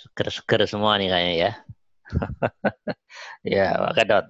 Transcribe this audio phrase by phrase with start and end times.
[0.00, 1.52] Seger-seger semua nih kayaknya ya.
[3.56, 4.26] ya, Pak Kadot.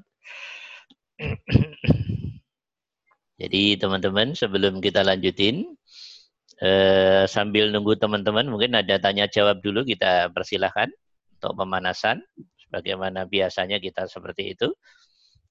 [3.40, 5.64] Jadi teman-teman sebelum kita lanjutin,
[6.60, 10.92] eh, sambil nunggu teman-teman mungkin ada tanya jawab dulu kita persilahkan
[11.40, 12.20] untuk pemanasan.
[12.68, 14.68] Sebagaimana biasanya kita seperti itu.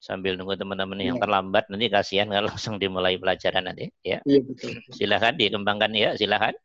[0.00, 1.22] Sambil nunggu teman-teman yang iya.
[1.28, 4.22] terlambat nanti kasihan kalau langsung dimulai pelajaran nanti ya.
[4.24, 4.80] Iya betul.
[4.96, 6.56] Silakan dikembangkan ya, silakan.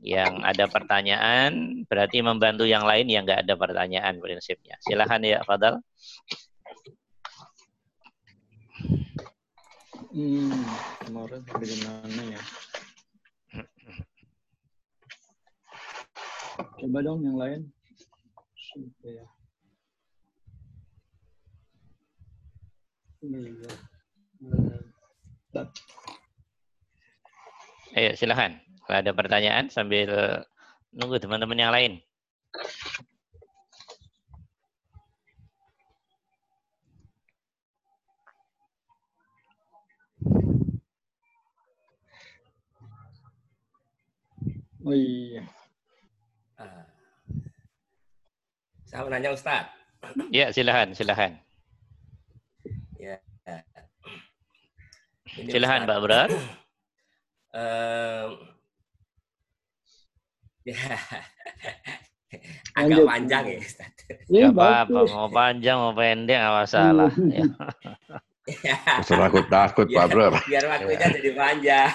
[0.00, 4.80] Yang ada pertanyaan berarti membantu yang lain yang nggak ada pertanyaan prinsipnya.
[4.80, 5.76] Silakan ya, Fadal.
[10.10, 10.64] Hmm,
[11.04, 12.42] kemarin bagaimana ya?
[16.80, 17.60] Coba dong yang lain.
[19.04, 19.26] Ya.
[23.20, 23.70] Iya.
[27.92, 28.69] Ayo silahkan.
[28.90, 30.10] Kalau ada pertanyaan sambil
[30.90, 32.02] nunggu teman-teman yang lain.
[44.82, 45.46] Oh iya.
[46.58, 46.82] Ah.
[48.90, 49.70] Saya mau nanya Ustaz.
[50.34, 51.38] Ya, silahkan, silahkan.
[52.98, 53.22] Ya.
[55.38, 56.22] Ini silahkan, Pak Bro.
[57.54, 58.58] Uh,
[60.66, 60.76] ya.
[62.78, 63.90] Agak panjang ya, Ustaz.
[64.30, 67.10] Ya, apa-apa, mau panjang, mau pendek, nggak masalah.
[67.36, 67.42] ya.
[69.02, 70.34] Terserah aku takut, Pak Bro.
[70.46, 71.94] Biar waktunya jadi panjang.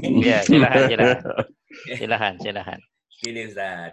[0.00, 1.18] Iya, silahkan, silahkan.
[1.96, 2.78] Silahkan, silahkan.
[3.20, 3.92] Gini Ustaz.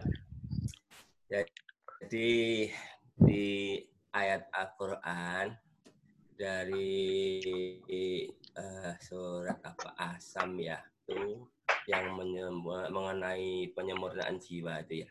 [1.28, 2.72] Jadi
[3.20, 3.46] di
[4.16, 5.67] ayat Al-Quran
[6.38, 7.42] dari
[8.54, 10.78] uh, surat apa Asam ya
[11.10, 11.50] itu
[11.90, 12.14] yang
[12.92, 15.10] mengenai penyempurnaan jiwa itu ya.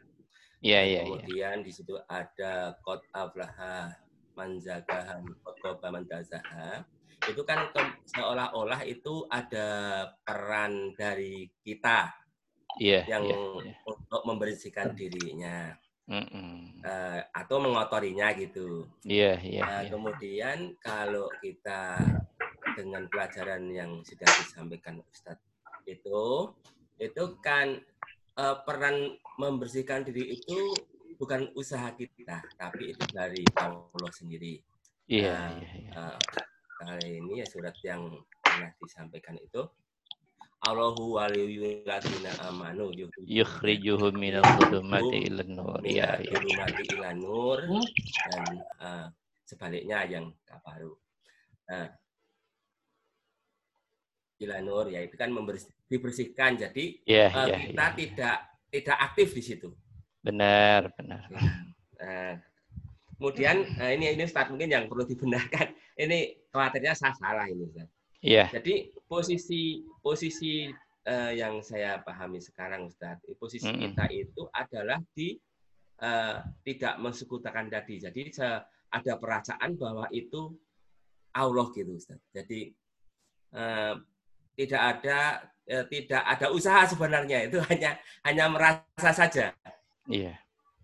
[0.60, 1.00] Iya, iya, iya.
[1.04, 3.92] Kemudian di situ ada kot aflaha
[4.36, 6.84] manzakaha kot mandazaha.
[7.26, 7.72] Itu kan
[8.06, 12.12] seolah-olah itu ada peran dari kita
[12.76, 13.76] yeah, yang yeah, yeah.
[13.88, 15.72] untuk membersihkan dirinya
[16.06, 16.50] mm -mm.
[16.86, 18.86] Uh, atau mengotorinya gitu.
[19.02, 19.54] Iya, yeah, iya.
[19.58, 19.90] Yeah, nah, yeah.
[19.90, 21.98] Kemudian kalau kita
[22.78, 25.42] dengan pelajaran yang sudah disampaikan Ustadz
[25.86, 26.50] itu,
[26.98, 27.78] itu kan
[28.38, 30.74] uh, peran membersihkan diri itu
[31.16, 34.62] bukan usaha kita, tapi itu dari Allah sendiri.
[35.10, 35.26] Iya.
[35.26, 36.10] Yeah, nah, yeah, yeah.
[36.14, 36.18] uh,
[36.76, 38.12] kali ini ya surat yang
[38.44, 39.64] pernah disampaikan itu
[40.66, 41.86] Allahu waliyul
[42.42, 42.90] amanu
[43.22, 45.80] yukhrijuhum minal dhulumati ilan nur.
[45.86, 46.34] Ya, ya.
[46.34, 47.58] Dhulumati ilan nur
[48.26, 48.44] dan
[48.82, 49.06] uh,
[49.46, 50.98] sebaliknya yang kafaru.
[51.70, 51.86] Nah,
[54.42, 55.30] ilan nur ya itu kan
[55.86, 57.90] dibersihkan jadi yeah, uh, yeah, kita yeah.
[57.94, 58.36] tidak
[58.74, 59.68] tidak aktif di situ.
[60.20, 61.30] Benar, benar.
[61.96, 62.42] Nah,
[63.16, 65.72] kemudian nah ini ini start mungkin yang perlu dibenarkan.
[65.96, 67.95] Ini khawatirnya saya salah ini Ustaz.
[68.24, 68.48] Iya.
[68.52, 70.66] Jadi posisi posisi
[71.06, 73.82] uh, yang saya pahami sekarang Ustaz, posisi mm -hmm.
[73.90, 75.36] kita itu adalah di
[76.02, 78.02] uh, tidak mensekutukan tadi.
[78.02, 78.32] Jadi
[78.90, 80.56] ada perasaan bahwa itu
[81.36, 82.20] Allah gitu Ustaz.
[82.32, 82.72] Jadi
[83.54, 83.94] uh,
[84.56, 85.18] tidak ada
[85.68, 89.52] uh, tidak ada usaha sebenarnya itu hanya hanya merasa saja.
[90.08, 90.34] Iya.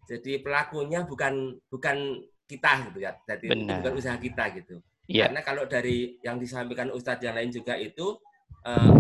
[0.07, 3.17] Jadi pelakunya bukan bukan kita gitu ya.
[3.25, 3.81] Jadi Benar.
[3.81, 4.77] bukan usaha kita gitu.
[5.11, 5.31] Yeah.
[5.31, 8.19] Karena kalau dari yang disampaikan Ustadz yang lain juga itu
[8.63, 8.95] uh,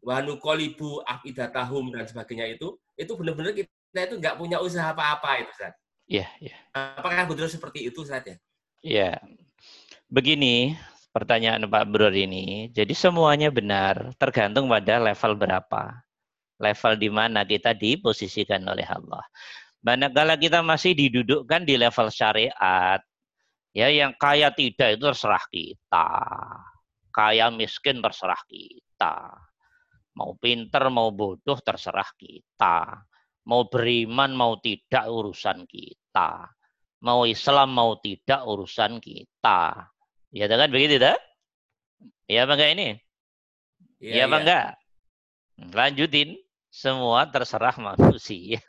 [0.00, 5.50] wanu kolibu afidatahum dan sebagainya itu itu benar-benar kita itu nggak punya usaha apa-apa itu
[5.52, 5.78] Ustadz.
[6.06, 6.56] Iya, yeah, iya.
[6.56, 6.98] Yeah.
[7.02, 8.36] Apakah betul seperti itu Ustadz ya?
[8.86, 9.10] Iya.
[10.06, 10.78] Begini
[11.16, 12.68] pertanyaan Pak Bro ini.
[12.76, 16.04] Jadi semuanya benar, tergantung pada level berapa.
[16.56, 19.24] Level di mana kita diposisikan oleh Allah.
[19.80, 23.00] Manakala kita masih didudukkan di level syariat,
[23.76, 26.08] Ya, yang kaya tidak itu terserah kita.
[27.12, 29.36] Kaya miskin terserah kita.
[30.16, 33.04] Mau pinter, mau bodoh terserah kita.
[33.44, 36.48] Mau beriman, mau tidak urusan kita.
[37.04, 39.92] Mau Islam, mau tidak urusan kita.
[40.32, 41.20] Ya kan begitu tak?
[42.32, 42.88] Ya apa enggak ini?
[44.00, 44.40] Ya, ya apa ya.
[44.40, 44.66] enggak?
[45.76, 46.30] Lanjutin.
[46.72, 48.64] Semua terserah manusia.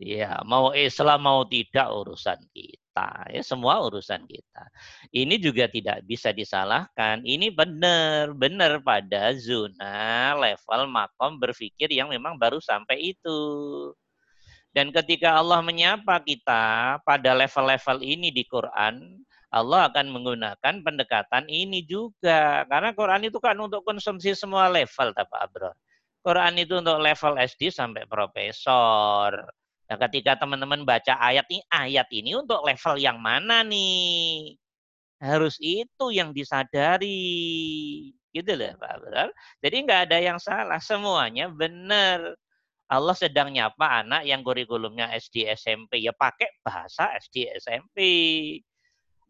[0.00, 4.64] ya, mau Islam, mau tidak urusan kita kita, ya semua urusan kita.
[5.08, 7.24] Ini juga tidak bisa disalahkan.
[7.24, 13.40] Ini benar, benar pada zona level makom berpikir yang memang baru sampai itu.
[14.76, 21.84] Dan ketika Allah menyapa kita pada level-level ini di Quran, Allah akan menggunakan pendekatan ini
[21.88, 22.68] juga.
[22.68, 25.72] Karena Quran itu kan untuk konsumsi semua level, Pak Abro.
[26.22, 29.61] Quran itu untuk level SD sampai profesor.
[29.92, 34.56] Nah, ketika teman-teman baca ayat ini, ayat ini untuk level yang mana nih?
[35.20, 37.28] Harus itu yang disadari.
[38.32, 39.28] Gitu loh Pak Bro.
[39.60, 40.80] Jadi nggak ada yang salah.
[40.80, 42.24] Semuanya benar.
[42.88, 46.00] Allah sedang nyapa anak yang kurikulumnya SD SMP.
[46.00, 48.00] Ya pakai bahasa SD SMP.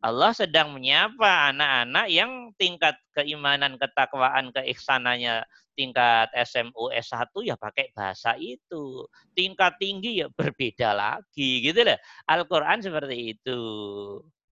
[0.02, 5.46] Allah sedang menyapa anak-anak yang tingkat keimanan, ketakwaan, keiksanannya
[5.78, 9.06] tingkat SMU S1 ya pakai bahasa itu.
[9.31, 11.99] Tingkat tinggi ya berbeda lagi gitu loh.
[12.26, 13.62] Al-Qur'an seperti itu.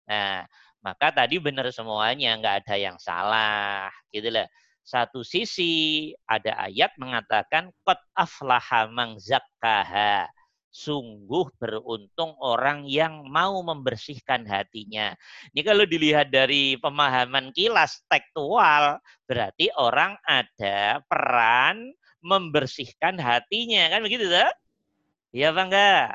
[0.07, 0.47] Nah,
[0.79, 4.47] maka tadi benar semuanya, nggak ada yang salah gitu loh.
[4.83, 10.27] Satu sisi ada ayat mengatakan qad aflaha mang zakkaha
[10.73, 15.13] sungguh beruntung orang yang mau membersihkan hatinya.
[15.53, 18.97] Ini kalau dilihat dari pemahaman kilas tekstual,
[19.29, 21.93] berarti orang ada peran
[22.25, 23.93] membersihkan hatinya.
[23.93, 24.53] Kan begitu, tuh?
[25.37, 26.09] Iya, Pak enggak?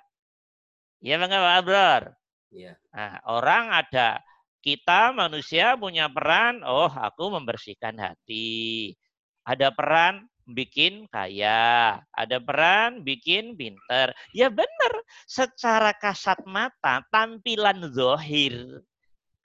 [1.06, 2.04] Iya, enggak, Pak Abror?
[2.50, 2.74] Iya.
[2.90, 4.26] Nah, orang ada
[4.66, 8.98] kita manusia punya peran, oh aku membersihkan hati.
[9.46, 14.16] Ada peran bikin kaya, ada peran bikin pinter.
[14.32, 14.94] Ya benar,
[15.28, 18.82] secara kasat mata, tampilan zohir,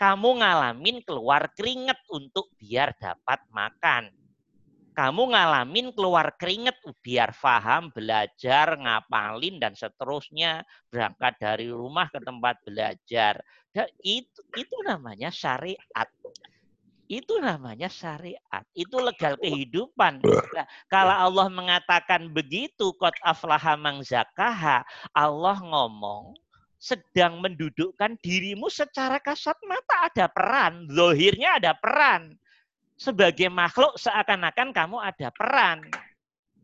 [0.02, 4.10] kamu ngalamin keluar keringet untuk biar dapat makan.
[4.93, 10.66] Kamu ngalamin keluar keringet biar paham, belajar, ngapalin, dan seterusnya.
[10.90, 13.40] Berangkat dari rumah ke tempat belajar.
[13.70, 16.08] Dan itu, itu namanya syariat.
[17.12, 18.64] Itu namanya syariat.
[18.73, 20.25] Itu legal kehidupan.
[20.25, 24.81] Nah, kalau Allah mengatakan begitu, kot aflaha zakaha,
[25.12, 26.32] Allah ngomong
[26.81, 30.88] sedang mendudukkan dirimu secara kasat mata ada peran.
[30.88, 32.32] Zohirnya ada peran.
[32.97, 35.85] Sebagai makhluk seakan-akan kamu ada peran.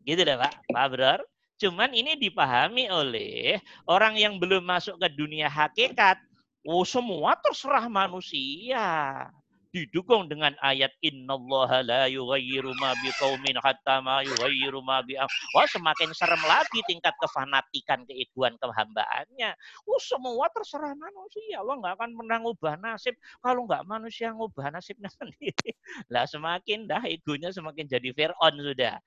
[0.01, 1.21] Gitu deh Pak, Pak Bro.
[1.61, 6.17] Cuman ini dipahami oleh orang yang belum masuk ke dunia hakikat.
[6.65, 9.29] Oh semua terserah manusia
[9.69, 15.13] didukung dengan ayat innallaha la yughayyiru ma biqaumin hatta ma yughayyiru ma bi
[15.53, 19.53] Wah, semakin serem lagi tingkat kefanatikan keegoan kehambaannya.
[19.85, 21.61] Oh, semua terserah manusia.
[21.61, 25.71] Allah nggak akan pernah ngubah nasib kalau nggak manusia ngubah nasibnya sendiri.
[26.09, 28.97] Lah semakin dah egonya semakin jadi Fir'aun sudah.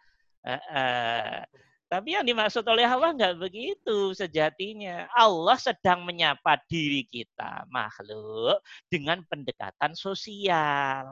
[0.42, 1.38] Uh, uh,
[1.92, 5.12] tapi yang dimaksud oleh Allah nggak begitu sejatinya.
[5.12, 11.04] Allah sedang menyapa diri kita, makhluk, dengan pendekatan sosial.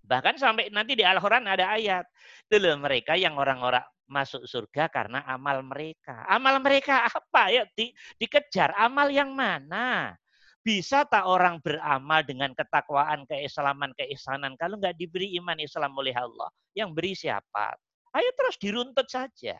[0.00, 2.08] Bahkan sampai nanti di Al-Quran ada ayat.
[2.48, 6.24] Itu mereka yang orang-orang masuk surga karena amal mereka.
[6.24, 7.52] Amal mereka apa?
[7.52, 10.16] Ya di, dikejar amal yang mana?
[10.64, 16.48] Bisa tak orang beramal dengan ketakwaan, keislaman, keisanan kalau nggak diberi iman Islam oleh Allah?
[16.72, 17.76] Yang beri siapa?
[18.14, 19.58] Ayo terus diruntut saja.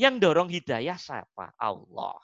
[0.00, 1.52] Yang dorong hidayah siapa?
[1.60, 2.16] Allah.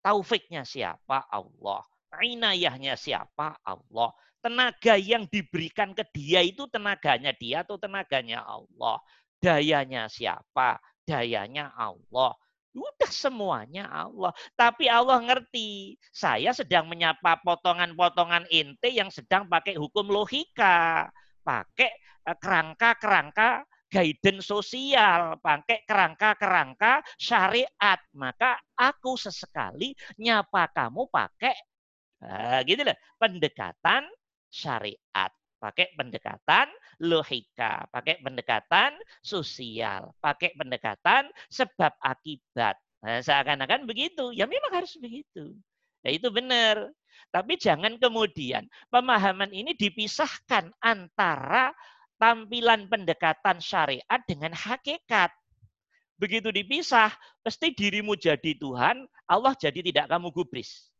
[0.00, 1.28] Taufiknya siapa?
[1.28, 1.84] Allah.
[2.24, 3.60] Inayahnya siapa?
[3.60, 4.10] Allah.
[4.40, 8.96] Tenaga yang diberikan ke dia itu tenaganya dia atau tenaganya Allah.
[9.36, 10.80] Dayanya siapa?
[11.04, 12.32] Dayanya Allah.
[12.72, 14.32] Udah semuanya Allah.
[14.56, 16.00] Tapi Allah ngerti.
[16.08, 21.12] Saya sedang menyapa potongan-potongan ente yang sedang pakai hukum logika.
[21.44, 21.92] Pakai
[22.24, 27.98] eh, kerangka-kerangka guidance sosial, pakai kerangka-kerangka syariat.
[28.14, 31.56] Maka aku sesekali nyapa kamu pakai
[32.22, 34.06] nah, gitu loh, pendekatan
[34.48, 35.30] syariat.
[35.60, 36.72] Pakai pendekatan
[37.04, 42.80] logika, pakai pendekatan sosial, pakai pendekatan sebab akibat.
[43.04, 44.32] Nah, seakan-akan begitu.
[44.32, 45.52] Ya memang harus begitu.
[46.00, 46.88] Ya itu benar.
[47.28, 51.76] Tapi jangan kemudian pemahaman ini dipisahkan antara
[52.20, 55.32] tampilan pendekatan syariat dengan hakikat.
[56.20, 57.08] Begitu dipisah,
[57.40, 60.92] pasti dirimu jadi Tuhan, Allah jadi tidak kamu gubris.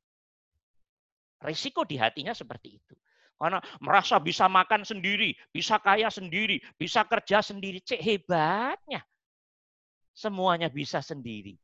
[1.44, 2.96] Risiko di hatinya seperti itu.
[3.36, 7.80] Karena merasa bisa makan sendiri, bisa kaya sendiri, bisa kerja sendiri.
[7.84, 9.00] Cek hebatnya.
[10.12, 11.56] Semuanya bisa sendiri.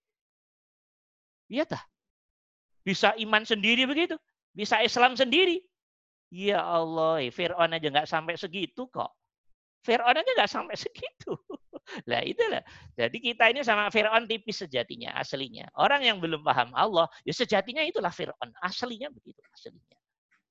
[1.53, 1.85] Iya tak?
[2.81, 4.17] Bisa iman sendiri begitu.
[4.57, 5.61] Bisa Islam sendiri.
[6.33, 9.13] Ya Allah, Fir'aun aja nggak sampai segitu kok.
[9.87, 11.39] Fir'aun aja nggak sampai segitu.
[12.11, 12.63] Lah itulah.
[12.99, 15.71] Jadi kita ini sama Fir'aun tipis sejatinya, aslinya.
[15.79, 18.51] Orang yang belum paham Allah, ya sejatinya itulah Fir'aun.
[18.59, 19.95] Aslinya begitu, aslinya.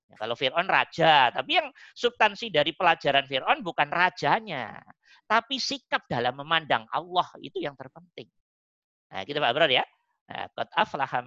[0.08, 4.80] Ya, kalau Fir'aun raja, tapi yang substansi dari pelajaran Fir'aun bukan rajanya.
[5.28, 8.32] Tapi sikap dalam memandang Allah itu yang terpenting.
[9.12, 9.84] Nah, kita Pak Bro ya.
[10.32, 11.20] Nah, Qad aflaha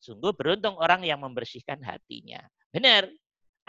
[0.00, 2.40] Sungguh beruntung orang yang membersihkan hatinya.
[2.72, 3.10] Benar.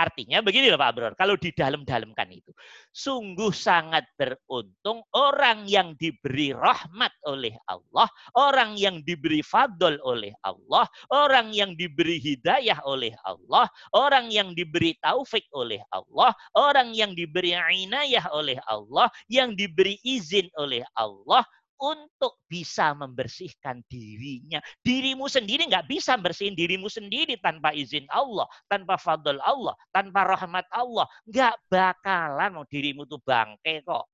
[0.01, 2.50] Artinya begini loh Pak Bro, kalau di dalam-dalamkan itu.
[2.89, 10.89] Sungguh sangat beruntung orang yang diberi rahmat oleh Allah, orang yang diberi fadl oleh Allah,
[11.13, 17.53] orang yang diberi hidayah oleh Allah, orang yang diberi taufik oleh Allah, orang yang diberi
[17.53, 21.46] inayah oleh Allah, yang diberi izin oleh Allah,
[21.82, 24.62] untuk bisa membersihkan dirinya.
[24.86, 30.70] Dirimu sendiri nggak bisa bersihin dirimu sendiri tanpa izin Allah, tanpa fadl Allah, tanpa rahmat
[30.70, 31.10] Allah.
[31.26, 34.06] Nggak bakalan mau dirimu tuh bangke kok.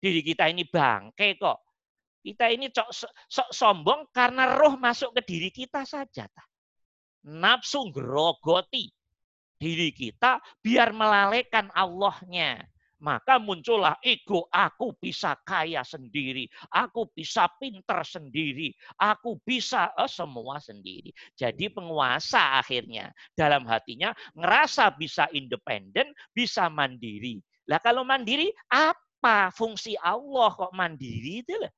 [0.00, 1.60] Diri kita ini bangke kok.
[2.20, 2.88] Kita ini sok,
[3.28, 6.24] sok sombong karena roh masuk ke diri kita saja.
[7.28, 8.88] Nafsu grogoti
[9.60, 12.64] diri kita biar melalaikan Allahnya
[13.00, 20.60] maka muncullah ego aku bisa kaya sendiri, aku bisa pinter sendiri, aku bisa eh, semua
[20.60, 21.10] sendiri.
[21.34, 27.40] Jadi penguasa akhirnya dalam hatinya ngerasa bisa independen, bisa mandiri.
[27.66, 31.72] Lah kalau mandiri apa fungsi Allah kok mandiri itu lah?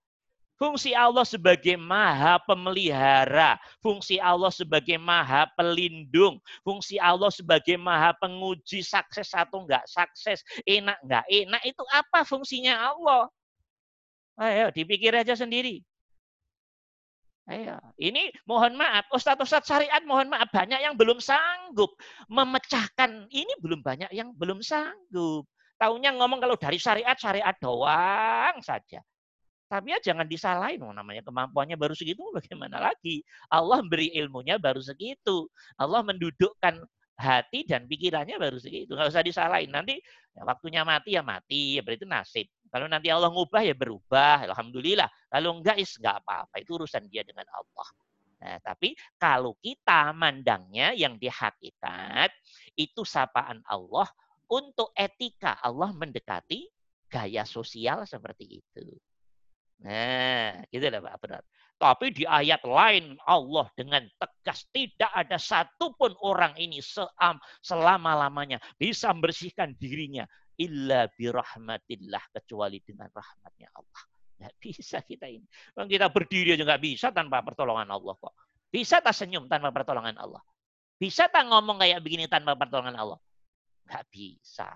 [0.61, 3.59] Fungsi Allah sebagai maha pemelihara.
[3.83, 6.39] Fungsi Allah sebagai maha pelindung.
[6.63, 10.45] Fungsi Allah sebagai maha penguji sukses atau enggak sukses.
[10.63, 11.63] Enak enggak enak.
[11.67, 13.27] Itu apa fungsinya Allah?
[14.39, 15.83] Ayo dipikir aja sendiri.
[17.51, 21.91] Ayo, ini mohon maaf, ustadz-ustadz syariat mohon maaf banyak yang belum sanggup
[22.31, 25.43] memecahkan ini belum banyak yang belum sanggup.
[25.75, 29.03] Taunya ngomong kalau dari syariat syariat doang saja.
[29.73, 33.25] Tapi ya jangan disalahin, oh, namanya kemampuannya baru segitu, bagaimana lagi?
[33.49, 35.49] Allah beri ilmunya baru segitu.
[35.81, 36.85] Allah mendudukkan
[37.17, 38.93] hati dan pikirannya baru segitu.
[38.93, 39.73] Nggak usah disalahin.
[39.73, 39.97] Nanti
[40.37, 42.47] ya, waktunya mati ya mati, ya berarti nasib.
[42.69, 45.09] Kalau nanti Allah ngubah ya berubah, alhamdulillah.
[45.33, 46.61] Kalau enggak, is enggak apa-apa.
[46.61, 47.89] Itu urusan dia dengan Allah.
[48.45, 52.29] Nah, tapi kalau kita mandangnya yang di hakikat,
[52.77, 54.05] itu sapaan Allah
[54.53, 55.57] untuk etika.
[55.65, 56.69] Allah mendekati
[57.09, 59.01] gaya sosial seperti itu.
[59.83, 61.45] Nah, gitu lah Pak Berat.
[61.83, 66.79] Tapi di ayat lain Allah dengan tegas tidak ada satupun orang ini
[67.59, 70.23] selama-lamanya bisa membersihkan dirinya
[70.63, 74.03] illa birahmatillah kecuali dengan rahmatnya Allah.
[74.39, 75.43] Nggak bisa kita ini.
[75.75, 78.35] Bang kita berdiri aja nggak bisa tanpa pertolongan Allah kok.
[78.71, 80.43] Bisa tak senyum tanpa pertolongan Allah?
[81.03, 83.19] Bisa tak ngomong kayak begini tanpa pertolongan Allah?
[83.91, 84.71] Nggak bisa.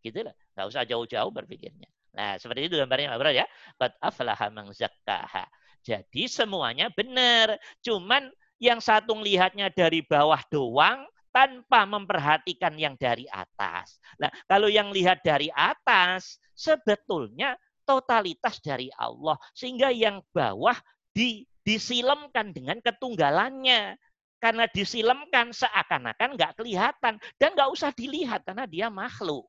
[0.00, 0.32] Gitu lah.
[0.56, 1.92] Nggak usah jauh-jauh berpikirnya.
[2.14, 3.46] Nah, seperti itu gambarnya Pak Bro ya.
[3.76, 5.44] Qad aflaha man zakkaha.
[5.84, 7.58] Jadi semuanya benar.
[7.84, 8.30] Cuman
[8.62, 11.04] yang satu melihatnya dari bawah doang
[11.34, 13.98] tanpa memperhatikan yang dari atas.
[14.22, 20.78] Nah, kalau yang lihat dari atas sebetulnya totalitas dari Allah sehingga yang bawah
[21.10, 23.98] di, disilemkan dengan ketunggalannya
[24.38, 29.48] karena disilemkan seakan-akan nggak kelihatan dan nggak usah dilihat karena dia makhluk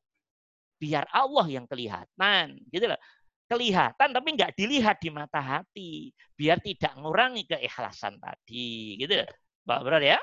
[0.76, 3.00] biar Allah yang kelihatan gitu loh.
[3.46, 9.28] Kelihatan tapi nggak dilihat di mata hati biar tidak mengurangi keikhlasan tadi gitu loh.
[9.66, 10.18] Pak Bro ya?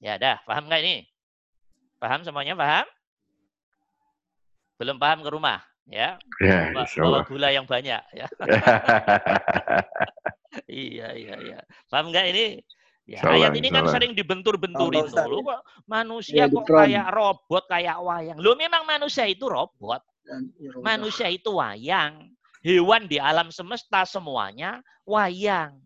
[0.00, 0.96] Ya dah paham nggak ini?
[2.00, 2.86] Paham semuanya paham?
[4.76, 8.26] Belum paham ke rumah ya, ya bawa, bawa gula yang banyak ya.
[10.70, 11.58] Iya iya iya.
[11.90, 12.62] Paham nggak ini
[13.04, 15.12] Ya, salah, ayat ini kan sering dibentur-bentur itu.
[15.28, 18.40] Lu kok manusia ya, kok kayak robot, kayak wayang.
[18.40, 20.00] Lu memang manusia itu robot.
[20.80, 22.32] Manusia itu wayang.
[22.64, 25.76] Hewan di alam semesta semuanya wayang.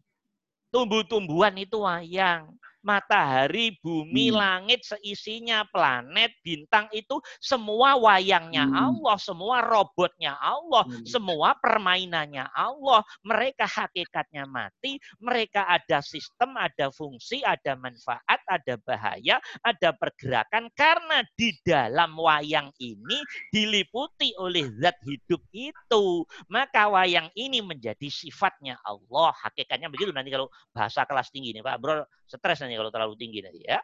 [0.70, 4.38] Tumbuh-tumbuhan itu wayang matahari, bumi, hmm.
[4.38, 8.76] langit, seisinya, planet, bintang itu semua wayangnya hmm.
[8.76, 11.04] Allah, semua robotnya Allah, hmm.
[11.04, 13.02] semua permainannya Allah.
[13.26, 21.22] Mereka hakikatnya mati, mereka ada sistem, ada fungsi, ada manfaat, ada bahaya, ada pergerakan karena
[21.34, 23.18] di dalam wayang ini
[23.50, 26.24] diliputi oleh zat hidup itu.
[26.48, 29.34] Maka wayang ini menjadi sifatnya Allah.
[29.44, 33.42] Hakikatnya begitu nanti kalau bahasa kelas tinggi ini Pak Bro stres nanti kalau terlalu tinggi
[33.42, 33.82] nanti ya.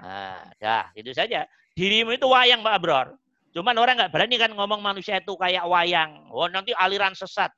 [0.00, 1.44] Nah, dah, itu saja.
[1.76, 3.06] Dirimu itu wayang, Pak Abror.
[3.50, 6.30] Cuman orang nggak berani kan ngomong manusia itu kayak wayang.
[6.30, 7.50] Oh, nanti aliran sesat.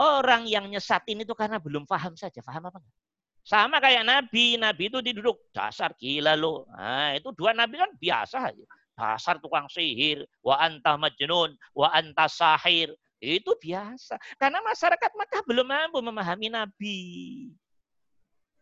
[0.00, 2.40] Orang yang nyesatin itu karena belum paham saja.
[2.40, 2.80] Paham apa?
[3.44, 4.56] Sama kayak Nabi.
[4.56, 5.36] Nabi itu diduduk.
[5.52, 6.64] Dasar gila lo.
[6.72, 8.64] Nah, itu dua Nabi kan biasa aja.
[8.96, 10.24] Dasar tukang sihir.
[10.40, 11.52] Wa anta majnun.
[11.76, 12.96] Wa anta sahir.
[13.20, 14.16] Itu biasa.
[14.40, 17.00] Karena masyarakat Makkah belum mampu memahami Nabi.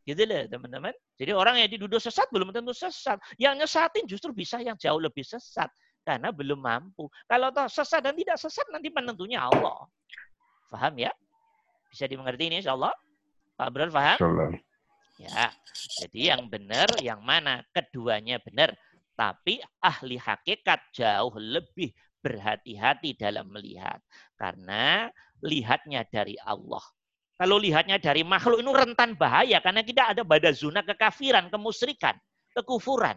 [0.08, 0.96] Gitu loh teman-teman.
[1.20, 3.20] Jadi orang yang diduduk sesat belum tentu sesat.
[3.36, 5.68] Yang nyesatin justru bisa yang jauh lebih sesat.
[6.00, 7.12] Karena belum mampu.
[7.28, 9.84] Kalau toh sesat dan tidak sesat nanti penentunya Allah.
[10.72, 11.12] Faham ya?
[11.92, 12.96] Bisa dimengerti ini insya Allah?
[13.60, 14.16] Pak Bro paham?
[15.20, 15.52] Ya.
[16.00, 17.60] Jadi yang benar yang mana?
[17.76, 18.72] Keduanya benar.
[19.12, 21.92] Tapi ahli hakikat jauh lebih
[22.24, 24.00] berhati-hati dalam melihat.
[24.40, 25.12] Karena
[25.44, 26.80] lihatnya dari Allah.
[27.38, 32.18] Kalau lihatnya dari makhluk itu rentan bahaya karena kita ada pada zona kekafiran, kemusyrikan,
[32.50, 33.14] kekufuran.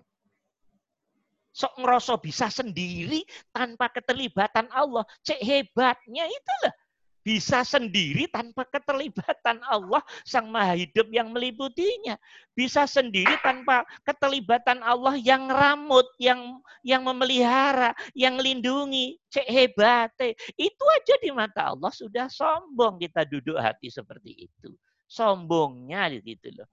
[1.52, 5.04] Sok ngerasa bisa sendiri tanpa keterlibatan Allah.
[5.26, 6.74] Cek hebatnya itulah
[7.22, 12.18] bisa sendiri tanpa keterlibatan Allah Sang Maha Hidup yang meliputinya.
[12.58, 19.22] Bisa sendiri tanpa keterlibatan Allah yang ramut, yang yang memelihara, yang lindungi.
[19.30, 20.12] Cek hebat.
[20.58, 24.74] Itu aja di mata Allah sudah sombong kita duduk hati seperti itu.
[25.06, 26.68] Sombongnya gitu loh.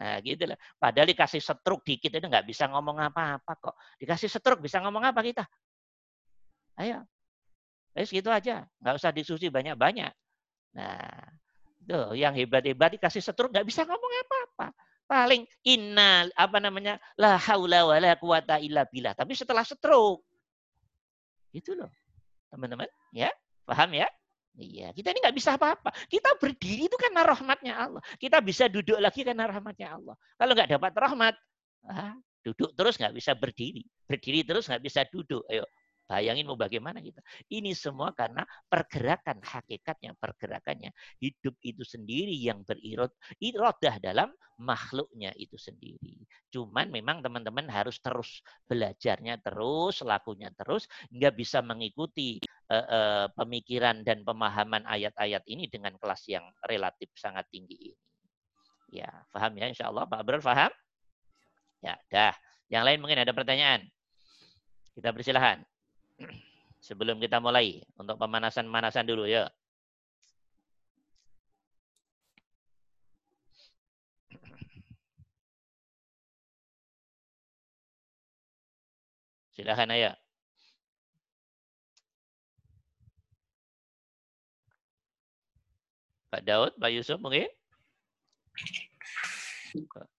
[0.00, 0.56] Nah gitu loh.
[0.80, 3.76] Padahal dikasih setruk dikit itu nggak bisa ngomong apa-apa kok.
[4.00, 5.44] Dikasih setruk bisa ngomong apa kita?
[6.80, 7.04] Ayo,
[7.94, 10.12] Eh segitu aja, nggak usah diskusi banyak-banyak.
[10.78, 11.26] Nah,
[11.82, 14.68] tuh yang hebat-hebat dikasih setruk nggak bisa ngomong apa-apa.
[15.10, 19.10] Paling inna apa namanya la haula wala quwata illa billah.
[19.18, 20.22] Tapi setelah setruk,
[21.50, 21.90] itu loh,
[22.46, 23.30] teman-teman, ya,
[23.66, 24.06] paham ya?
[24.54, 25.94] Iya, kita ini nggak bisa apa-apa.
[26.10, 28.02] Kita berdiri itu karena rahmatnya Allah.
[28.18, 30.14] Kita bisa duduk lagi karena rahmatnya Allah.
[30.38, 31.34] Kalau nggak dapat rahmat,
[31.86, 33.82] ah, duduk terus nggak bisa berdiri.
[34.06, 35.42] Berdiri terus nggak bisa duduk.
[35.46, 35.62] Ayo,
[36.10, 37.22] Bayangin mau bagaimana kita.
[37.46, 40.90] Ini semua karena pergerakan hakikatnya, pergerakannya.
[41.22, 46.18] Hidup itu sendiri yang berirod, irodah dalam makhluknya itu sendiri.
[46.50, 52.42] Cuman memang teman-teman harus terus belajarnya terus, lakunya terus, nggak bisa mengikuti
[52.74, 57.98] uh, uh, pemikiran dan pemahaman ayat-ayat ini dengan kelas yang relatif sangat tinggi ini.
[58.90, 60.10] Ya, paham ya insya Allah.
[60.10, 60.74] Pak Abdul paham?
[61.86, 62.34] Ya, dah.
[62.66, 63.86] Yang lain mungkin ada pertanyaan.
[64.90, 65.62] Kita persilahkan.
[66.80, 69.48] Sebelum kita mulai untuk pemanasan-pemanasan dulu ya.
[79.52, 80.16] Silahkan ayah.
[86.30, 87.50] Pak Daud, Pak Yusuf mungkin?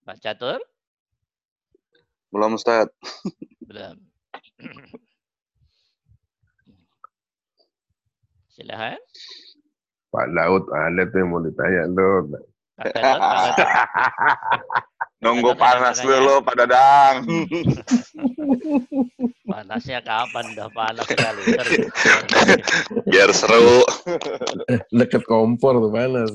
[0.05, 0.60] Pak Catur?
[2.30, 2.91] Belum, Ustaz.
[3.63, 3.95] Belum.
[8.62, 9.02] Silahkan.
[10.13, 10.69] Pak Laut
[12.30, 12.50] tuh.
[15.22, 17.22] Nunggu panas dulu Pak Dadang.
[19.52, 20.50] Panasnya kapan?
[20.58, 21.41] Udah panas sekali.
[21.46, 21.94] Serius.
[23.06, 23.86] Biar seru.
[24.98, 26.34] Deket kompor tuh panas.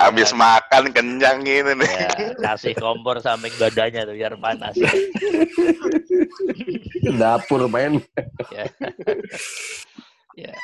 [0.00, 1.90] Habis makan kenyang ini nih.
[1.92, 2.08] Ya,
[2.40, 4.72] kasih kompor samping badannya tuh biar panas.
[7.20, 8.00] Dapur main.
[8.48, 8.64] Ya.
[10.40, 10.56] ya.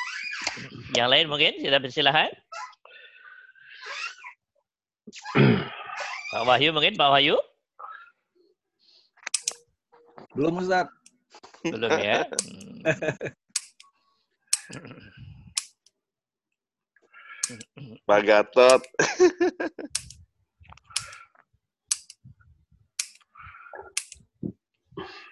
[0.93, 2.29] Yang lain mungkin sudah bersilahan.
[6.33, 7.37] Pak Wahyu mungkin Pak Wahyu
[10.33, 10.89] Belum Ustaz.
[11.63, 12.25] belum ya.
[12.25, 12.81] Hmm.
[18.07, 18.81] Pak Gatot.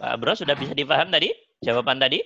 [0.00, 1.28] Pak Bro sudah bisa dipaham tadi
[1.60, 2.24] jawaban tadi?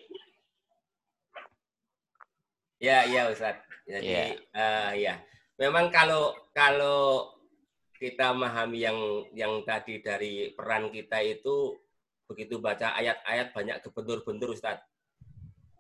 [2.79, 3.59] Ya, iya Ustaz.
[3.83, 4.25] Jadi Iya.
[4.55, 5.15] eh, ya,
[5.59, 7.35] memang kalau kalau
[7.99, 8.99] kita memahami yang
[9.35, 11.75] yang tadi dari peran kita itu
[12.31, 14.79] begitu baca ayat-ayat banyak kebentur-bentur Ustaz.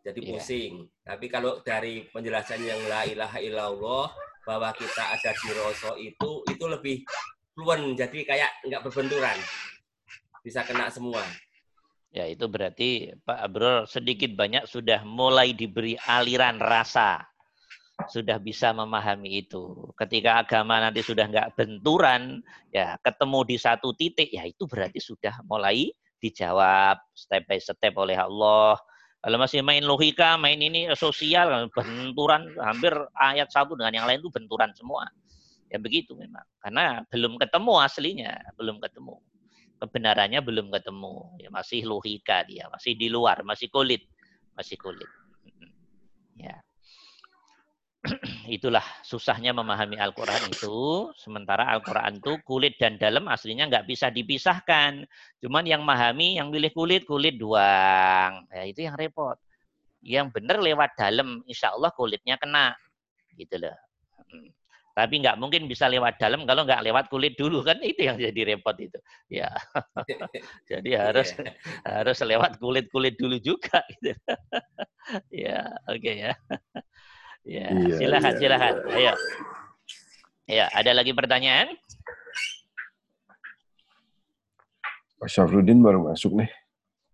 [0.02, 0.28] Jadi Iya.
[0.34, 0.90] pusing.
[1.06, 4.10] Tapi kalau dari penjelasan yang la ilaha illallah
[4.42, 7.06] bahwa kita ada di roso itu itu lebih
[7.54, 7.94] fluent.
[7.94, 9.38] Jadi kayak nggak berbenturan.
[10.42, 11.22] Bisa kena semua.
[12.14, 17.26] Ya itu berarti Pak Abrol sedikit banyak sudah mulai diberi aliran rasa.
[18.06, 19.90] Sudah bisa memahami itu.
[19.98, 22.38] Ketika agama nanti sudah nggak benturan,
[22.70, 25.90] ya ketemu di satu titik, ya itu berarti sudah mulai
[26.22, 28.78] dijawab step by step oleh Allah.
[29.18, 34.30] Kalau masih main logika, main ini sosial, benturan hampir ayat satu dengan yang lain itu
[34.30, 35.10] benturan semua.
[35.66, 36.46] Ya begitu memang.
[36.62, 39.18] Karena belum ketemu aslinya, belum ketemu
[39.84, 41.36] kebenarannya belum ketemu.
[41.38, 44.08] Ya, masih logika dia, masih di luar, masih kulit,
[44.56, 45.08] masih kulit.
[46.40, 46.64] Ya.
[48.56, 51.08] Itulah susahnya memahami Al-Quran itu.
[51.16, 55.04] Sementara Al-Quran itu kulit dan dalam aslinya nggak bisa dipisahkan.
[55.40, 58.44] Cuman yang memahami, yang pilih kulit, kulit doang.
[58.52, 59.36] Ya, itu yang repot.
[60.04, 62.76] Yang benar lewat dalam, insya Allah kulitnya kena.
[63.32, 63.76] Gitu loh.
[64.94, 68.54] Tapi nggak mungkin bisa lewat dalam kalau nggak lewat kulit dulu kan itu yang jadi
[68.54, 68.94] repot itu.
[69.26, 69.50] Ya.
[70.70, 71.50] jadi harus Iya.
[71.82, 74.14] harus lewat kulit-kulit dulu juga gitu.
[75.44, 76.32] ya, oke ya.
[77.42, 78.74] ya, Iya, silakan iya, silakan.
[78.94, 79.12] Ayo.
[80.46, 81.74] Ya, ada lagi pertanyaan?
[85.18, 86.50] Pak Syafruddin baru masuk nih.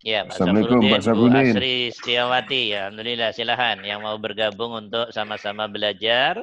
[0.00, 1.54] Ya, Pak Assalamualaikum, Pak Bu Safruddin.
[1.56, 2.62] Asri Setiawati.
[2.76, 6.40] Ya, Alhamdulillah, silahkan yang mau bergabung untuk sama-sama belajar,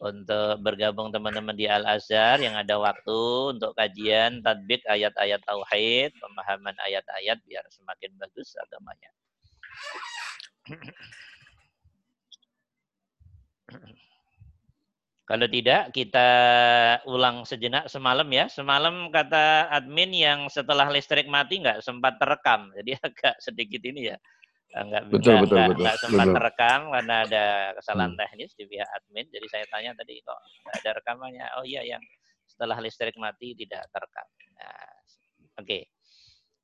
[0.00, 3.20] untuk bergabung teman-teman di Al-Azhar yang ada waktu
[3.52, 9.12] untuk kajian, tadbik ayat-ayat tauhid, pemahaman ayat-ayat biar semakin bagus agamanya.
[15.28, 16.28] Kalau tidak, kita
[17.06, 18.50] ulang sejenak semalam ya.
[18.50, 22.72] Semalam kata admin yang setelah listrik mati nggak sempat terekam.
[22.74, 24.18] Jadi agak sedikit ini ya.
[24.70, 26.36] Nggak, Betul, nggak- betul, nggak- betul, nggak sempat betul.
[26.38, 28.20] terekam karena ada kesalahan Hmm.
[28.22, 29.26] teknis di pihak admin.
[29.26, 31.46] Jadi saya tanya tadi kok nggak ada rekamannya.
[31.58, 32.02] Oh iya yang
[32.46, 34.26] setelah listrik mati tidak terekam.
[34.56, 34.90] Nah,
[35.58, 35.78] Oke.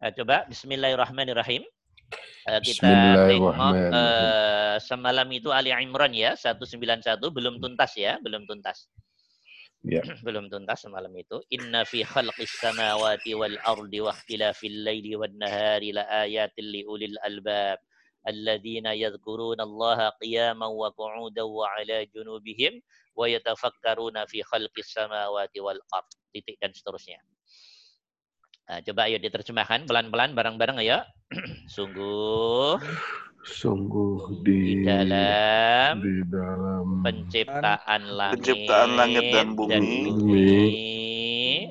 [0.00, 1.66] Eh, coba Bismillahirrahmanirrahim.
[2.46, 7.02] Eh, kita tengok eh, semalam itu Ali Imran ya 191
[7.34, 8.86] belum tuntas ya, belum tuntas.
[9.84, 10.00] Ya.
[10.26, 11.42] belum tuntas semalam itu.
[11.50, 17.18] Inna fi khalqis samawati wal ardi wa ikhtilafil laili wan nahari la ayatin li ulil
[17.26, 17.76] albab
[18.26, 22.82] alladzina yadhkuruna Allah qiyaman wa qu'udan wa 'ala junubihim
[23.14, 26.10] wa yatafakkaruna fi khalqis samawati wal ard.
[26.34, 27.22] Titik dan seterusnya.
[28.66, 31.00] Nah, coba ayo diterjemahkan pelan-pelan bareng-bareng ayo.
[31.74, 32.82] Sungguh
[33.46, 39.90] Sungguh di di dalam di dalam penciptaan langit, Penciptaan langit dan bumi.
[40.02, 40.50] bumi.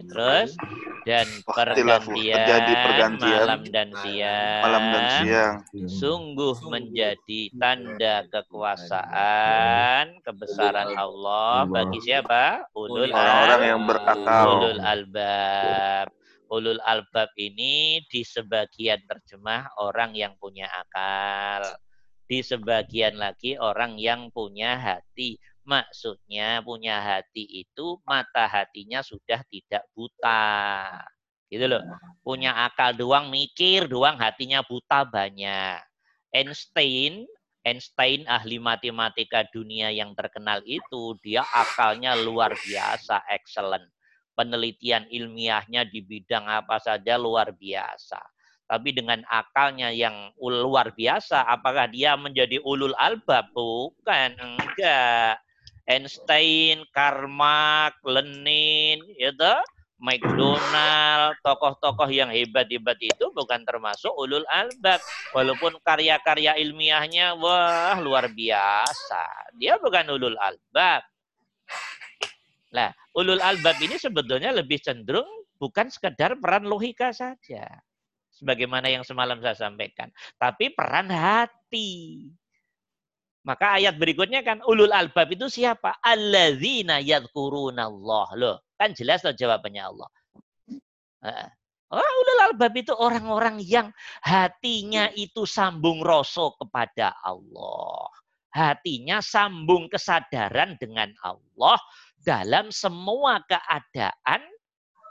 [0.09, 0.57] Terus
[1.05, 5.55] dan pergantian, terjadi pergantian malam dan siang, malam dan siang.
[5.85, 12.65] sungguh menjadi tanda kekuasaan kebesaran Allah bagi siapa?
[12.73, 14.45] Ulul Orang-orang yang berakal.
[14.57, 16.07] ulul albab.
[16.45, 21.69] Ulul albab ini di sebagian terjemah orang yang punya akal.
[22.25, 29.83] Di sebagian lagi orang yang punya hati maksudnya punya hati itu mata hatinya sudah tidak
[29.97, 31.01] buta.
[31.49, 31.81] Gitu loh.
[32.21, 35.81] Punya akal doang mikir doang hatinya buta banyak.
[36.33, 37.25] Einstein
[37.65, 43.89] Einstein ahli matematika dunia yang terkenal itu dia akalnya luar biasa excellent.
[44.37, 48.21] Penelitian ilmiahnya di bidang apa saja luar biasa.
[48.65, 53.49] Tapi dengan akalnya yang luar biasa apakah dia menjadi ulul albab?
[53.53, 55.41] Bukan enggak
[55.85, 59.53] Einstein, Karl Marx, Lenin, itu
[59.95, 64.99] McDonald, tokoh-tokoh yang hebat-hebat itu bukan termasuk ulul albab.
[65.31, 69.55] Walaupun karya-karya ilmiahnya wah luar biasa.
[69.55, 71.01] Dia bukan ulul albab.
[72.75, 77.63] Nah, ulul albab ini sebetulnya lebih cenderung bukan sekedar peran logika saja.
[78.35, 80.11] Sebagaimana yang semalam saya sampaikan.
[80.35, 82.27] Tapi peran hati.
[83.45, 86.01] Maka ayat berikutnya kan ulul albab itu siapa?
[86.01, 88.27] Alladzina yadhkurunallah.
[88.41, 90.09] Loh, kan jelas loh jawabannya Allah.
[91.93, 93.93] Oh, ulul albab itu orang-orang yang
[94.25, 98.09] hatinya itu sambung rasa kepada Allah.
[98.49, 101.77] Hatinya sambung kesadaran dengan Allah
[102.25, 104.41] dalam semua keadaan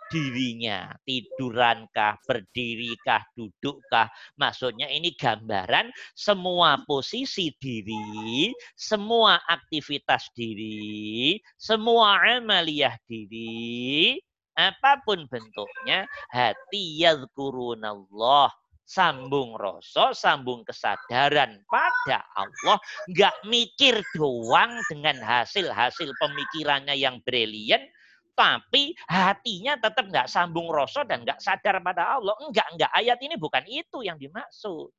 [0.08, 0.92] dirinya.
[1.04, 4.08] Tidurankah, berdirikah, dudukkah.
[4.36, 14.18] Maksudnya ini gambaran semua posisi diri, semua aktivitas diri, semua amaliyah diri,
[14.54, 18.50] apa pun bentuknya, hati yadhkurunallah.
[18.84, 22.76] Sambung rasa, sambung kesadaran pada Allah.
[23.08, 27.80] Nggak mikir doang dengan hasil-hasil pemikirannya yang brilian,
[28.34, 32.34] tapi hatinya tetap nggak sambung rasa dan nggak sadar pada Allah.
[32.42, 32.90] Enggak, enggak.
[32.90, 34.90] Ayat ini bukan itu yang dimaksud.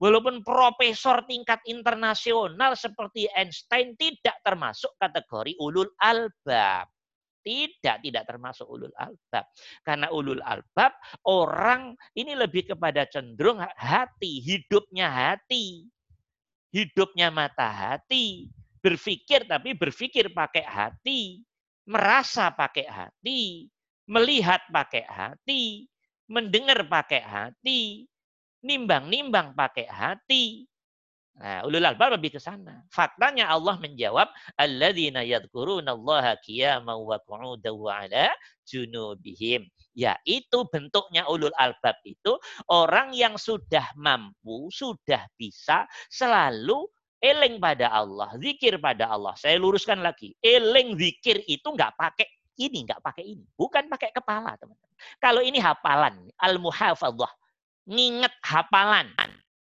[0.00, 6.88] Walaupun profesor tingkat internasional seperti Einstein tidak termasuk kategori ulul albab.
[7.40, 9.44] Tidak, tidak termasuk ulul albab.
[9.84, 10.96] Karena ulul albab,
[11.28, 15.84] orang ini lebih kepada cenderung hati, hidupnya hati.
[16.72, 18.48] Hidupnya mata hati.
[18.80, 21.44] Berpikir tapi berpikir pakai hati.
[21.88, 23.70] Merasa pakai hati.
[24.10, 25.86] Melihat pakai hati.
[26.28, 28.04] Mendengar pakai hati.
[28.60, 30.68] Nimbang-nimbang pakai hati.
[31.40, 32.84] Nah, ulul albab lebih ke sana.
[32.92, 34.28] Faktanya Allah menjawab,
[34.60, 38.28] alladzina yadhkurunallaha qiyaman wa qu'udan wa 'ala
[38.68, 39.64] junubihim.
[39.96, 42.36] Ya, itu bentuknya ulul albab itu
[42.68, 46.84] orang yang sudah mampu, sudah bisa selalu
[47.20, 49.36] Eling pada Allah, zikir pada Allah.
[49.36, 50.32] Saya luruskan lagi.
[50.40, 52.26] Eling zikir itu nggak pakai
[52.60, 53.44] ini, nggak pakai ini.
[53.56, 54.96] Bukan pakai kepala, teman-teman.
[55.20, 57.32] Kalau ini hafalan, al-muhafadzah.
[57.88, 59.08] Nginget hafalan.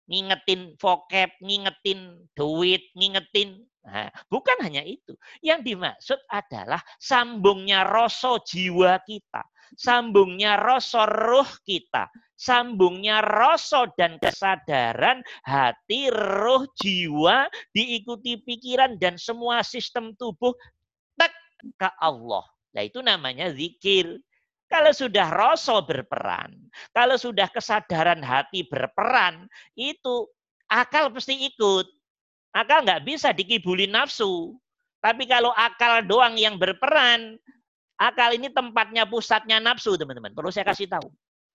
[0.07, 5.15] Ngingetin vocab, ngingetin duit, ngingetin Nah, bukan hanya itu.
[5.39, 9.47] Yang dimaksud adalah sambungnya rasa jiwa kita.
[9.79, 12.11] Sambungnya rasa ruh kita.
[12.35, 20.51] Sambungnya rasa dan kesadaran hati, roh, jiwa diikuti pikiran dan semua sistem tubuh
[21.15, 21.33] tek
[21.79, 22.43] ke Allah.
[22.75, 24.19] Nah itu namanya zikir.
[24.67, 26.51] Kalau sudah rasa berperan,
[26.91, 29.47] kalau sudah kesadaran hati berperan,
[29.79, 30.27] itu
[30.67, 31.87] akal pasti ikut.
[32.57, 34.57] Akal nggak bisa dikibuli nafsu.
[34.97, 37.37] Tapi kalau akal doang yang berperan,
[38.01, 40.33] akal ini tempatnya pusatnya nafsu, teman-teman.
[40.33, 41.05] Perlu saya kasih tahu.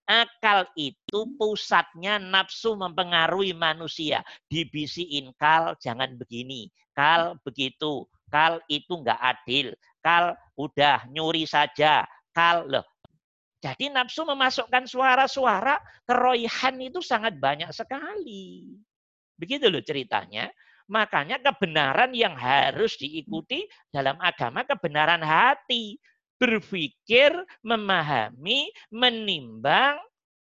[0.07, 4.23] Akal itu pusatnya nafsu mempengaruhi manusia.
[4.47, 6.71] Dibisiin, kal jangan begini.
[6.95, 8.07] Kal begitu.
[8.31, 9.75] Kal itu nggak adil.
[9.99, 12.07] Kal udah nyuri saja.
[12.31, 12.87] Kal loh.
[13.59, 18.75] Jadi nafsu memasukkan suara-suara keroihan itu sangat banyak sekali.
[19.39, 20.51] Begitu loh ceritanya.
[20.91, 25.99] Makanya kebenaran yang harus diikuti dalam agama kebenaran hati.
[26.41, 27.31] Berpikir,
[27.63, 29.95] memahami, menimbang,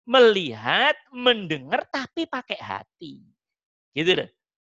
[0.06, 3.18] melihat, mendengar, tapi pakai hati.
[3.90, 4.30] Gitu loh.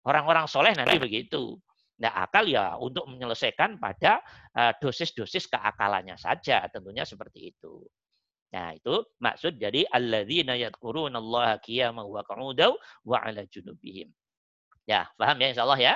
[0.09, 1.61] Orang-orang soleh nanti begitu.
[2.01, 4.25] Nah, akal ya untuk menyelesaikan pada
[4.57, 6.65] eh, dosis-dosis keakalannya saja.
[6.73, 7.85] Tentunya seperti itu.
[8.51, 12.75] Nah, itu maksud jadi alladzina yadhkurunallaha qiyaman wa qu'udan
[13.07, 14.11] wa 'ala junubihim.
[14.91, 15.95] Ya, paham ya insya Allah ya?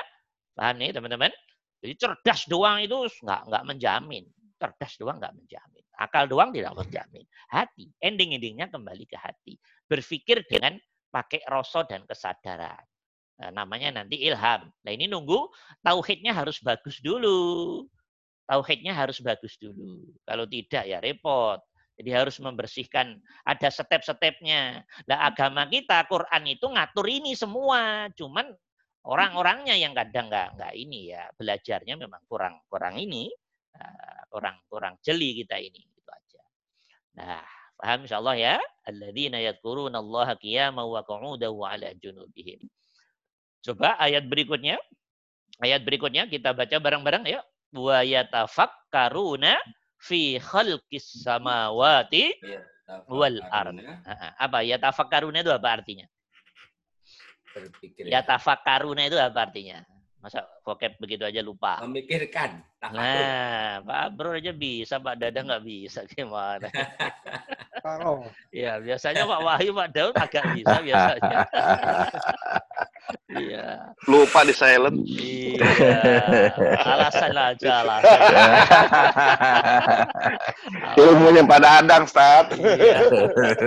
[0.54, 1.34] Paham nih teman-teman?
[1.82, 4.24] Jadi cerdas doang itu nggak nggak menjamin.
[4.54, 5.82] Cerdas doang nggak menjamin.
[5.98, 7.26] Akal doang tidak menjamin.
[7.50, 9.58] Hati, ending-endingnya kembali ke hati.
[9.90, 10.78] Berpikir dengan
[11.10, 12.86] pakai rasa dan kesadaran.
[13.34, 14.70] Nah, namanya nanti ilham.
[14.70, 15.50] Nah ini nunggu
[15.82, 17.82] tauhidnya harus bagus dulu.
[18.46, 20.06] Tauhidnya harus bagus dulu.
[20.22, 21.58] Kalau tidak ya repot.
[21.94, 24.82] Jadi harus membersihkan, ada step-stepnya.
[25.06, 28.10] Nah agama kita, Quran itu ngatur ini semua.
[28.18, 28.50] Cuman
[29.04, 33.28] Orang-orangnya yang kadang nggak nggak ini ya belajarnya memang kurang kurang ini
[33.76, 36.42] uh, kurang kurang jeli kita ini itu aja.
[37.20, 37.44] Nah,
[37.76, 38.56] paham insyaallah ya?
[38.88, 42.64] Alladzina yadhkuruna Allah qiyaman wa qu'udan wa 'ala junubihim.
[43.60, 44.80] Coba ayat berikutnya.
[45.60, 47.40] Ayat berikutnya kita baca bareng-bareng ya.
[47.76, 49.56] Wa yatafakkaruna
[50.00, 52.60] fi khalqis samawati iya,
[53.08, 53.80] wal ard.
[54.40, 56.08] Apa yatafakkaruna itu apa artinya?
[57.54, 58.10] Berpikir.
[58.10, 59.86] Ya, tafakaruna itu apa artinya?
[60.18, 61.78] Masa vocab begitu aja lupa?
[61.84, 62.64] Memikirkan.
[62.92, 66.68] Nah, Pak Bro aja bisa, Pak Dada nggak bisa gimana?
[67.84, 68.24] Oh.
[68.48, 71.38] ya, biasanya Pak Wahyu, Pak Daud agak bisa biasanya.
[73.34, 73.90] Iya.
[74.06, 74.96] Lupa di silent.
[75.04, 75.58] Iya.
[76.86, 78.20] Alasan aja alasan.
[81.02, 82.54] Ilmunya pada adang, Stat.
[82.54, 83.10] Iya,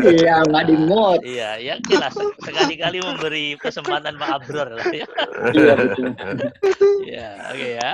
[0.07, 1.19] iya nggak di mood.
[1.21, 2.15] Iya, ya jelas.
[2.41, 5.07] Sekali-kali memberi kesempatan Pak Abror lah ya.
[5.51, 6.07] Iya, betul.
[7.03, 7.91] Iya, oke ya.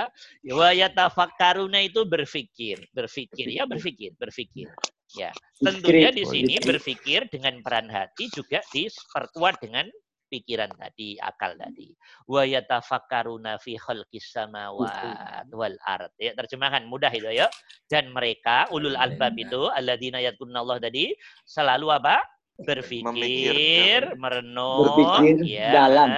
[0.54, 0.70] Wa
[1.14, 4.66] yatafakkaruna itu berpikir, berpikir ya berpikir, berpikir.
[5.14, 5.30] Ya,
[5.62, 9.86] tentunya di sini berpikir dengan peran hati juga diperkuat dengan
[10.26, 11.94] pikiran tadi, akal tadi.
[12.26, 16.10] Wa yatafakkaruna fi khalqis samawat wal ard.
[16.18, 17.46] Ya, terjemahkan mudah itu ya.
[17.86, 21.14] Dan mereka ulul albab itu alladzina Allah tadi
[21.46, 22.18] selalu apa?
[22.58, 25.70] Berpikir, merenung, berpikir ya.
[25.74, 26.10] dalam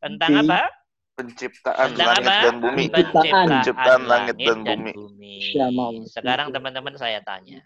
[0.00, 0.79] tentang apa?
[1.20, 2.40] Penciptaan tentang langit apa?
[2.40, 2.84] dan bumi.
[2.88, 4.92] Penciptaan, Penciptaan langit dan bumi.
[4.96, 5.38] bumi.
[6.08, 7.60] Sekarang teman-teman saya tanya.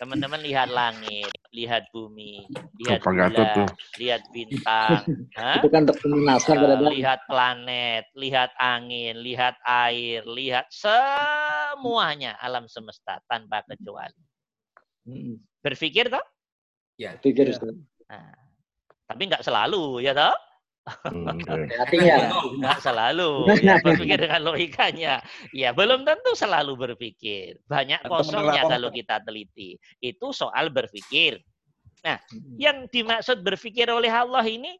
[0.00, 2.48] Teman-teman lihat langit, lihat bumi,
[2.82, 3.68] lihat bulan,
[4.00, 5.04] lihat bintang,
[5.60, 13.62] itu kan terkombinasi uh, lihat planet, lihat angin, lihat air, lihat semuanya alam semesta tanpa
[13.68, 14.18] kecuali.
[15.62, 16.24] Berpikir toh?
[16.98, 17.14] Ya.
[17.14, 17.54] Berpikir.
[18.10, 18.34] Nah,
[19.06, 20.34] tapi nggak selalu ya toh?
[20.82, 21.38] Hmm,
[21.78, 25.14] Artinya nggak selalu ya, berpikir dengan logikanya.
[25.54, 27.62] Ya belum tentu selalu berpikir.
[27.70, 29.78] Banyak kosongnya kalau kita teliti.
[30.02, 31.38] Itu soal berpikir.
[32.02, 32.58] Nah, hmm.
[32.58, 34.74] yang dimaksud berpikir oleh Allah ini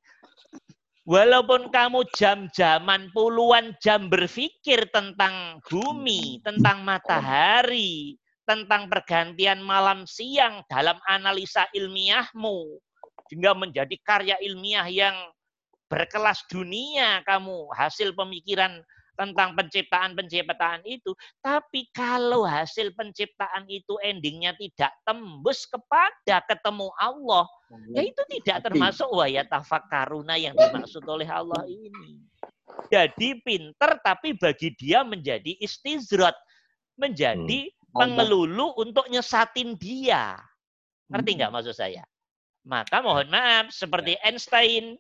[1.03, 8.15] Walaupun kamu jam-jaman puluhan jam berpikir tentang bumi, tentang matahari,
[8.47, 12.79] tentang pergantian malam siang dalam analisa ilmiahmu,
[13.35, 15.19] hingga menjadi karya ilmiah yang
[15.93, 18.81] berkelas dunia kamu hasil pemikiran
[19.13, 21.13] tentang penciptaan-penciptaan itu.
[21.45, 27.45] Tapi kalau hasil penciptaan itu endingnya tidak tembus kepada ketemu Allah,
[27.93, 32.25] ya itu tidak termasuk wayat tafakaruna yang dimaksud oleh Allah ini.
[32.93, 36.37] jadi pinter tapi bagi dia menjadi istizrat,
[36.97, 38.01] menjadi Hmm.
[38.01, 40.37] pengelulu untuk nyesatin dia.
[41.13, 41.39] Ngerti Hmm.
[41.41, 42.05] nggak maksud saya?
[42.65, 44.97] Maka mohon maaf, seperti Einstein,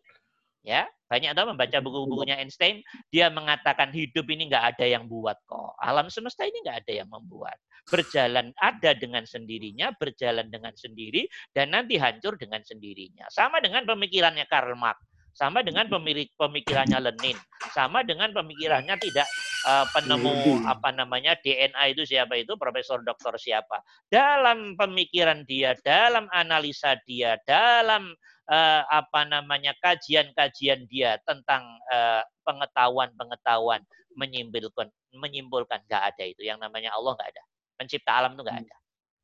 [0.62, 2.80] ya banyak tahu membaca buku-bukunya Einstein,
[3.12, 5.76] dia mengatakan hidup ini nggak ada yang buat kok.
[5.76, 7.60] Alam semesta ini nggak ada yang membuat.
[7.84, 13.28] Berjalan ada dengan sendirinya, berjalan dengan sendiri, dan nanti hancur dengan sendirinya.
[13.28, 15.04] Sama dengan pemikirannya Karl Marx,
[15.36, 17.36] sama dengan pemirik pemikirannya Lenin,
[17.76, 19.28] sama dengan pemikirannya tidak
[19.68, 23.84] eh, penemu apa namanya DNA itu siapa itu Profesor Doktor siapa.
[24.08, 28.16] Dalam pemikiran dia, dalam analisa dia, dalam
[28.52, 33.80] eh, apa namanya kajian-kajian dia tentang eh, pengetahuan-pengetahuan
[34.12, 37.42] menyimpulkan menyimpulkan nggak ada itu yang namanya Allah nggak ada
[37.80, 38.76] pencipta alam itu nggak ada.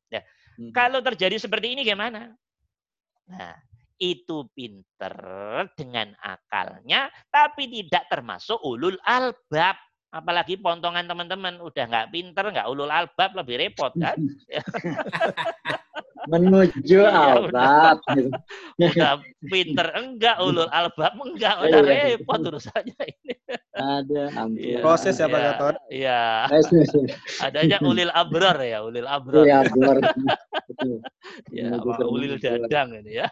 [0.09, 0.23] Nah,
[0.59, 0.75] Hmm.
[0.75, 2.35] kalau terjadi seperti ini gimana?
[3.31, 3.55] Nah,
[3.95, 5.15] itu pinter
[5.79, 9.79] dengan akalnya, tapi tidak termasuk ulul albab.
[10.11, 14.19] Apalagi pontongan teman-teman udah nggak pinter, nggak ulul albab, lebih repot kan?
[16.29, 17.97] Menuju Iya, albab.
[18.77, 19.17] Udah
[19.49, 22.03] pinter enggak, ulul albab enggak, Iya, udah iya.
[22.13, 23.33] repot urusannya ini.
[23.73, 24.23] Ada.
[24.53, 25.75] Iya, Proses ya, Pak Gatot?
[25.89, 26.21] Iya,
[27.41, 29.43] adanya ulil abrar ya, ulil abrar.
[29.47, 29.65] Iya.
[31.49, 33.27] Ya, Menuju apa ulil dadang ini ya.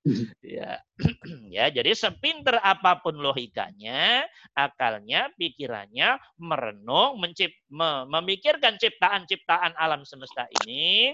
[0.58, 0.70] ya.
[1.56, 10.46] ya, jadi sepinter apa pun logikanya, akalnya, pikirannya, merenung, mencip, me- memikirkan ciptaan-ciptaan alam semesta
[10.62, 11.12] ini,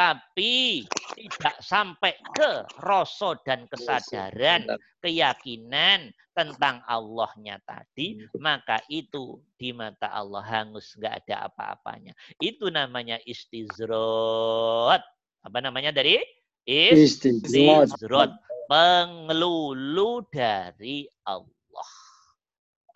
[0.00, 0.80] tapi
[1.12, 4.64] tidak sampai ke rasa dan kesadaran,
[5.04, 12.16] keyakinan tentang Allahnya tadi, maka itu di mata Allah hangus, nggak ada apa-apanya.
[12.40, 15.04] Itu namanya istizrot.
[15.44, 16.16] Apa namanya dari?
[16.64, 18.32] Istizrot.
[18.72, 21.92] Pengelulu dari Allah.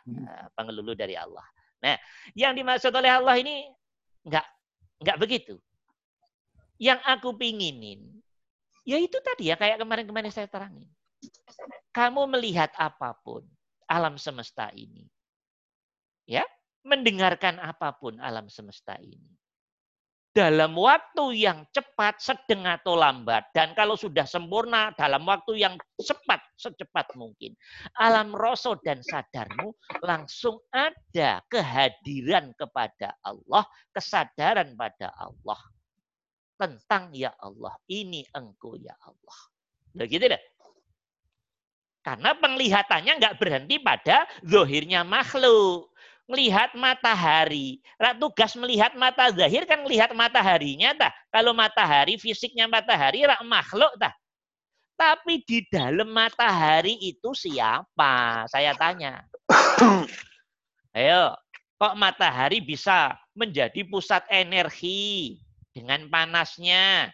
[0.08, 1.44] Nah, pengelulu dari Allah.
[1.84, 2.00] Nah,
[2.32, 3.68] yang dimaksud oleh Allah ini
[4.24, 4.46] nggak
[5.04, 5.60] nggak begitu.
[6.80, 8.02] Yang aku pinginin,
[8.82, 10.90] ya itu tadi ya kayak kemarin-kemarin saya terangin.
[11.94, 13.46] Kamu melihat apa pun
[13.86, 15.06] alam semesta ini,
[16.26, 16.42] ya,
[16.82, 19.34] mendengarkan apa pun alam semesta ini
[20.34, 26.42] dalam waktu yang cepat, sedang atau lambat, dan kalau sudah sempurna dalam waktu yang cepat,
[26.58, 27.54] secepat mungkin.
[28.02, 29.70] Alam rasa dan sadarmu
[30.02, 33.62] langsung ada kehadiran kepada Allah,
[33.94, 35.60] kesadaran pada Allah.
[36.54, 39.38] Tentang ya Allah, ini engkau ya Allah.
[39.94, 40.42] Begitu deh.
[42.04, 45.88] Karena penglihatannya nggak berhenti pada zohirnya makhluk
[46.28, 47.80] melihat matahari.
[48.20, 51.12] Tugas melihat mata zahir kan melihat mataharinya tah.
[51.32, 54.12] Kalau matahari fisiknya matahari rak makhluk tah.
[54.94, 58.46] Tapi di dalam matahari itu siapa?
[58.46, 59.26] Saya tanya.
[60.96, 61.34] Ayo,
[61.80, 65.42] kok matahari bisa menjadi pusat energi
[65.74, 67.10] dengan panasnya?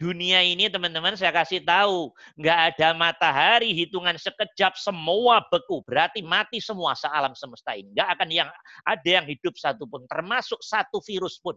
[0.00, 2.08] Dunia ini teman-teman saya kasih tahu,
[2.40, 7.92] nggak ada matahari hitungan sekejap semua beku, berarti mati semua sealam semesta ini.
[7.92, 8.48] Nggak akan yang
[8.80, 11.52] ada yang hidup satu pun, termasuk satu virus pun.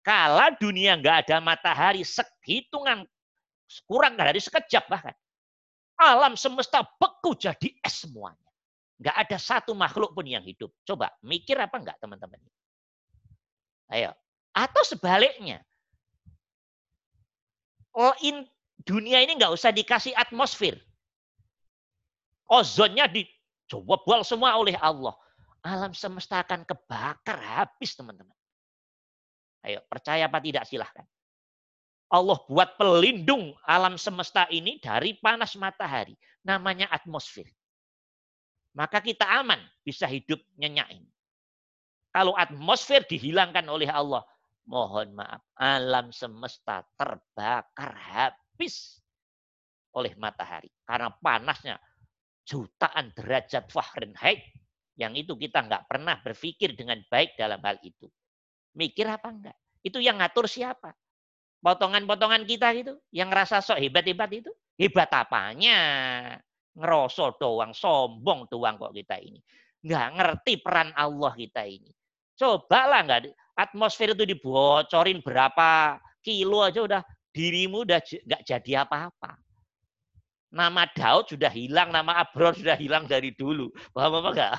[0.00, 2.00] Kala dunia nggak ada matahari,
[2.48, 3.04] hitungan
[3.84, 5.12] kurang dari sekejap bahkan.
[6.00, 8.48] Alam semesta beku jadi es semuanya.
[8.96, 10.72] Nggak ada satu makhluk pun yang hidup.
[10.88, 12.40] Coba mikir apa enggak teman-teman?
[13.92, 14.16] Ayo.
[14.56, 15.60] Atau sebaliknya,
[17.98, 18.46] oh in,
[18.86, 20.78] dunia ini nggak usah dikasih atmosfer.
[22.48, 25.12] Ozonnya dijebol semua oleh Allah.
[25.66, 28.32] Alam semesta akan kebakar habis teman-teman.
[29.66, 31.04] Ayo percaya apa tidak silahkan.
[32.08, 36.16] Allah buat pelindung alam semesta ini dari panas matahari.
[36.40, 37.44] Namanya atmosfer.
[38.72, 41.10] Maka kita aman bisa hidup nyenyak ini.
[42.14, 44.24] Kalau atmosfer dihilangkan oleh Allah,
[44.68, 49.00] mohon maaf, alam semesta terbakar habis
[49.96, 50.68] oleh matahari.
[50.84, 51.80] Karena panasnya
[52.44, 54.44] jutaan derajat Fahrenheit.
[54.98, 58.06] Yang itu kita nggak pernah berpikir dengan baik dalam hal itu.
[58.76, 59.56] Mikir apa enggak?
[59.80, 60.92] Itu yang ngatur siapa?
[61.58, 64.50] Potongan-potongan kita gitu, yang ngerasa sok hebat-hebat itu.
[64.78, 65.78] Hebat apanya?
[66.78, 69.42] Ngerosot doang, sombong doang kok kita ini.
[69.82, 71.90] Nggak ngerti peran Allah kita ini.
[72.38, 73.20] Cobalah nggak
[73.58, 77.02] atmosfer itu dibocorin berapa kilo aja udah
[77.34, 79.34] dirimu udah nggak jadi apa-apa.
[80.48, 83.68] Nama Daud sudah hilang, nama Abror sudah hilang dari dulu.
[83.92, 84.54] Paham apa enggak?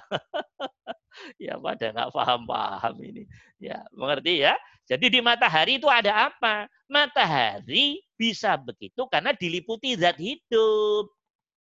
[1.49, 3.23] ya pada nggak paham-paham ini.
[3.57, 4.53] Ya, mengerti ya?
[4.85, 6.69] Jadi di matahari itu ada apa?
[6.85, 11.09] Matahari bisa begitu karena diliputi zat hidup.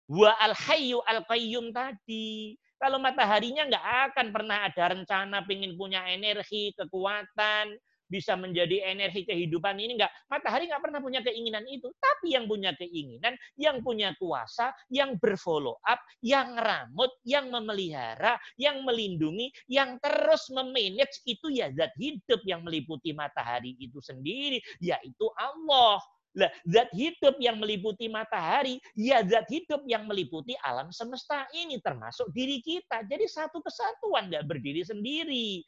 [0.05, 2.53] Wa al hayyu al qayyum tadi.
[2.81, 7.77] Kalau mataharinya nggak akan pernah ada rencana pengen punya energi, kekuatan,
[8.11, 10.11] bisa menjadi energi kehidupan ini enggak.
[10.27, 11.87] Matahari enggak pernah punya keinginan itu.
[11.95, 18.83] Tapi yang punya keinginan, yang punya kuasa, yang berfollow up, yang ramut, yang memelihara, yang
[18.83, 26.03] melindungi, yang terus memanage itu ya zat hidup yang meliputi matahari itu sendiri, yaitu Allah.
[26.31, 32.31] Lah, zat hidup yang meliputi matahari, ya zat hidup yang meliputi alam semesta ini termasuk
[32.31, 33.03] diri kita.
[33.03, 35.59] Jadi satu kesatuan nggak berdiri sendiri.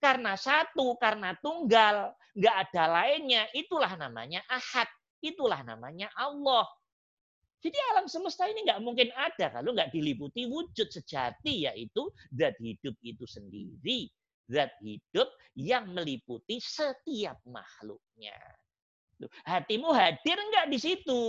[0.00, 3.48] Karena satu, karena tunggal, nggak ada lainnya.
[3.56, 4.88] Itulah namanya ahad.
[5.20, 6.68] Itulah namanya Allah.
[7.60, 12.96] Jadi alam semesta ini nggak mungkin ada kalau nggak diliputi wujud sejati, yaitu zat hidup
[13.04, 14.08] itu sendiri.
[14.48, 18.36] Zat hidup yang meliputi setiap makhluknya.
[19.44, 21.22] Hatimu hadir nggak di situ?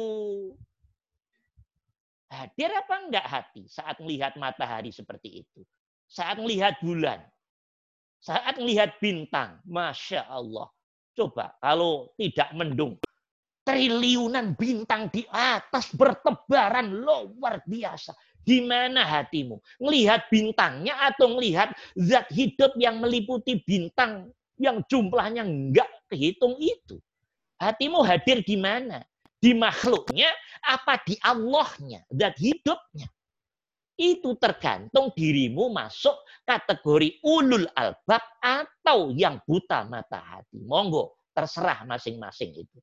[2.31, 5.67] Hadir apa enggak hati saat melihat matahari seperti itu?
[6.07, 7.19] Saat melihat bulan,
[8.23, 10.71] saat melihat bintang, Masya Allah.
[11.11, 12.95] Coba kalau tidak mendung,
[13.67, 18.15] triliunan bintang di atas bertebaran luar biasa.
[18.41, 19.59] Di mana hatimu?
[19.83, 26.97] Melihat bintangnya atau melihat zat hidup yang meliputi bintang yang jumlahnya enggak kehitung itu?
[27.61, 29.05] Hatimu hadir di mana?
[29.37, 30.33] Di makhluknya
[30.65, 32.01] apa di Allahnya?
[32.09, 33.05] Zat hidupnya
[34.01, 40.57] itu tergantung dirimu masuk kategori ulul albab atau yang buta mata hati.
[40.65, 42.79] Monggo, terserah masing-masing itu.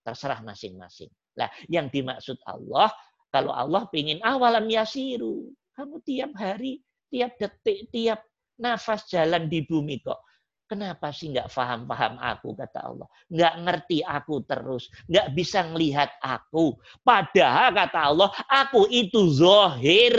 [0.00, 1.12] Terserah masing-masing.
[1.36, 2.88] Lah, yang dimaksud Allah,
[3.28, 6.80] kalau Allah ingin awalam yasiru, kamu tiap hari,
[7.12, 8.24] tiap detik, tiap
[8.56, 10.24] nafas jalan di bumi kok.
[10.66, 13.06] Kenapa sih nggak paham-paham aku, kata Allah.
[13.30, 14.90] Nggak ngerti aku terus.
[15.06, 16.74] Nggak bisa melihat aku.
[17.06, 20.14] Padahal, kata Allah, aku itu zohir.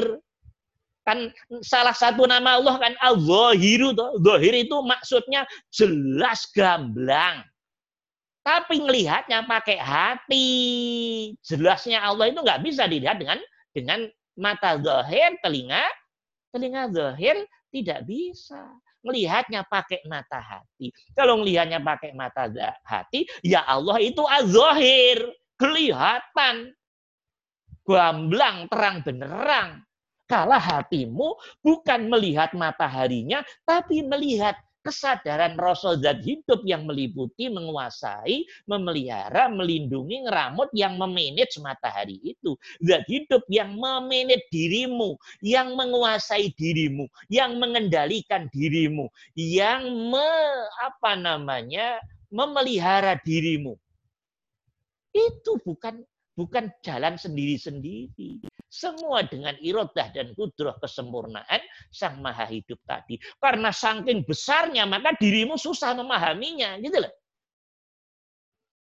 [1.04, 3.91] Kan salah satu nama Allah kan Al-Zahiru.
[4.24, 7.43] Zahir itu maksudnya jelas gamblang.
[8.48, 10.48] Tapi ngelihatnya pakai hati.
[11.43, 13.43] Jelasnya Allah itu nggak bisa dilihat dengan
[13.76, 14.08] dengan
[14.39, 15.84] mata zahir, telinga.
[16.56, 18.64] Telinga zahir tidak bisa.
[19.08, 20.91] Melihatnya pakai mata hati.
[21.16, 22.51] Kalau melihatnya pakai mata
[22.84, 25.32] hati, ya Allah itu az-zahir.
[25.55, 26.76] Kelihatan.
[27.88, 29.80] Gamblang, terang benerang.
[30.28, 39.51] Kala hatimu bukan melihat mataharinya, tapi melihat kesadaran rasa zat hidup yang meliputi, menguasai, memelihara,
[39.51, 42.55] melindungi, ngeramut, yang memanage matahari itu.
[42.79, 50.31] Zat hidup yang memanage dirimu, yang menguasai dirimu, yang mengendalikan dirimu, yang me,
[50.79, 51.99] apa namanya
[52.31, 53.75] memelihara dirimu.
[55.11, 56.07] Itu bukan
[56.38, 58.45] bukan jalan sendiri-sendiri.
[58.69, 63.17] Semua dengan irodah dan kudroh kesempurnaan Sang Maha Hidup tadi.
[63.41, 66.77] Karena saking besarnya, maka dirimu susah memahaminya.
[66.77, 67.13] Gitu loh.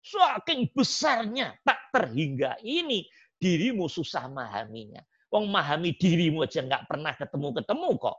[0.06, 3.10] Saking besarnya, tak terhingga ini,
[3.42, 5.02] dirimu susah memahaminya.
[5.34, 8.18] Wong memahami dirimu aja nggak pernah ketemu-ketemu kok.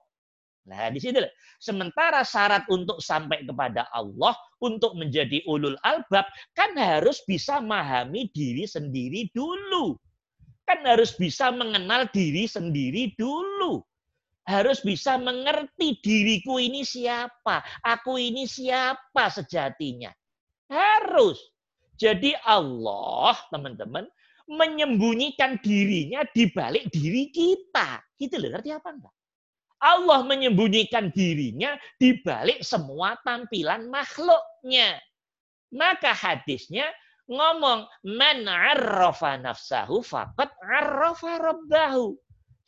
[0.68, 1.24] Nah, di sini
[1.56, 8.68] sementara syarat untuk sampai kepada Allah untuk menjadi ulul albab kan harus bisa memahami diri
[8.68, 9.96] sendiri dulu.
[10.68, 13.80] Kan harus bisa mengenal diri sendiri dulu.
[14.44, 20.10] Harus bisa mengerti diriku ini siapa, aku ini siapa sejatinya.
[20.66, 21.38] Harus.
[22.00, 24.08] Jadi Allah, teman-teman,
[24.48, 28.00] menyembunyikan dirinya di balik diri kita.
[28.16, 29.14] Gitu loh, ngerti apa enggak?
[29.80, 35.00] Allah menyembunyikan dirinya di balik semua tampilan makhluknya.
[35.72, 36.92] Maka hadisnya
[37.30, 42.18] ngomong man arrafa nafsahu faqad arrafa rabbahu.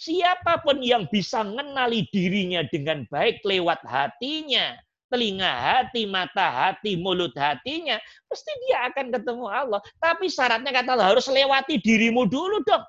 [0.00, 4.74] Siapa pun yang bisa mengenali dirinya dengan baik lewat hatinya,
[5.12, 9.78] telinga hati, mata hati, mulut hatinya, pasti dia akan ketemu Allah.
[10.00, 12.82] Tapi syaratnya kata Allah harus lewati dirimu dulu dong.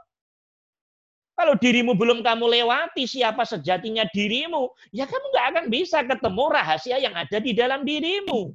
[1.34, 6.98] Kalau dirimu belum kamu lewati siapa sejatinya dirimu, ya kamu nggak akan bisa ketemu rahasia
[7.02, 8.54] yang ada di dalam dirimu.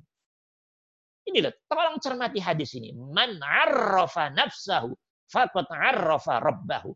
[1.28, 2.94] Ini loh, tolong cermati hadis ini.
[2.94, 4.94] Man arrafa nafsahu
[5.26, 6.94] faqad arrafa rabbahu.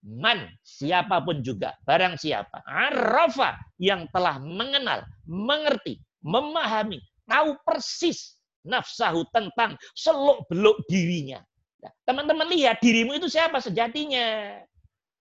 [0.00, 2.64] Man, siapa pun juga, barang siapa.
[2.64, 11.44] Arrafa, yang telah mengenal, mengerti, memahami, tahu persis nafsahu tentang seluk-beluk dirinya.
[11.84, 14.56] Nah, teman-teman lihat, dirimu itu siapa sejatinya.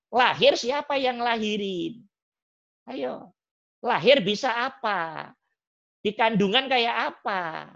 [0.10, 2.02] Lahir siapa yang lahirin?
[2.90, 3.30] Ayo.
[3.80, 5.32] Lahir bisa apa?
[6.02, 7.70] Di kandungan kayak apa?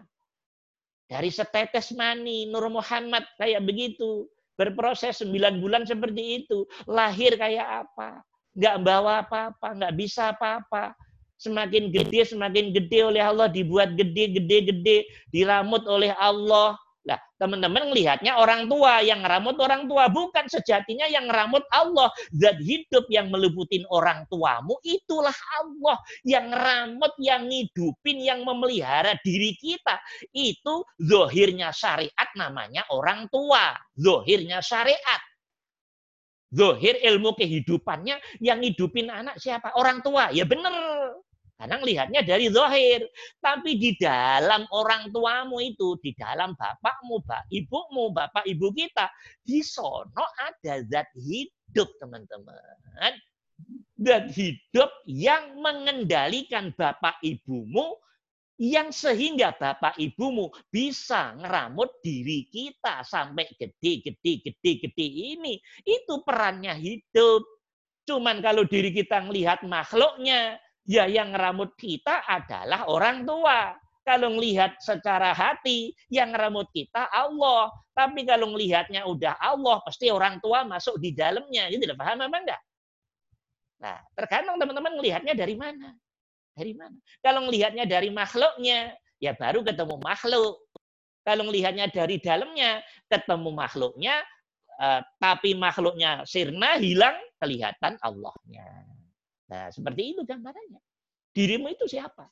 [1.08, 4.26] Dari setetes mani, Nur Muhammad kayak begitu.
[4.58, 6.66] Berproses sembilan bulan seperti itu.
[6.90, 8.26] Lahir kayak apa?
[8.54, 10.94] nggak bawa apa-apa, nggak bisa apa-apa.
[11.42, 14.98] Semakin gede, semakin gede oleh Allah, dibuat gede, gede, gede,
[15.34, 16.78] diramut oleh Allah.
[17.04, 22.08] Nah, teman-teman melihatnya orang tua yang ngeramut orang tua, bukan sejatinya yang ngeramut Allah.
[22.32, 29.52] Zat hidup yang meliputin orang tuamu itulah Allah yang ngeramut, yang ngidupin, yang memelihara diri
[29.60, 30.00] kita.
[30.32, 33.76] Itu zohirnya syariat namanya orang tua.
[34.00, 35.22] Zohirnya syariat.
[36.54, 39.76] Zohir ilmu kehidupannya yang ngidupin anak siapa?
[39.76, 40.32] Orang tua.
[40.32, 40.72] Ya benar.
[41.64, 43.08] Kadang lihatnya dari zohir.
[43.40, 49.08] Tapi di dalam orang tuamu itu, di dalam bapakmu, bap, ibumu, bapak ibu kita,
[49.40, 53.16] di sono ada zat hidup, teman-teman.
[53.96, 57.96] Zat hidup yang mengendalikan bapak ibumu
[58.60, 65.08] yang sehingga bapak ibumu bisa ngeramut diri kita sampai gede, gede, gede, gede
[65.40, 65.64] ini.
[65.88, 67.48] Itu perannya hidup.
[68.04, 73.76] Cuman kalau diri kita melihat makhluknya, ya yang ngeramut kita adalah orang tua.
[74.04, 77.72] Kalau melihat secara hati, yang ngeramut kita Allah.
[77.96, 81.72] Tapi kalau melihatnya udah Allah, pasti orang tua masuk di dalamnya.
[81.72, 82.62] Jadi tidak paham apa enggak?
[83.80, 85.96] Nah, tergantung teman-teman melihatnya dari mana.
[86.52, 87.00] Dari mana?
[87.24, 88.92] Kalau melihatnya dari makhluknya,
[89.24, 90.56] ya baru ketemu makhluk.
[91.24, 94.20] Kalau melihatnya dari dalamnya, ketemu makhluknya,
[94.84, 98.68] eh, tapi makhluknya sirna, hilang, kelihatan Allahnya.
[99.52, 100.80] Nah, seperti itu gambarannya.
[101.34, 102.30] Dirimu itu siapa?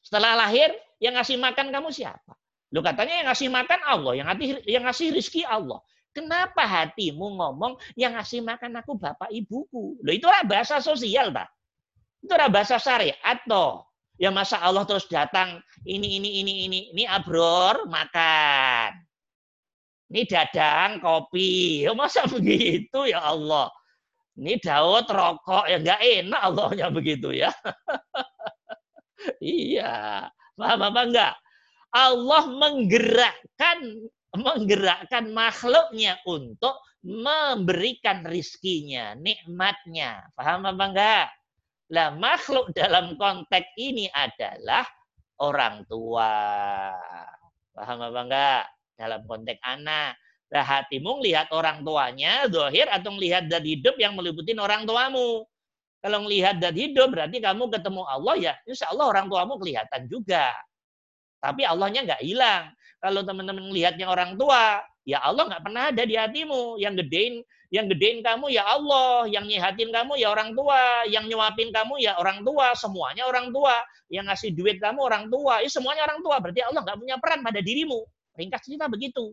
[0.00, 2.34] Setelah lahir, yang ngasih makan kamu siapa?
[2.70, 5.82] Lu katanya yang ngasih makan Allah, yang ngasih yang ngasih rizki Allah.
[6.10, 9.98] Kenapa hatimu ngomong yang ngasih makan aku bapak ibuku?
[10.02, 11.46] Loh itulah bahasa sosial, Pak.
[12.20, 13.86] Itu adalah bahasa syariat toh.
[14.20, 18.92] Ya masa Allah terus datang ini ini ini ini ini abror makan.
[20.12, 21.88] Ini dadang kopi.
[21.88, 23.72] Ya masa begitu ya Allah.
[24.38, 27.50] Ini Daud rokok ya nggak enak Allahnya begitu ya.
[29.42, 30.26] iya.
[30.54, 31.34] Paham apa enggak?
[31.90, 33.78] Allah menggerakkan
[34.30, 40.30] menggerakkan makhluknya untuk memberikan rizkinya, nikmatnya.
[40.36, 41.26] Paham apa enggak?
[41.90, 44.86] Lah makhluk dalam konteks ini adalah
[45.42, 46.32] orang tua.
[47.74, 48.64] Paham apa enggak?
[48.94, 50.14] Dalam konteks anak.
[50.50, 55.46] Lah hatimu melihat orang tuanya, dohir atau melihat dan hidup yang meliputi orang tuamu.
[56.00, 60.50] Kalau melihat dan hidup berarti kamu ketemu Allah ya insya Allah orang tuamu kelihatan juga.
[61.38, 62.72] Tapi Allahnya nggak hilang.
[63.00, 66.76] Kalau teman-teman melihatnya orang tua, ya Allah nggak pernah ada di hatimu.
[66.82, 67.34] Yang gedein
[67.70, 72.18] yang gedein kamu ya Allah, yang nyehatin kamu ya orang tua, yang nyuapin kamu ya
[72.18, 73.78] orang tua, semuanya orang tua,
[74.10, 76.42] yang ngasih duit kamu orang tua, ya semuanya orang tua.
[76.42, 78.02] Berarti Allah nggak punya peran pada dirimu.
[78.34, 79.30] Ringkas cerita begitu.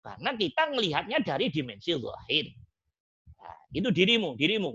[0.00, 2.46] Karena kita melihatnya dari dimensi zahir.
[3.36, 4.72] Nah, itu dirimu, dirimu.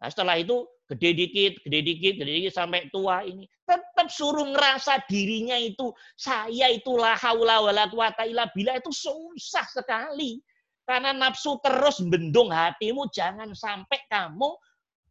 [0.00, 3.46] Nah, setelah itu gede dikit, gede dikit, gede dikit sampai tua ini.
[3.66, 10.42] Tetap suruh ngerasa dirinya itu saya itulah haula wala quwata illa billah itu susah sekali.
[10.86, 14.50] Karena nafsu terus bendung hatimu, jangan sampai kamu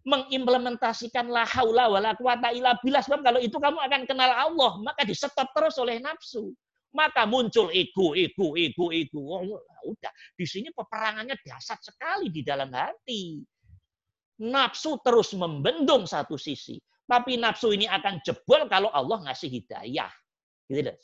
[0.04, 3.00] mengimplementasikan la haula wala quwata illa billah.
[3.00, 6.52] Sebab kalau itu kamu akan kenal Allah, maka disetop terus oleh nafsu.
[6.90, 9.22] Maka muncul ego, ego, ego, ego.
[9.22, 13.46] Oh, udah, di sini peperangannya dahsyat sekali di dalam hati.
[14.42, 16.82] Nafsu terus membendung satu sisi.
[17.06, 20.10] Tapi nafsu ini akan jebol kalau Allah ngasih hidayah.
[20.66, 20.98] Gitu deh.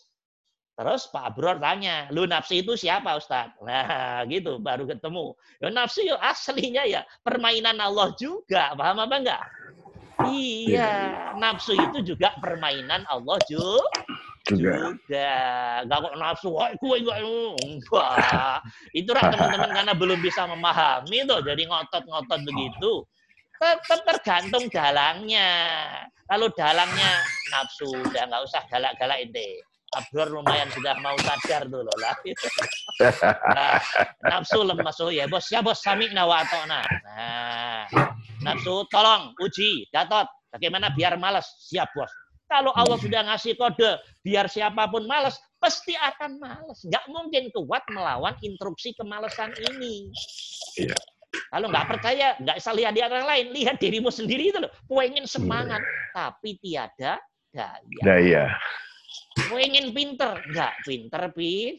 [0.75, 3.47] Terus Pak Abror tanya, lu nafsu itu siapa Ustaz?
[3.63, 5.31] Nah gitu, baru ketemu.
[5.63, 8.75] Ya, nafsu ya aslinya ya permainan Allah juga.
[8.75, 9.43] Paham apa enggak?
[10.27, 10.91] Iya,
[11.39, 13.87] nafsu itu juga permainan Allah juga.
[14.45, 14.93] Juga.
[15.81, 17.17] Enggak kok nafsu, wah gue enggak.
[17.65, 18.57] Enggak.
[18.93, 22.93] Itu teman-teman karena belum bisa memahami tuh, jadi ngotot-ngotot begitu.
[23.55, 25.49] Tetap tergantung dalangnya.
[26.29, 29.61] Kalau dalangnya nafsu, udah nggak usah galak-galak ini
[29.95, 32.15] Abror lumayan sudah mau sadar dulu lah.
[33.55, 33.79] nah,
[34.27, 36.83] nafsu lemas oh ya bos ya bos sami nawato nah.
[38.43, 42.11] nafsu tolong uji Gatot bagaimana biar malas siap bos.
[42.55, 46.79] Kalau Allah sudah ngasih kode biar siapa pun malas pasti akan malas.
[46.87, 50.07] Nggak mungkin kuat melawan instruksi kemalasan ini.
[50.79, 50.95] Iya.
[51.51, 54.71] Kalau nggak percaya, nggak usah lihat di orang lain, lihat dirimu sendiri itu loh.
[54.87, 56.15] Pengen semangat, iya.
[56.15, 57.13] tapi tiada
[57.51, 58.01] daya.
[58.07, 58.45] Daya.
[59.51, 61.75] Pengen pinter, enggak pinter, pin.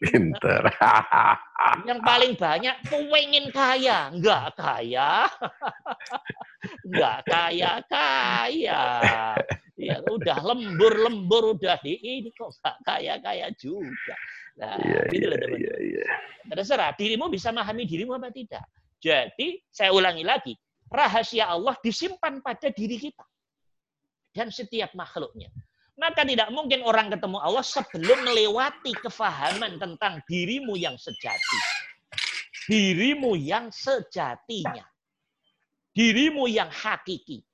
[0.00, 0.62] Pinter.
[1.88, 5.28] Yang paling banyak pengen kaya, enggak kaya.
[6.86, 8.82] Enggak kaya kaya.
[9.80, 14.16] Ya udah lembur-lembur udah di ini kok enggak kaya-kaya juga.
[14.60, 15.56] Nah, iya, gitu iya, teman.
[15.56, 16.04] Iya, iya.
[16.52, 18.64] Terserah dirimu bisa memahami dirimu apa tidak.
[19.00, 20.52] Jadi saya ulangi lagi,
[20.92, 23.24] rahasia Allah disimpan pada diri kita.
[24.30, 25.48] Dan setiap makhluknya.
[26.00, 31.60] Maka tidak mungkin orang ketemu Allah sebelum melewati kefahaman tentang dirimu yang sejati.
[32.64, 34.80] Dirimu yang sejatinya.
[35.92, 37.44] Dirimu yang hakiki.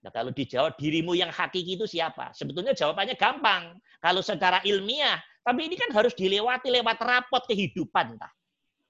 [0.00, 2.32] Nah, kalau dijawab dirimu yang hakiki itu siapa?
[2.32, 3.76] Sebetulnya jawabannya gampang.
[4.00, 8.16] Kalau secara ilmiah, tapi ini kan harus dilewati lewat rapot kehidupan.
[8.16, 8.32] Tah.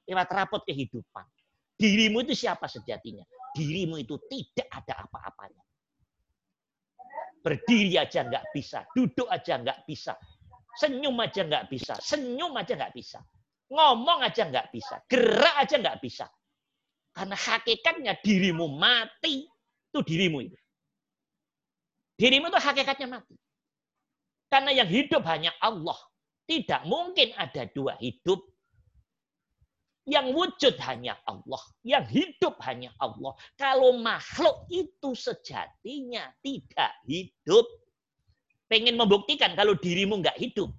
[0.06, 1.26] Lewat rapot kehidupan.
[1.74, 3.26] Dirimu itu siapa sejatinya?
[3.50, 5.71] Dirimu itu tidak ada apa-apanya.
[7.42, 10.14] Berdiri aja nggak bisa, duduk aja nggak bisa,
[10.78, 13.18] senyum aja nggak bisa, senyum aja nggak bisa,
[13.66, 16.30] ngomong aja nggak bisa, gerak aja nggak bisa.
[17.12, 19.44] Karena hakikatnya dirimu mati,
[19.92, 20.58] itu dirimu itu.
[22.16, 23.36] Dirimu itu hakikatnya mati.
[24.48, 25.96] Karena yang hidup hanya Allah.
[26.44, 28.51] Tidak mungkin ada dua hidup.
[30.02, 31.62] Yang wujud hanya Allah.
[31.86, 33.32] Yang hidup hanya Allah.
[33.54, 37.66] Kalau makhluk itu sejatinya tidak hidup.
[38.66, 40.74] Pengen membuktikan kalau dirimu nggak hidup.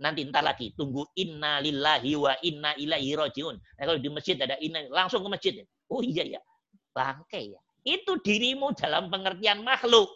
[0.00, 0.72] Nanti entar lagi.
[0.72, 3.60] Tunggu inna lillahi wa inna ilaihi rojiun.
[3.60, 4.88] Nah, kalau di masjid ada inna.
[4.88, 5.52] Langsung ke masjid.
[5.92, 6.40] Oh iya ya.
[6.96, 7.60] Bangke ya.
[7.84, 10.08] Itu dirimu dalam pengertian makhluk.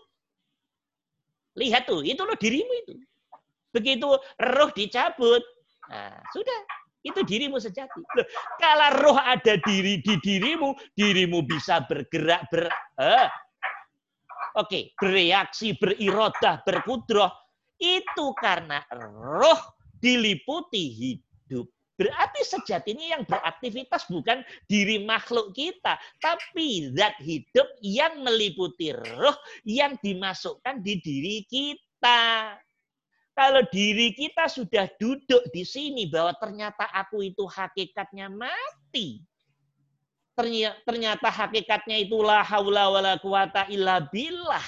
[1.57, 2.95] Lihat tuh, itu loh dirimu itu.
[3.73, 4.09] Begitu
[4.41, 5.45] roh dicabut,
[5.89, 6.61] nah sudah,
[7.07, 8.03] itu dirimu sejati.
[8.19, 8.27] Loh,
[8.59, 12.67] kalau roh ada diri di dirimu, dirimu bisa bergerak, ber,
[12.99, 13.29] eh,
[14.59, 17.31] oke, okay, bereaksi, berirodah, berkudroh.
[17.79, 21.69] Itu karena roh diliputi hidup.
[21.97, 29.97] Berarti sejatinya yang beraktivitas bukan diri makhluk kita, tapi zat hidup yang meliputi roh yang
[30.05, 32.53] dimasukkan di diri kita.
[33.37, 39.21] Kalau diri kita sudah duduk di sini bahwa ternyata aku itu hakikatnya mati.
[40.89, 44.65] Ternyata hakikatnya itulah haula wala quwata illa billah.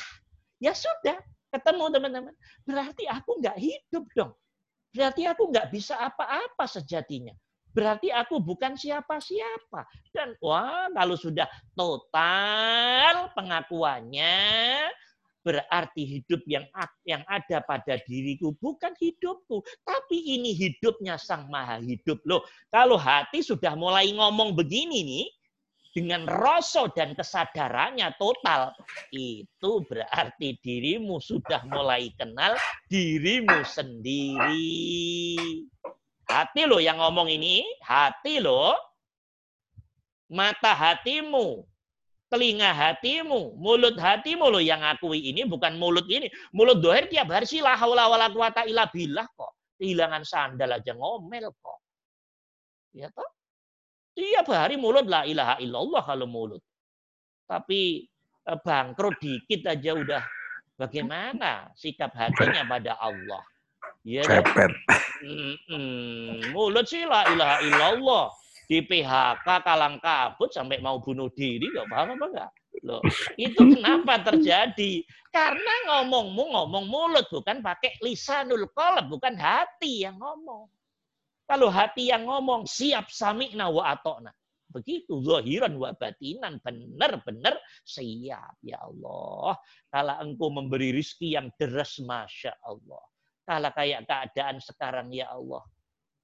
[0.60, 1.16] Ya sudah,
[1.48, 2.34] ketemu teman-teman.
[2.68, 4.32] Berarti aku nggak hidup dong.
[4.92, 7.32] Berarti aku nggak bisa apa-apa sejatinya.
[7.72, 9.88] Berarti aku bukan siapa-siapa.
[10.12, 14.36] Dan wah, kalau sudah total pengakuannya,
[15.42, 16.66] berarti hidup yang
[17.06, 22.44] yang ada pada diriku bukan hidupku, tapi ini hidupnya Sang Maha Hidup loh.
[22.68, 25.26] Kalau hati sudah mulai ngomong begini nih,
[25.98, 28.70] dengan rasa dan kesadarannya total,
[29.10, 32.54] itu berarti dirimu sudah mulai kenal
[32.86, 34.86] dirimu sendiri.
[36.28, 38.76] Hati lo yang ngomong ini, hati lo,
[40.28, 41.64] mata hatimu,
[42.28, 46.28] telinga hatimu, mulut hatimu lo yang akui ini bukan mulut ini.
[46.52, 49.52] Mulut dohir tiap hari sih la haula wala quwata illa billah kok.
[49.80, 51.80] Kehilangan sandal aja ngomel kok.
[52.92, 53.28] Ya toh?
[54.12, 56.62] Tiap hari mulut la ilaha illallah kalau mulut.
[57.48, 58.04] Tapi
[58.44, 60.22] eh, bangkrut dikit aja udah
[60.76, 63.42] bagaimana sikap hatinya pada Allah.
[64.04, 64.72] Ya, Cepet.
[65.24, 68.24] Hmm, mulut sih la ilaha illallah.
[68.68, 72.50] Di PHK kalang kabut sampai mau bunuh diri, gak paham apa enggak?
[72.84, 73.00] Loh,
[73.40, 75.02] itu kenapa terjadi?
[75.32, 80.68] Karena ngomongmu ngomong mulut, bukan pakai lisanul qalb, bukan hati yang ngomong.
[81.48, 84.36] Kalau hati yang ngomong siap sami'na wa atokna.
[84.68, 87.56] Begitu zahiran wa batinan benar-benar
[87.88, 89.56] siap ya Allah.
[89.88, 93.00] Kalau engkau memberi rizki yang deras Masya Allah.
[93.48, 95.64] Kalau kayak keadaan sekarang ya Allah.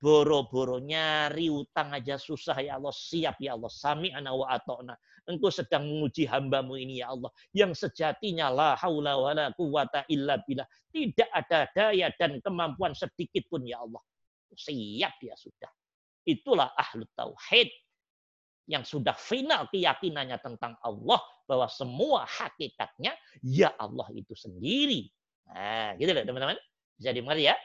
[0.04, 2.92] Boro-boro nyari utang aja susah ya Allah.
[2.92, 3.72] Siap ya Allah.
[3.72, 4.92] Sami'na wa atokna.
[5.24, 7.32] Engkau sedang menguji hambamu ini ya Allah.
[7.56, 10.68] Yang sejatinya la haula wa la quwata illa billah.
[10.92, 14.04] Tidak ada daya dan kemampuan sedikit pun ya Allah
[14.56, 15.70] siap dia sudah.
[16.24, 17.68] Itulah ahlu tauhid
[18.64, 23.12] yang sudah final keyakinannya tentang Allah bahwa semua hakikatnya
[23.44, 25.12] ya Allah itu sendiri.
[25.52, 26.58] Nah, gitu loh teman-teman.
[26.96, 27.56] Bisa dimengerti ya?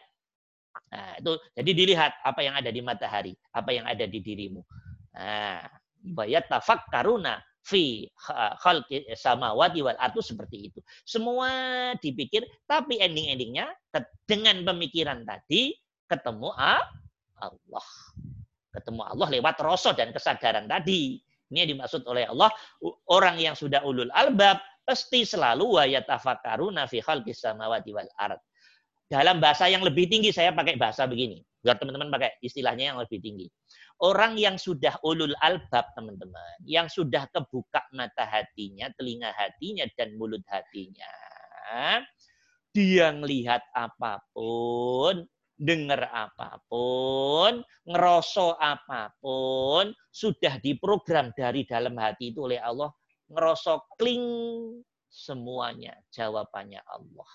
[0.90, 4.62] Nah, itu jadi dilihat apa yang ada di matahari, apa yang ada di dirimu.
[5.14, 5.66] Nah,
[6.18, 6.50] bayat
[6.90, 8.10] karuna fi
[8.64, 10.80] khalqi samawati wal ardu seperti itu.
[11.06, 11.50] Semua
[12.02, 13.70] dipikir tapi ending-endingnya
[14.26, 15.78] dengan pemikiran tadi
[16.10, 17.88] ketemu Allah.
[18.74, 21.22] Ketemu Allah lewat rasa dan kesadaran tadi.
[21.50, 22.50] Ini yang dimaksud oleh Allah.
[23.10, 28.42] Orang yang sudah ulul albab pasti selalu wa yatafakkaruna fi khalqis samawati wal ard.
[29.10, 31.42] Dalam bahasa yang lebih tinggi saya pakai bahasa begini.
[31.66, 33.50] Biar teman-teman pakai istilahnya yang lebih tinggi.
[34.00, 36.62] Orang yang sudah ulul albab, teman-teman.
[36.64, 41.10] Yang sudah kebuka mata hatinya, telinga hatinya, dan mulut hatinya.
[42.70, 45.26] Dia melihat apa pun,
[45.58, 52.94] dengar apa pun, ngeroso apa pun, sudah diprogram dari dalam hati itu oleh Allah,
[53.28, 54.24] ngerosok kling
[55.12, 57.34] semuanya jawabannya Allah.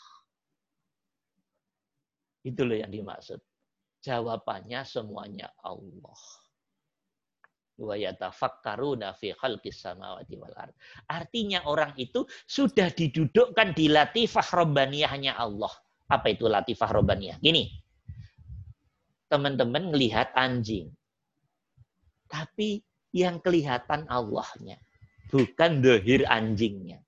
[2.44, 3.40] Itu loh yang dimaksud.
[4.04, 6.20] Jawabannya semuanya Allah.
[11.10, 15.72] Artinya orang itu sudah didudukkan di latifah robbaniyahnya Allah.
[16.06, 17.40] Apa itu latifah robbaniyah?
[17.42, 17.66] Gini.
[19.26, 20.92] Teman-teman melihat anjing.
[22.30, 22.78] Tapi
[23.10, 24.78] yang kelihatan Allahnya.
[25.32, 27.02] Bukan dohir anjingnya.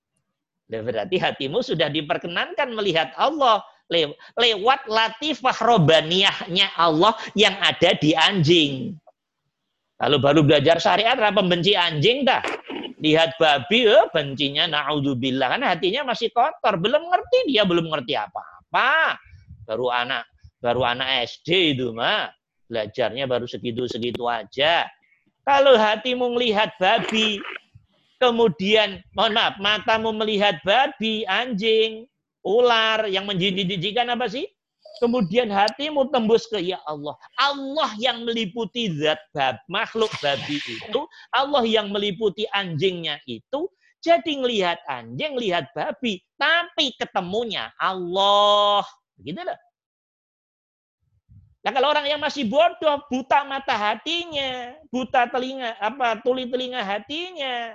[0.66, 8.94] Berarti hatimu sudah diperkenankan melihat Allah lewat latifah robaniyahnya Allah yang ada di anjing.
[9.96, 12.44] Kalau baru belajar syariat, apa benci anjing dah.
[13.00, 15.56] Lihat babi, oh, bencinya na'udzubillah.
[15.56, 16.76] Kan hatinya masih kotor.
[16.76, 19.16] Belum ngerti, dia belum ngerti apa-apa.
[19.64, 20.28] Baru anak
[20.60, 22.28] baru anak SD itu mah.
[22.66, 24.90] Belajarnya baru segitu-segitu aja.
[25.46, 27.38] Kalau hatimu melihat babi,
[28.18, 32.10] kemudian mohon maaf matamu melihat babi, anjing,
[32.46, 34.46] ular yang menjijik-jijikan apa sih?
[35.02, 37.18] Kemudian hatimu tembus ke ya Allah.
[37.36, 41.00] Allah yang meliputi zat bab, makhluk babi itu,
[41.34, 43.68] Allah yang meliputi anjingnya itu,
[44.00, 48.86] jadi ngelihat anjing, lihat babi, tapi ketemunya Allah.
[49.20, 49.58] Begitu loh.
[51.66, 57.74] Nah kalau orang yang masih bodoh, buta mata hatinya, buta telinga, apa tuli telinga hatinya,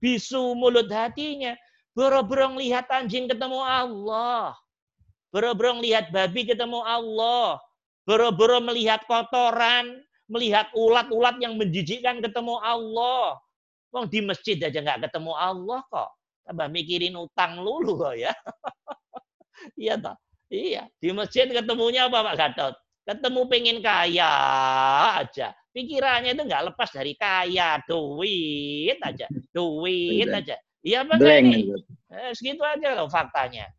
[0.00, 1.52] bisu mulut hatinya.
[1.92, 4.56] Boro-boro lihat anjing ketemu Allah.
[5.28, 7.60] Boro-boro lihat babi ketemu Allah.
[8.08, 13.36] Boro-boro melihat kotoran, melihat ulat-ulat yang menjijikkan ketemu Allah.
[13.92, 16.10] Wong di masjid aja nggak ketemu Allah kok.
[16.48, 18.32] Tambah mikirin utang lulu kok ya.
[19.80, 20.16] iya toh?
[20.48, 20.88] Iya.
[20.96, 22.74] Di masjid ketemunya apa Pak Gatot?
[23.04, 24.32] Ketemu pengen kaya
[25.20, 25.52] aja.
[25.72, 30.56] Pikirannya itu nggak lepas dari kaya, duit aja, duit aja.
[30.82, 31.70] Iya apa ini?
[32.10, 33.70] Eh, segitu aja loh faktanya.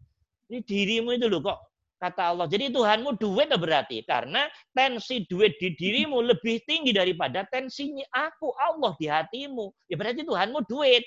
[0.48, 1.60] Ini dirimu itu loh kok
[2.00, 2.48] kata Allah.
[2.52, 8.92] Jadi Tuhanmu duit berarti karena tensi duit di dirimu lebih tinggi daripada tensinya aku Allah
[9.00, 9.72] di hatimu.
[9.88, 11.04] Ya berarti Tuhanmu duit.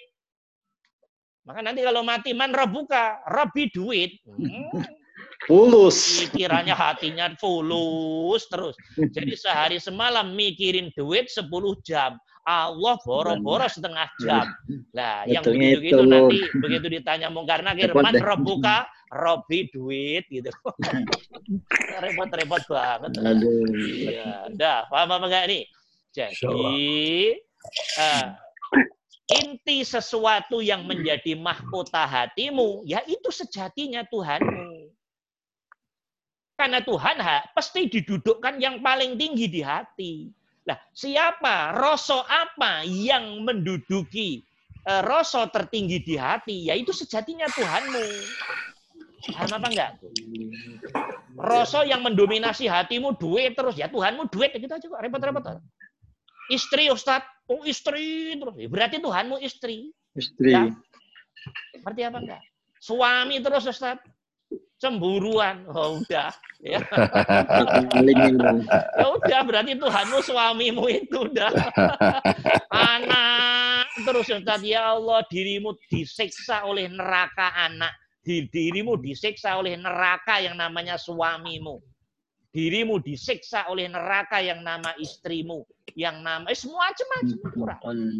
[1.47, 4.19] Maka nanti kalau mati man buka, robi duit.
[4.27, 4.83] Hmm,
[5.47, 6.27] Fulus.
[6.27, 8.75] Pikirannya hatinya fulus terus.
[8.99, 11.47] Jadi sehari semalam mikirin duit 10
[11.87, 12.19] jam.
[12.47, 14.47] Allah boro-boro setengah jam.
[14.95, 20.55] Nah, yang begitu-gitu nanti begitu ditanya mungkar nakir, man rebuka, robi duit gitu.
[22.07, 23.19] Repot-repot banget.
[23.19, 23.67] Aduh.
[24.07, 25.63] Ya, dah, paham apa enggak nih?
[26.15, 27.35] Jadi
[27.99, 28.27] uh,
[29.27, 34.95] inti sesuatu yang menjadi mahkota hatimu, ya itu sejatinya Tuhanmu.
[36.57, 40.33] Karena Tuhan ha, pasti didudukkan yang paling tinggi di hati.
[40.67, 44.43] Nah, siapa, rasa apa yang menduduki
[44.83, 46.67] uh, rasa tertinggi di hati?
[46.67, 48.07] Yaitu sejatinya Tuhanmu.
[49.31, 49.91] Paham apa enggak?
[51.39, 53.79] Rasa yang mendominasi hatimu duit terus.
[53.79, 54.51] Ya Tuhanmu duit.
[54.55, 54.99] Gitu aja kok.
[54.99, 55.63] Repot-repot.
[56.51, 57.23] Istri, Ustaz.
[57.47, 58.55] Oh istri terus.
[58.59, 59.95] Ya, berarti Tuhanmu istri.
[60.19, 60.51] Istri.
[60.51, 60.75] Ya.
[61.79, 62.43] Berarti apa enggak?
[62.83, 64.03] Suami terus Ustaz
[64.77, 65.65] cemburuan.
[65.73, 66.29] Oh udah.
[66.61, 66.81] Ya.
[69.01, 71.53] ya udah berarti Tuhanmu suamimu itu udah.
[72.73, 77.93] anak terus tadi ya Allah dirimu disiksa oleh neraka anak.
[78.27, 81.79] Dirimu disiksa oleh neraka yang namanya suamimu.
[82.57, 87.39] Dirimu disiksa oleh neraka yang nama istrimu yang nama eh, semua macam-macam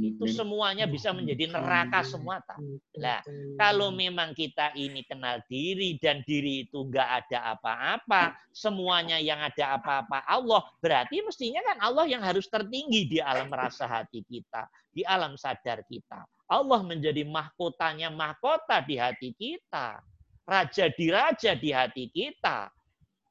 [0.01, 2.57] itu semuanya bisa menjadi neraka semua tak.
[2.97, 3.21] Nah,
[3.61, 9.77] kalau memang kita ini kenal diri dan diri itu enggak ada apa-apa, semuanya yang ada
[9.77, 15.05] apa-apa Allah, berarti mestinya kan Allah yang harus tertinggi di alam rasa hati kita, di
[15.05, 16.25] alam sadar kita.
[16.49, 20.01] Allah menjadi mahkotanya mahkota di hati kita.
[20.47, 22.71] Raja di raja di hati kita.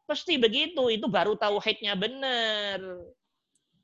[0.05, 2.77] Pasti begitu, itu baru tauhidnya benar.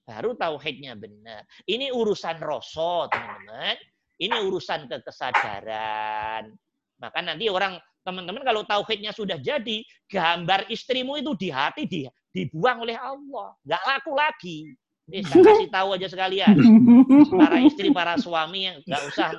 [0.05, 1.45] Baru tauhidnya benar.
[1.65, 3.77] Ini urusan rosot, teman-teman.
[4.21, 6.53] Ini urusan kekesadaran.
[7.01, 12.85] Maka nanti orang teman-teman kalau tauhidnya sudah jadi, gambar istrimu itu di hati di, dibuang
[12.85, 13.57] oleh Allah.
[13.65, 14.57] Nggak laku lagi.
[15.09, 16.55] Ini saya kasih tahu aja sekalian.
[17.33, 19.33] Para istri, para suami yang nggak usah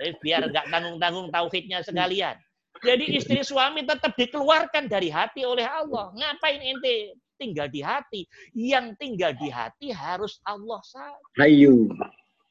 [0.00, 2.40] eh, biar nggak tanggung-tanggung tauhidnya sekalian.
[2.82, 6.10] Jadi istri suami tetap dikeluarkan dari hati oleh Allah.
[6.18, 8.26] Ngapain ente tinggal di hati.
[8.54, 11.22] Yang tinggal di hati harus Allah saja.
[11.38, 11.86] Hayu.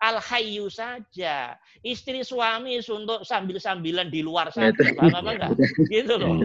[0.02, 1.54] Al Hayyu saja.
[1.86, 4.74] Istri suami untuk sambil-sambilan di luar sana.
[4.74, 5.52] Paham apa enggak?
[5.94, 6.42] Gitu loh.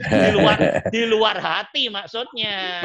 [0.00, 0.56] di luar
[0.88, 2.80] di luar hati maksudnya.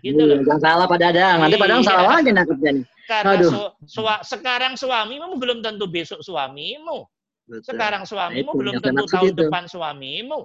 [0.00, 0.40] Gitu loh.
[0.48, 1.36] Jangan salah pada ada.
[1.36, 1.90] Nanti padahal iya.
[1.92, 2.84] salah lagi nangkepnya nih.
[3.04, 3.42] Karena.
[3.44, 7.04] Su, su, sekarang suamimu belum tentu besok suamimu.
[7.50, 7.66] Betul.
[7.66, 9.38] Sekarang suamimu Nah, belum tentu tahun itu.
[9.42, 10.40] depan suamimu.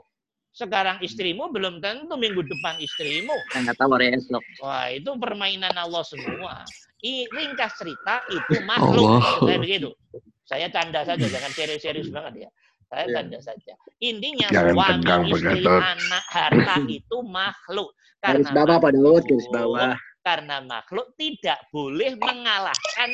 [0.49, 3.36] Sekarang istrimu belum tentu minggu depan istrimu.
[3.51, 4.43] Kita nggak tahu hari esok.
[4.64, 6.64] Wah, itu permainan Allah semua.
[7.03, 9.06] I, ringkas cerita itu makhluk.
[9.22, 9.45] Allah.
[9.45, 9.89] Saya begitu.
[10.45, 12.49] Saya canda saja, jangan serius-serius banget ya.
[12.86, 13.16] Saya Iya.
[13.20, 13.74] canda saja.
[13.99, 17.89] Intinya Jangan suami, tegang, istri, anak, harta itu makhluk.
[18.24, 19.93] Garis bawah Pak Daud, garis bawah.
[20.24, 23.10] Karena makhluk tidak boleh mengalahkan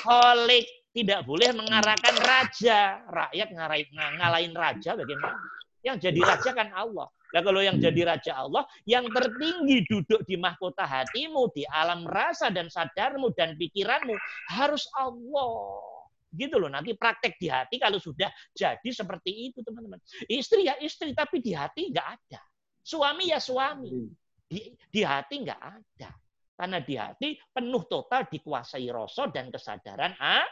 [0.00, 0.64] kholik.
[0.92, 3.04] Tidak boleh mengarahkan raja.
[3.06, 5.38] Rakyat ngarahin, ng- ngalahin raja bagaimana?
[5.84, 7.08] Yang jadi raja kan Allah.
[7.28, 12.48] Nah kalau yang jadi raja Allah, yang tertinggi duduk di mahkota hatimu, di alam rasa
[12.48, 14.16] dan sadarmu dan pikiranmu,
[14.48, 15.84] harus Allah.
[16.28, 20.00] Gitu loh, nanti praktek di hati kalau sudah jadi seperti itu teman-teman.
[20.28, 22.40] Istri ya istri, tapi di hati nggak ada.
[22.80, 24.08] Suami ya suami,
[24.48, 26.10] di, di hati nggak ada.
[26.58, 30.48] Karena di hati penuh total dikuasai rasa dan kesadaran ah,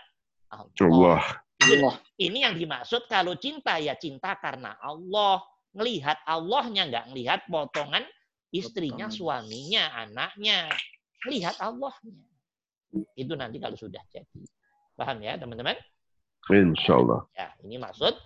[0.50, 0.72] Allah.
[0.80, 1.22] Allah.
[1.66, 1.94] Allah.
[2.16, 5.42] Ini yang dimaksud kalau cinta ya cinta karena Allah.
[5.76, 8.00] Ngelihat Allahnya, nggak ngelihat potongan
[8.48, 10.72] istrinya, suaminya, anaknya.
[11.28, 12.24] Lihat Allahnya.
[13.12, 14.42] Itu nanti kalau sudah jadi.
[14.96, 15.76] Paham ya teman-teman?
[16.48, 17.20] Insya Allah.
[17.36, 18.16] Ya, ini maksud.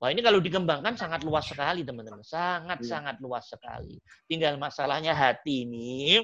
[0.00, 2.24] Wah ini kalau dikembangkan sangat luas sekali teman-teman.
[2.24, 4.00] Sangat-sangat luas sekali.
[4.28, 6.20] Tinggal masalahnya hati ini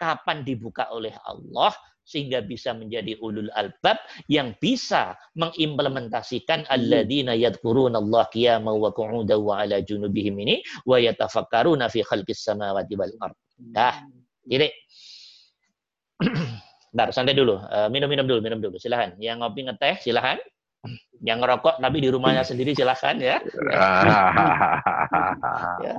[0.00, 1.72] kapan dibuka oleh Allah
[2.08, 4.00] sehingga bisa menjadi ulul albab
[4.32, 11.92] yang bisa mengimplementasikan alladzina yadhkuruna Allah qiyaman wa qu'udan wa ala junubihim ini wa yatafakkaruna
[11.92, 13.36] fi khalqis samawati wal ard.
[13.60, 14.00] Dah,
[14.48, 14.72] titik.
[16.88, 17.60] Bentar, santai dulu.
[17.60, 18.80] Eh, minum-minum dulu, minum dulu.
[18.80, 19.12] Silahkan.
[19.20, 20.40] Yang ngopi ngeteh, silahkan.
[21.20, 23.36] Yang ngerokok tapi di rumahnya sendiri silahkan ya.
[25.84, 25.94] Ya.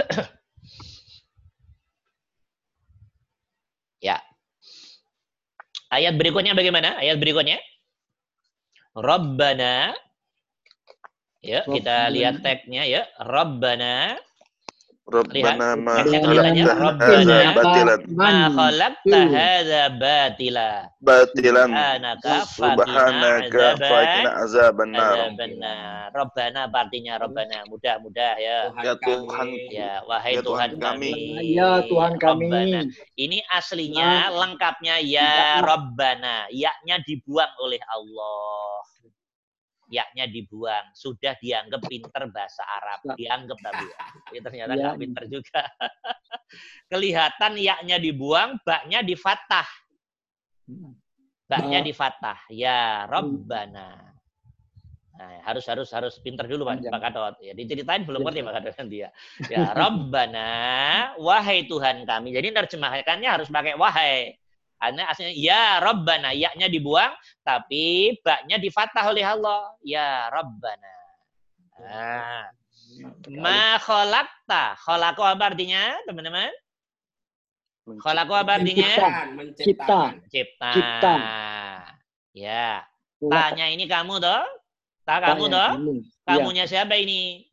[5.90, 7.02] Ayat berikutnya bagaimana?
[7.02, 7.58] Ayat berikutnya.
[8.94, 9.90] Rabbana.
[11.42, 13.02] Ya, kita lihat tagnya ya.
[13.18, 14.14] Rabbana.
[15.10, 17.10] Rabbana ma khalaqta Rabbana.
[17.10, 20.70] hadza batilan Ma khalaqta hadza batila.
[21.02, 21.70] batilan
[22.46, 25.18] Subhanaka faqina azaban nar.
[26.14, 27.62] Rabbana artinya Rabbana.
[27.70, 28.58] Mudah-mudah ya.
[28.82, 29.48] Ya Tuhan.
[29.70, 31.12] Ya, wahai Ya Tuhan, Tuhan kami.
[31.14, 31.54] kami.
[31.54, 32.50] Ya Tuhan kami.
[32.50, 32.80] Rabbana.
[33.14, 36.50] Ini aslinya lengkapnya ya Rabbana.
[36.50, 38.82] Yaknya dibuang oleh Allah.
[39.90, 40.94] Yaknya dibuang.
[40.94, 43.18] Sudah dianggap pinter bahasa Arab.
[43.18, 43.86] Dianggap tapi.
[44.30, 44.80] Tapi ternyata Ya.
[44.86, 45.60] nggak pinter juga.
[46.90, 49.66] Kelihatan yaknya dibuang, baknya di fathah.
[51.50, 52.38] Baknya Ba- di fathah.
[52.54, 54.14] Ya Rabbana.
[55.20, 56.80] Nah, harus harus harus pinter dulu Pak.
[56.80, 57.34] Pak Kadot.
[57.44, 59.10] Ya, diceritain belum ngerti Pak Kadot nanti ya.
[59.52, 60.48] Ya Rabbana,
[61.20, 62.32] wahai Tuhan kami.
[62.32, 64.39] Jadi terjemahkannya harus pakai wahai.
[64.80, 67.12] Karena aslinya ya Rabbana, yaknya dibuang,
[67.44, 69.76] tapi baknya difatah oleh Allah.
[69.84, 70.96] Ya Rabbana.
[71.84, 72.44] Nah,
[73.36, 74.80] ma khalaqta.
[74.80, 76.48] Khalaqo apa artinya, teman-teman?
[78.00, 78.88] Khalaqo apa artinya?
[79.52, 80.16] Cipta.
[80.32, 80.70] Cipta.
[80.72, 81.14] Cipta.
[82.32, 82.88] Ya.
[83.20, 84.44] Tanya ini kamu toh?
[85.04, 85.70] Tak kamu Tanya toh?
[85.76, 85.92] kamu.
[86.00, 87.44] Ya, Kamunya siapa ini?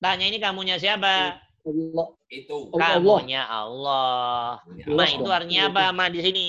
[0.00, 1.36] Tanya ini kamunya siapa?
[1.60, 2.08] Allah.
[2.30, 2.70] Itu.
[2.70, 3.18] Oh, Allah.
[3.18, 4.62] Kamunya Allah.
[4.86, 5.82] Ma itu artinya apa?
[5.90, 6.48] Ma di sini.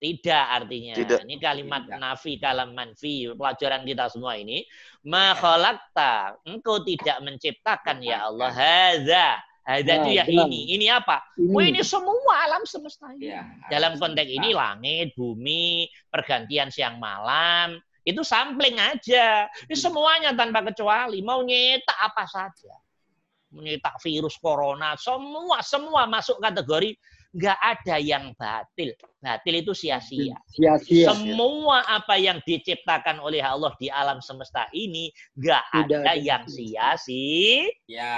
[0.00, 0.94] Tidak artinya.
[0.96, 1.20] Tidak.
[1.24, 1.96] Ini kalimat Tidak.
[2.00, 3.28] nafi, kalam manfi.
[3.32, 4.64] Pelajaran kita semua ini.
[5.04, 6.40] Ma khalaqta.
[6.48, 8.48] Engkau tidak menciptakan ya Allah.
[8.52, 9.28] Hadza.
[9.64, 10.44] Hadza itu ya Hadza.
[10.44, 10.60] ini.
[10.76, 11.24] Ini apa?
[11.40, 11.52] Ini.
[11.52, 13.32] Wah ini semua alam semesta ini.
[13.32, 19.48] Ya, Dalam konteks ini langit, bumi, pergantian siang malam, itu sampling aja.
[19.64, 21.24] Ini semuanya tanpa kecuali.
[21.24, 22.76] Mau nyetak apa saja.
[23.54, 26.98] Menyetak virus corona, semua semua masuk kategori
[27.34, 28.94] nggak ada yang batil.
[29.18, 30.38] Batil itu sia-sia.
[30.46, 31.10] Sia-sia.
[31.10, 36.46] Semua apa yang diciptakan oleh Allah di alam semesta ini nggak Tidak ada ada yang
[36.46, 37.66] sia-sia.
[37.90, 38.14] Ya.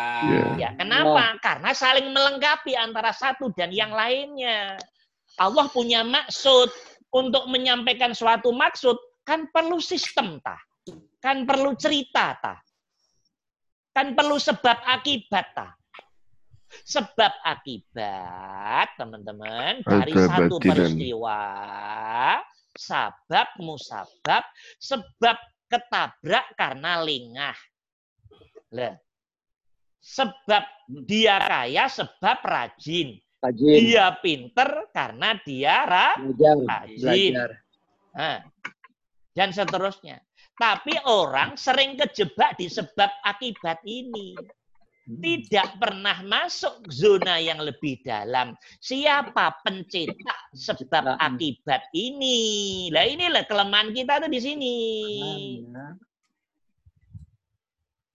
[0.60, 1.40] Ya, kenapa?
[1.40, 4.76] Karena saling melengkapi antara satu dan yang lainnya.
[5.40, 6.68] Allah punya maksud
[7.12, 10.60] untuk menyampaikan suatu maksud kan perlu sistem tah.
[11.24, 12.60] Kan perlu cerita tah.
[13.96, 15.72] Kan perlu sebab akibat tah.
[16.84, 21.40] Sebab akibat, teman-teman, dari satu peristiwa,
[22.76, 24.44] sabab musabab,
[24.76, 25.40] sebab
[25.72, 27.56] ketabrak karena lengah.
[28.76, 29.00] Lah,
[30.02, 30.64] sebab
[31.08, 33.16] dia kaya sebab rajin.
[33.40, 33.78] Rajin.
[33.80, 36.56] Dia pinter karena dia ra- Belajar.
[36.66, 37.32] rajin.
[37.32, 37.50] Belajar.
[38.12, 38.38] Nah,
[39.32, 40.25] dan seterusnya.
[40.56, 44.32] Tapi orang sering kejebak di sebab akibat ini.
[45.06, 48.58] tidak pernah masuk zona yang lebih dalam.
[48.82, 52.90] Siapa pencetak sebab akibat ini?
[52.90, 54.76] Lah inilah kelemahan kita tuh di sini.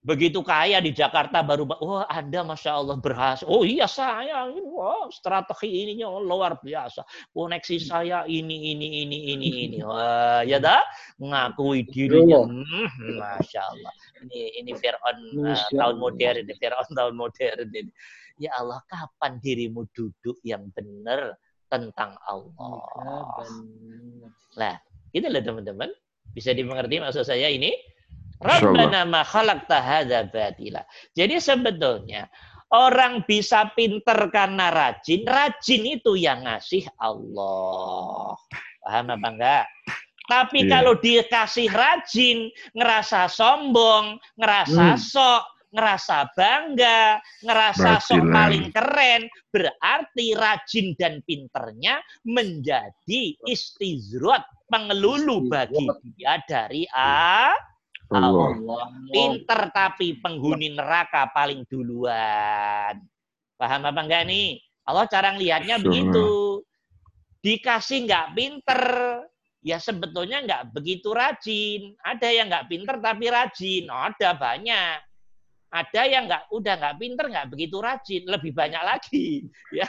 [0.02, 3.46] Begitu kaya di Jakarta baru, oh Anda Masya Allah berhasil.
[3.46, 7.06] Oh iya saya, wow, strategi ininya luar biasa.
[7.30, 9.78] Koneksi saya ini, ini, ini, ini, ini.
[9.86, 10.82] Wah, ya dah,
[11.22, 12.42] ngakui dirinya.
[12.42, 13.92] Hmm, Masya Allah.
[14.26, 17.66] Ini ini Fir'aun uh, tahun modern, ini Fir'aun tahun modern.
[17.70, 17.92] Ini.
[18.42, 21.38] Ya Allah, kapan dirimu duduk yang benar
[21.70, 23.38] tentang Allah?
[24.58, 24.74] Nah,
[25.14, 25.94] itu loh teman-teman.
[26.34, 27.70] Bisa dimengerti maksud saya ini?
[28.42, 30.82] Rabbana ma khalaqta hadza batila.
[31.14, 32.26] Jadi sebetulnya
[32.72, 38.34] orang bisa pinter karena rajin, rajin itu yang ngasih Allah.
[38.82, 39.66] Paham apa enggak?
[40.26, 40.70] Tapi yeah.
[40.70, 45.00] kalau dikasih rajin, ngerasa sombong, ngerasa hmm.
[45.00, 55.84] sok, ngerasa bangga, ngerasa sok paling keren, berarti rajin dan pinternya menjadi istizrat pengelulu bagi
[56.16, 57.52] dia dari A
[58.18, 58.50] Allah.
[59.08, 63.00] Pinter tapi penghuni neraka paling duluan.
[63.56, 64.60] Paham apa enggak nih?
[64.82, 66.60] Allah cara ngelihatnya begitu.
[67.42, 68.82] Dikasih nggak pinter,
[69.62, 71.94] ya sebetulnya nggak begitu rajin.
[72.02, 73.86] Ada yang nggak pinter tapi rajin.
[73.90, 75.11] Ada banyak.
[75.72, 79.26] Ada yang nggak udah nggak pinter nggak begitu rajin, lebih banyak lagi.
[79.72, 79.88] Ya.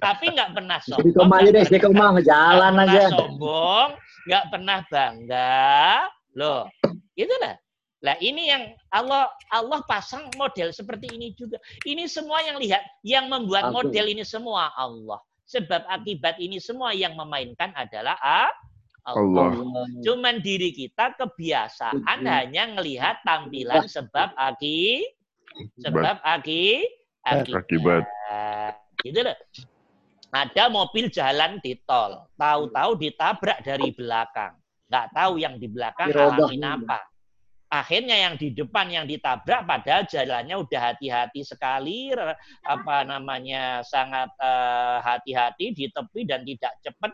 [0.00, 1.12] tapi nggak pernah sombong.
[1.12, 3.12] Koma aja deh, di koma jalan aja.
[3.12, 3.92] Sombong,
[4.24, 6.08] nggak pernah bangga.
[6.32, 6.64] Loh,
[7.12, 7.60] itu lah.
[8.02, 11.60] Lah ini yang Allah Allah pasang model seperti ini juga.
[11.84, 15.20] Ini semua yang lihat, yang membuat model ini semua Allah.
[15.44, 18.16] Sebab akibat ini semua yang memainkan adalah
[19.02, 19.50] Allah.
[19.58, 19.86] Allah.
[20.02, 25.02] Cuman diri kita kebiasaan hanya ngelihat tampilan sebab aki
[25.82, 26.86] sebab aki
[27.26, 27.66] akibat.
[27.66, 28.04] akibat.
[29.02, 29.36] Gitu loh.
[30.32, 34.56] Ada mobil jalan di tol, tahu-tahu ditabrak dari belakang.
[34.88, 37.04] Nggak tahu yang di belakang ngalamin apa.
[37.72, 42.12] Akhirnya yang di depan yang ditabrak padahal jalannya udah hati-hati sekali,
[42.64, 47.12] apa namanya sangat eh, hati-hati uh, di tepi dan tidak cepat.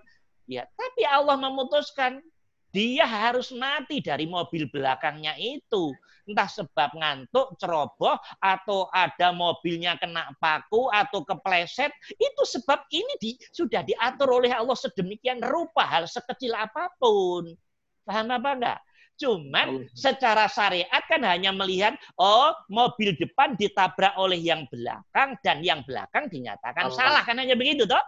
[0.49, 2.25] Ya, tapi Allah memutuskan
[2.73, 5.93] dia harus mati dari mobil belakangnya itu.
[6.29, 11.89] Entah sebab ngantuk, ceroboh, atau ada mobilnya kena paku, atau kepleset.
[12.17, 17.57] Itu sebab ini di, sudah diatur oleh Allah sedemikian rupa, hal sekecil apa pun.
[18.05, 18.79] Paham apa enggak?
[19.19, 25.81] Cuman secara syariat kan hanya melihat, oh mobil depan ditabrak oleh yang belakang, dan yang
[25.89, 26.97] belakang dinyatakan Allah.
[26.97, 27.23] salah.
[27.25, 28.05] Kan hanya begitu, toh?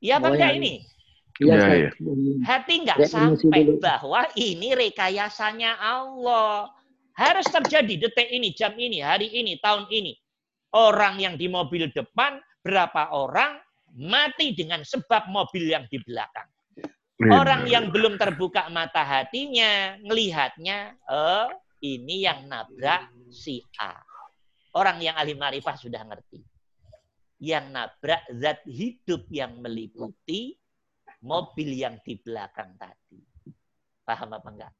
[0.00, 0.58] Iya apa enggak ya.
[0.58, 0.74] ini?
[1.40, 1.90] Iya, ya, ya.
[2.44, 6.68] Hati nggak sampai bahwa ini rekayasanya Allah.
[7.16, 10.16] Harus terjadi detik ini, jam ini, hari ini, tahun ini.
[10.72, 13.60] Orang yang di mobil depan, berapa orang
[13.96, 16.48] mati dengan sebab mobil yang di belakang.
[17.28, 21.52] Orang yang belum terbuka mata hatinya, ngelihatnya, oh
[21.84, 23.92] ini yang nabrak si A.
[24.72, 26.40] Orang yang ahli marifah sudah ngerti.
[27.40, 30.60] Yang nabrak zat hidup yang meliputi
[31.24, 33.20] mobil yang di belakang tadi.
[34.04, 34.72] Paham apa enggak?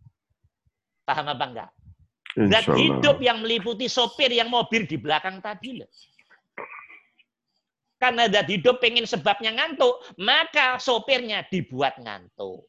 [1.08, 1.70] Paham apa enggak?
[2.36, 5.90] Dan hidup yang meliputi sopir yang mobil di belakang tadi loh.
[8.00, 12.64] Karena dat hidup pengen sebabnya ngantuk, maka sopirnya dibuat ngantuk.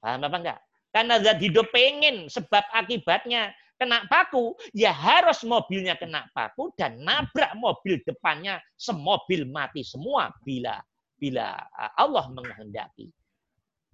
[0.00, 0.60] Paham apa enggak?
[0.92, 7.56] Karena dat hidup pengen sebab akibatnya kena paku, ya harus mobilnya kena paku dan nabrak
[7.56, 10.76] mobil depannya semobil mati semua bila
[11.16, 11.56] bila
[11.96, 13.08] Allah menghendaki.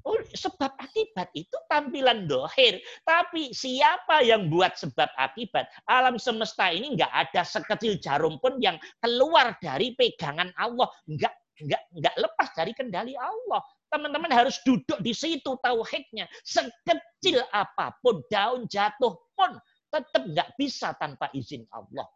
[0.06, 2.78] Oh, sebab akibat itu tampilan dohir.
[3.02, 5.66] Tapi siapa yang buat sebab akibat?
[5.90, 10.86] Alam semesta ini nggak ada sekecil jarum pun yang keluar dari pegangan Allah.
[11.10, 13.58] Nggak, nggak, nggak lepas dari kendali Allah.
[13.90, 16.30] Teman-teman harus duduk di situ tauhidnya.
[16.46, 19.58] Sekecil apa pun daun jatuh pun
[19.90, 22.06] tetap nggak bisa tanpa izin Allah.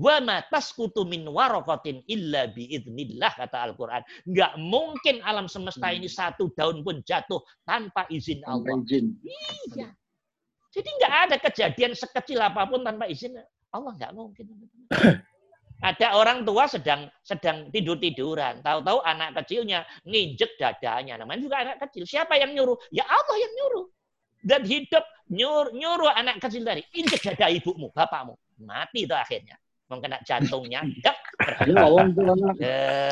[0.00, 4.00] Wa ma tasqutu min waraqatin illa biidznillah kata Al-Qur'an.
[4.24, 6.16] Enggak mungkin alam semesta ini hmm.
[6.16, 8.80] satu daun pun jatuh tanpa izin Allah.
[8.80, 9.18] Izin.
[9.20, 9.92] Iya.
[10.70, 13.36] Jadi enggak ada kejadian sekecil apa pun tanpa izin
[13.74, 14.46] Allah enggak mungkin.
[15.80, 21.80] Ada orang tua sedang sedang tidur tiduran, tahu-tahu anak kecilnya nginjek dadanya, namanya juga anak
[21.88, 22.04] kecil.
[22.04, 22.76] Siapa yang nyuruh?
[22.92, 23.88] Ya Allah yang nyuruh.
[24.40, 28.34] Dan hidup nyuruh, nyuruh anak kecil tadi, injek dada ibumu, bapakmu,
[28.64, 29.60] mati itu akhirnya
[29.90, 30.86] mau kena jantungnya.
[30.86, 31.18] Dek.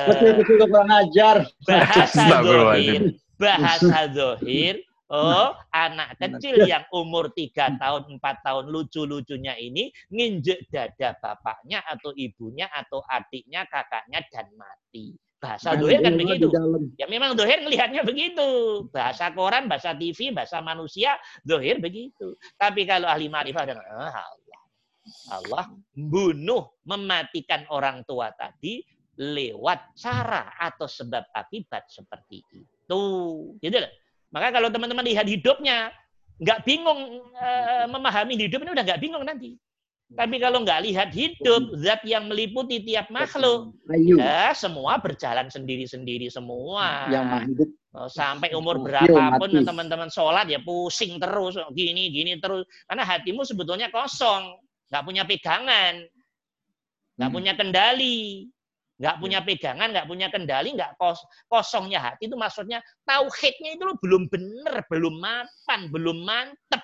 [0.09, 1.37] Kecil-kecil kurang ajar.
[1.67, 3.03] Bahasa zohir,
[3.35, 4.77] bahasa zohir
[5.09, 12.13] Oh, anak kecil yang umur tiga tahun, empat tahun lucu-lucunya ini nginjek dada bapaknya atau
[12.13, 15.17] ibunya atau adiknya, kakaknya dan mati.
[15.39, 16.51] Bahasa Nah, dohir kan begitu.
[16.99, 18.49] Ya memang dohir ngelihatnya begitu.
[18.91, 21.15] Bahasa koran, bahasa TV, bahasa manusia,
[21.47, 22.35] dohir begitu.
[22.59, 24.61] Tapi kalau ahli marifah dengan ah, Allah.
[25.31, 25.65] Allah
[25.95, 28.83] bunuh, mematikan orang tua tadi
[29.19, 32.61] lewat cara atau sebab akibat seperti itu.
[33.63, 33.93] Gitu loh.
[34.35, 35.95] Maka kalau teman-teman lihat hidupnya,
[36.39, 39.55] nggak bingung eh, memahami hidup ini udah nggak bingung nanti.
[40.09, 47.13] Tapi kalau nggak lihat hidup, zat yang meliputi tiap makhluk, ya semua berjalan sendiri-sendiri semua.
[47.13, 47.69] Yang hidup.
[47.97, 49.65] Oh, sampai umur berapapun mati.
[49.65, 54.61] teman-teman sholat ya pusing terus gini gini terus karena hatimu sebetulnya kosong
[54.93, 56.05] nggak punya pegangan
[57.17, 57.37] nggak Hmm.
[57.41, 58.47] punya kendali
[59.01, 64.29] nggak punya pegangan nggak punya kendali nggak kos kosongnya hati itu maksudnya tauhidnya itu belum
[64.31, 66.83] bener belum mapan belum mantep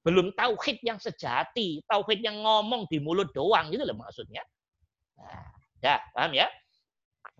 [0.00, 4.40] belum tauhid yang sejati tauhid yang ngomong di mulut doang gitu loh maksudnya
[5.20, 5.44] nah,
[5.84, 6.48] ya paham ya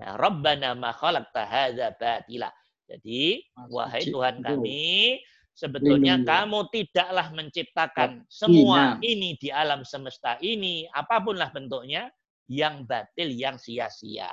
[0.01, 2.49] Nah, Rabbana ma khalaqta hadza batila.
[2.89, 4.09] Jadi, wahai.
[4.09, 4.45] Tuhan Itu.
[4.49, 5.21] kami,
[5.53, 12.09] sebetulnya kamu tidaklah menciptakan semua ini di alam semesta ini, apapunlah bentuknya,
[12.51, 14.33] yang batil, yang sia-sia.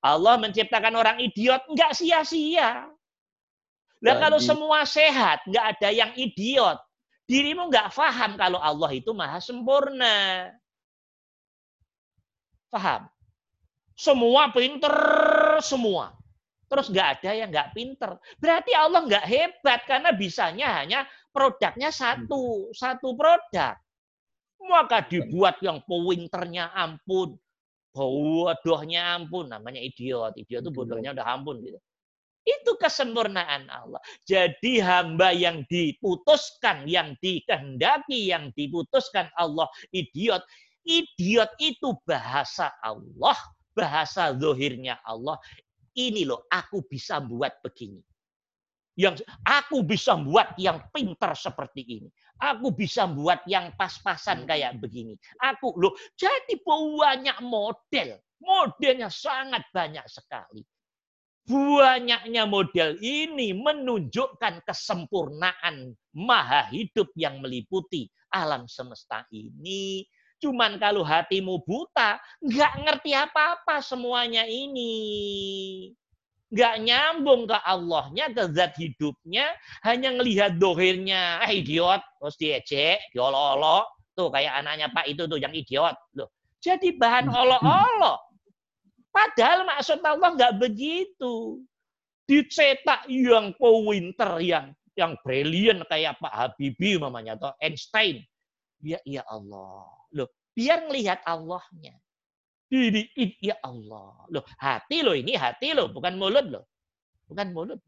[0.00, 2.88] Allah menciptakan orang idiot, nggak sia-sia.
[4.04, 6.78] Lah kalau semua sehat, nggak ada yang idiot.
[7.24, 10.52] Dirimu nggak paham kalau Allah itu maha sempurna.
[12.68, 13.08] Paham?
[13.96, 14.92] Semua pinter,
[15.64, 16.12] semua.
[16.68, 18.18] Terus nggak ada yang nggak pinter.
[18.36, 21.00] Berarti Allah nggak hebat karena bisanya hanya
[21.30, 23.78] produknya satu, satu produk.
[24.64, 27.36] Maka dibuat yang pinternya ampun,
[27.94, 30.34] bodohnya ampun, namanya idiot.
[30.34, 31.78] Idiot itu bodohnya udah ampun gitu.
[32.44, 34.00] Itu kesempurnaan Allah.
[34.28, 39.64] Jadi hamba yang diputuskan, yang dikehendaki, yang diputuskan Allah
[39.96, 40.44] idiot.
[40.84, 43.36] Idiot itu bahasa Allah,
[43.72, 45.40] bahasa zohirnya Allah.
[45.96, 48.04] Ini loh, aku bisa buat begini.
[48.94, 52.08] Yang aku bisa buat yang pintar seperti ini.
[52.38, 55.16] Aku bisa buat yang pas-pasan kayak begini.
[55.40, 58.20] Aku loh, jadi banyak model.
[58.44, 60.60] Modelnya sangat banyak sekali.
[61.44, 70.08] Banyaknya model ini menunjukkan kesempurnaan maha hidup yang meliputi alam semesta ini.
[70.40, 75.92] Cuman kalau hatimu buta, nggak ngerti apa-apa semuanya ini.
[76.48, 79.52] Nggak nyambung ke Allahnya, ke zat hidupnya,
[79.84, 83.84] hanya ngelihat dohirnya, ah idiot, terus diejek, diolo-olo.
[84.16, 85.96] Tuh kayak anaknya Pak itu tuh yang idiot.
[86.16, 86.32] Loh.
[86.64, 88.33] Jadi bahan olo-olo.
[89.14, 91.62] Padahal maksud Allah nggak begitu.
[92.26, 98.26] Dicetak yang pinter, yang yang brilian kayak Pak Habibie mamanya atau Einstein.
[98.82, 99.86] Ya, ya Allah.
[100.10, 101.94] Loh, biar ngelihat Allahnya.
[102.74, 103.06] Ini,
[103.38, 104.18] ya Allah.
[104.34, 106.64] Loh, hati loh ini hati loh, bukan mulut loh.
[107.30, 107.78] Bukan mulut.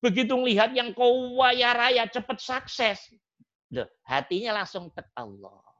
[0.00, 3.12] Begitu ngelihat yang kaya raya cepat sukses.
[3.72, 5.73] Loh, hatinya langsung tek Allah.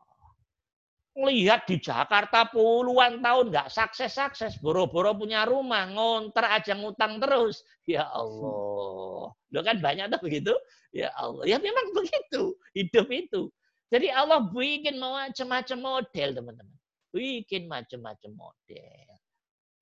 [1.14, 7.62] Ngelihat di Jakarta puluhan tahun nggak sukses-sukses, boro-boro punya rumah, ngonter aja ngutang terus.
[7.86, 9.30] Ya Allah.
[9.30, 10.50] Loh kan banyak tuh begitu.
[10.90, 11.46] Ya Allah.
[11.46, 13.46] Ya memang begitu hidup itu.
[13.94, 16.76] Jadi Allah bikin macam-macam model, teman-teman.
[17.14, 19.06] Bikin macam-macam model.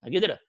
[0.05, 0.41] Nah, gitu loh.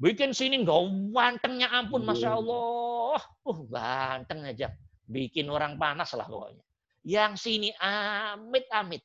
[0.00, 0.80] Bikin sini nggak
[1.12, 3.20] gantengnya ampun, masya Allah.
[3.44, 4.72] Uh, ganteng aja.
[5.04, 6.64] Bikin orang panas lah pokoknya.
[7.04, 9.04] Yang sini amit-amit.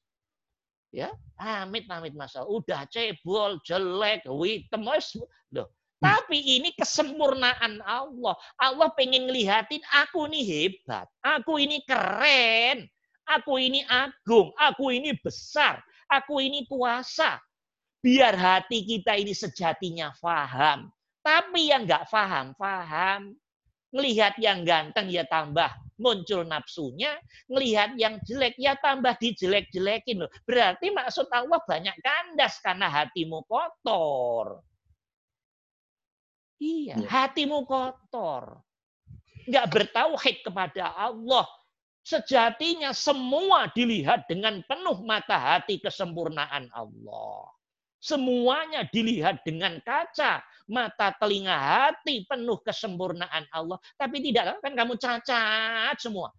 [0.96, 2.54] Ya, amit-amit masya Allah.
[2.64, 4.88] Udah cebol, jelek, hitam.
[5.52, 5.68] Loh.
[5.98, 8.36] Tapi ini kesempurnaan Allah.
[8.56, 11.10] Allah pengen ngelihatin aku ini hebat.
[11.26, 12.88] Aku ini keren.
[13.28, 17.36] Aku ini agung, aku ini besar, aku ini kuasa.
[18.00, 20.88] Biar hati kita ini sejatinya faham.
[21.20, 23.36] Tapi yang nggak faham, faham.
[23.92, 25.68] Ngelihat yang ganteng ya tambah
[25.98, 27.18] muncul nafsunya.
[27.50, 30.24] Ngelihat yang jelek ya tambah dijelek-jelekin.
[30.26, 30.32] loh.
[30.46, 34.62] Berarti maksud Allah banyak kandas karena hatimu kotor.
[36.58, 37.08] Iya, Iya.
[37.10, 38.62] hatimu kotor.
[39.46, 41.46] Nggak bertauhid kepada Allah.
[42.08, 47.57] Sejatinya semua dilihat dengan penuh mata hati kesempurnaan Allah.
[47.98, 53.82] Semuanya dilihat dengan kaca, mata, telinga, hati penuh kesempurnaan Allah.
[53.98, 56.30] Tapi tidak, kan kamu cacat semua.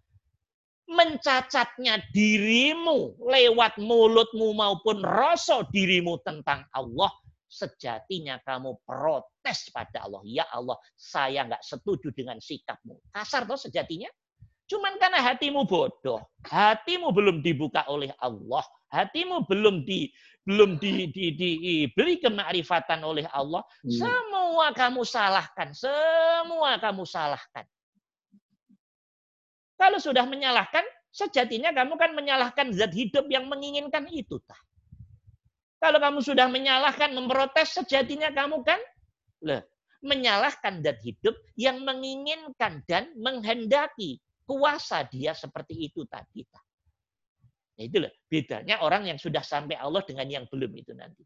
[0.89, 7.11] Mencacatnya dirimu lewat mulutmu maupun rasa dirimu tentang Allah.
[7.49, 10.21] sejatinya kamu protes pada Allah.
[10.21, 13.09] Ya Allah, saya nggak setuju dengan sikapmu.
[13.09, 14.05] Kasar toh sejatinya?
[14.69, 18.61] Cuman karena hatimu bodoh, hatimu belum dibuka oleh Allah,
[18.93, 20.13] hatimu belum di
[20.45, 23.89] belum di, di, di, diberi kemakrifatan oleh Allah, Hmm.
[23.89, 27.65] semua kamu salahkan, semua kamu salahkan.
[29.77, 34.37] Kalau sudah menyalahkan, sejatinya kamu kan menyalahkan zat hidup yang menginginkan itu.
[34.45, 34.57] Tah.
[35.79, 38.79] Kalau kamu sudah menyalahkan, memprotes, sejatinya kamu kan
[39.45, 39.63] loh,
[40.03, 44.19] menyalahkan zat hidup yang menginginkan dan menghendaki
[44.49, 46.41] kuasa dia seperti itu tadi.
[47.77, 51.21] Nah, itu loh bedanya orang yang sudah sampai Allah dengan yang belum itu nanti.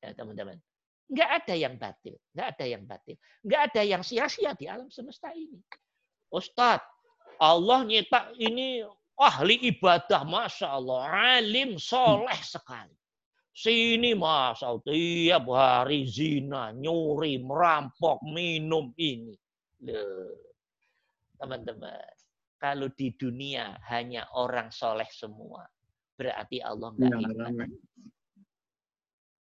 [0.00, 0.56] Ya, teman-teman.
[1.12, 2.16] Nggak ada yang batil.
[2.32, 3.16] Nggak ada yang batil.
[3.44, 5.60] Nggak ada yang sia-sia di alam semesta ini.
[6.32, 6.88] Ustadz,
[7.36, 8.82] Allah nyetak ini
[9.20, 10.24] ahli ibadah.
[10.24, 11.00] Masya Allah.
[11.38, 12.96] Alim, soleh sekali.
[13.54, 14.80] Sini Allah.
[14.80, 19.36] Tiap hari zina, nyuri, merampok, minum ini.
[19.84, 20.53] Loh.
[21.38, 22.14] Teman-teman.
[22.58, 25.66] Kalau di dunia hanya orang soleh semua.
[26.14, 27.70] Berarti Allah nggak Ya, hebat.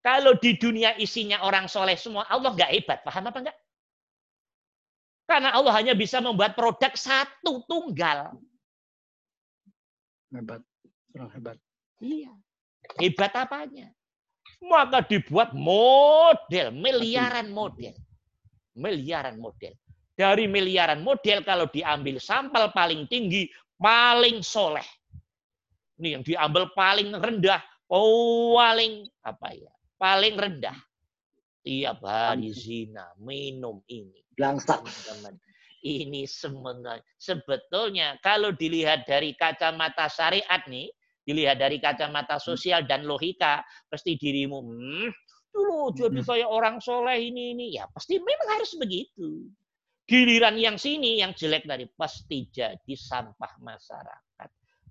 [0.01, 2.99] Kalau di dunia isinya orang soleh semua, Allah nggak hebat.
[3.05, 3.57] Paham apa enggak?
[5.29, 8.33] Karena Allah hanya bisa membuat produk satu tunggal.
[10.33, 10.65] Hebat.
[11.13, 11.57] Orang hebat.
[12.01, 12.33] Iya.
[12.97, 13.93] Hebat apanya?
[14.61, 17.93] Maka dibuat model, miliaran model.
[18.73, 19.77] Miliaran model.
[20.21, 24.85] Dari miliaran model kalau diambil sampel paling tinggi, paling soleh.
[25.97, 27.57] Ini yang diambil paling rendah,
[27.89, 29.73] paling apa ya?
[29.97, 30.77] Paling rendah.
[31.65, 34.21] Tiap hari zina, minum ini.
[34.37, 34.85] Langsak.
[34.85, 35.41] teman-teman.
[35.81, 40.93] Ini sebenarnya sebetulnya kalau dilihat dari kacamata syariat nih,
[41.25, 45.09] dilihat dari kacamata sosial dan logika, pasti dirimu, hmm,
[45.49, 46.29] dulu jadi Hmm.
[46.29, 49.49] kayak orang soleh ini ini, ya pasti memang harus begitu.
[50.11, 54.49] Giliran yang sini yang jelek dari pasti jadi sampah masyarakat,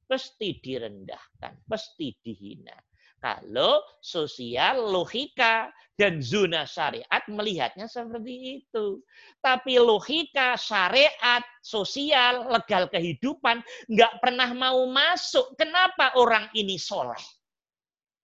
[0.09, 2.73] pasti direndahkan, pasti dihina.
[3.21, 9.05] Kalau sosial, logika, dan zona syariat melihatnya seperti itu.
[9.45, 13.61] Tapi logika, syariat, sosial, legal kehidupan
[13.93, 15.53] nggak pernah mau masuk.
[15.61, 17.21] Kenapa orang ini soleh?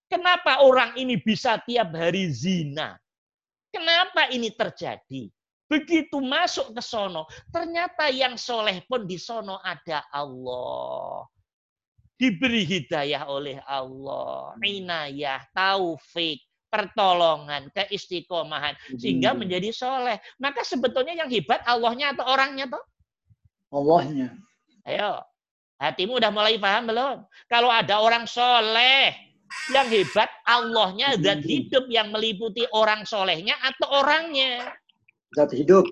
[0.09, 2.97] Kenapa orang ini bisa tiap hari zina?
[3.69, 5.29] Kenapa ini terjadi?
[5.67, 11.27] Begitu masuk ke sono, ternyata yang soleh pun di sono ada Allah.
[12.17, 16.41] Diberi hidayah oleh Allah, inayah, taufik,
[16.71, 20.17] pertolongan, keistiqomahan, sehingga menjadi soleh.
[20.39, 22.83] Maka sebetulnya yang hebat Allahnya atau orangnya toh?
[23.69, 24.33] Allahnya.
[24.87, 25.19] Ayo,
[25.83, 27.17] hatimu udah mulai paham belum?
[27.51, 29.27] Kalau ada orang soleh,
[29.71, 34.71] yang hebat Allahnya dan hidup yang meliputi orang solehnya atau orangnya.
[35.35, 35.91] Zat hidup.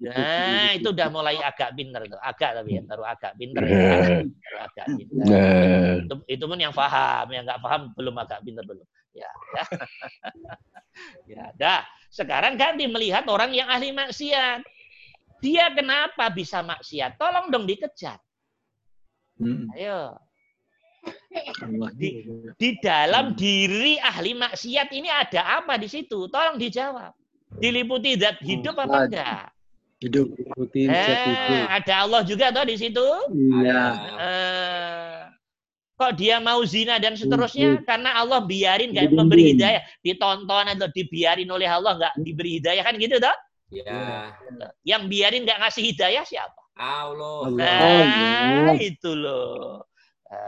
[0.00, 2.16] Nah, itu udah mulai agak pinter tuh.
[2.16, 3.76] Agak tapi ya, taruh agak pinter ya.
[4.24, 5.24] Taruh agak pinter.
[5.28, 8.86] Nah, Itu, itu pun yang paham, yang nggak paham belum agak pinter belum.
[9.12, 9.64] Ya, ya.
[11.36, 11.82] ya, dah.
[12.08, 14.64] Sekarang ganti melihat orang yang ahli maksiat.
[15.44, 17.20] Dia kenapa bisa maksiat?
[17.20, 18.16] Tolong dong dikejar.
[19.36, 19.68] Hmm.
[19.76, 20.16] Ayo.
[21.60, 21.90] Allah.
[21.98, 22.24] Di-
[22.56, 26.24] Di dalam diri ahli maksiat ini ada apa di situ?
[26.32, 27.12] Tolong dijawab.
[27.60, 29.42] Diliputi zat hidup apa enggak?
[30.00, 30.26] Hidup.
[30.34, 31.52] Ikutin zat hidup.
[31.52, 33.06] Eh, ada Allah juga toh di situ.
[33.30, 33.82] Iya.
[34.18, 35.18] Eh,
[35.94, 41.46] kok dia mau zina dan seterusnya karena Allah biarin nggak memberi hidayah ditonton atau dibiarin
[41.46, 43.36] oleh Allah nggak diberi hidayah kan gitu toh
[43.72, 44.28] Ya,
[44.84, 47.48] yang biarin nggak ngasih hidayah siapa Allah.
[47.48, 47.56] Allah.
[47.56, 48.76] nah Allah.
[48.82, 49.91] itu loh Eh,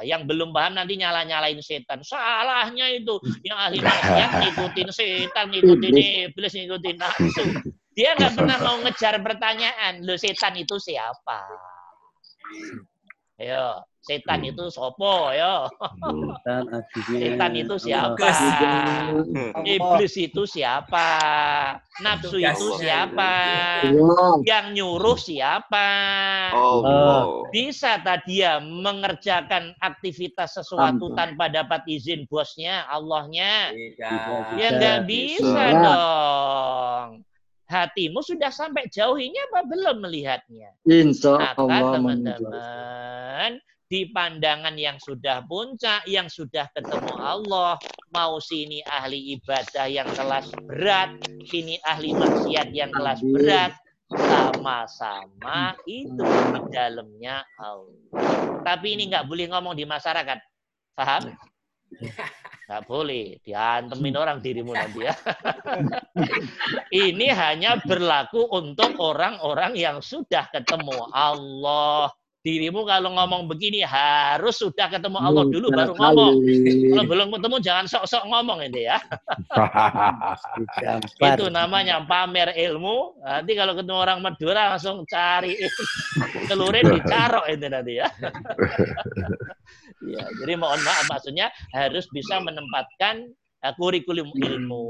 [0.04, 2.00] yang belum paham nanti nyala nyalain setan.
[2.00, 3.20] Salahnya itu.
[3.44, 5.94] Yang ahli maksiat ngikutin setan ngikutin
[6.32, 7.44] iblis ngikutin nafsu
[7.94, 11.46] dia nggak pernah mau ngejar pertanyaan lo setan itu siapa?
[13.38, 15.72] Ayo, setan itu sopo, akhirnya
[16.92, 18.28] Setan itu siapa?
[19.64, 21.08] Iblis itu siapa?
[22.04, 23.32] Nafsu itu siapa?
[24.44, 25.88] Yang nyuruh siapa?
[26.52, 27.48] Allah.
[27.48, 33.70] Bisa tadi dia mengerjakan aktivitas sesuatu tanpa dapat izin bosnya, Allahnya?
[33.70, 34.58] Tidak.
[34.58, 35.64] Ya nggak Bisa.
[35.78, 37.22] dong.
[37.70, 40.74] Hatimu sudah sampai jauh ini apa belum melihatnya?
[40.82, 43.62] Insya Allah teman-teman
[43.94, 47.78] di pandangan yang sudah puncak, yang sudah ketemu Allah,
[48.10, 51.14] mau sini ahli ibadah yang kelas berat,
[51.46, 53.70] sini ahli maksiat yang kelas berat,
[54.10, 58.66] sama-sama itu di dalamnya Allah.
[58.66, 60.42] Tapi ini nggak boleh ngomong di masyarakat,
[60.98, 61.30] paham?
[62.64, 65.14] nggak boleh diantemin orang dirimu nanti ya.
[67.06, 72.08] Ini hanya berlaku untuk orang-orang yang sudah ketemu Allah.
[72.44, 76.44] Dirimu kalau ngomong begini harus sudah ketemu Allah dulu baru ngomong.
[76.44, 76.92] kali.
[76.92, 79.00] Kalau belum ketemu jangan sok-sok ngomong ini ya.
[81.32, 83.16] Itu namanya pamer ilmu.
[83.24, 85.56] Nanti kalau ketemu orang Madura langsung cari
[86.52, 88.12] telurin dicarok itu nanti ya.
[90.12, 90.24] ya.
[90.44, 93.32] Jadi mohon maaf maksudnya harus bisa menempatkan
[93.72, 94.84] kurikulum ilmu.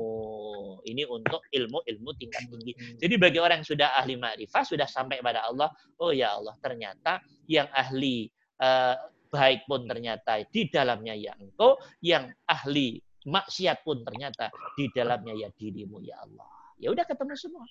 [0.84, 2.76] Ini untuk ilmu-ilmu tingkat tinggi.
[3.00, 5.72] Jadi bagi orang yang sudah ahli ma'rifah, sudah sampai pada Allah,
[6.02, 8.28] oh ya Allah, ternyata yang ahli
[8.60, 8.92] uh,
[9.32, 15.48] baik pun ternyata di dalamnya ya engkau, yang ahli maksiat pun ternyata di dalamnya ya
[15.56, 16.48] dirimu ya Allah.
[16.76, 17.64] Ya udah ketemu semua.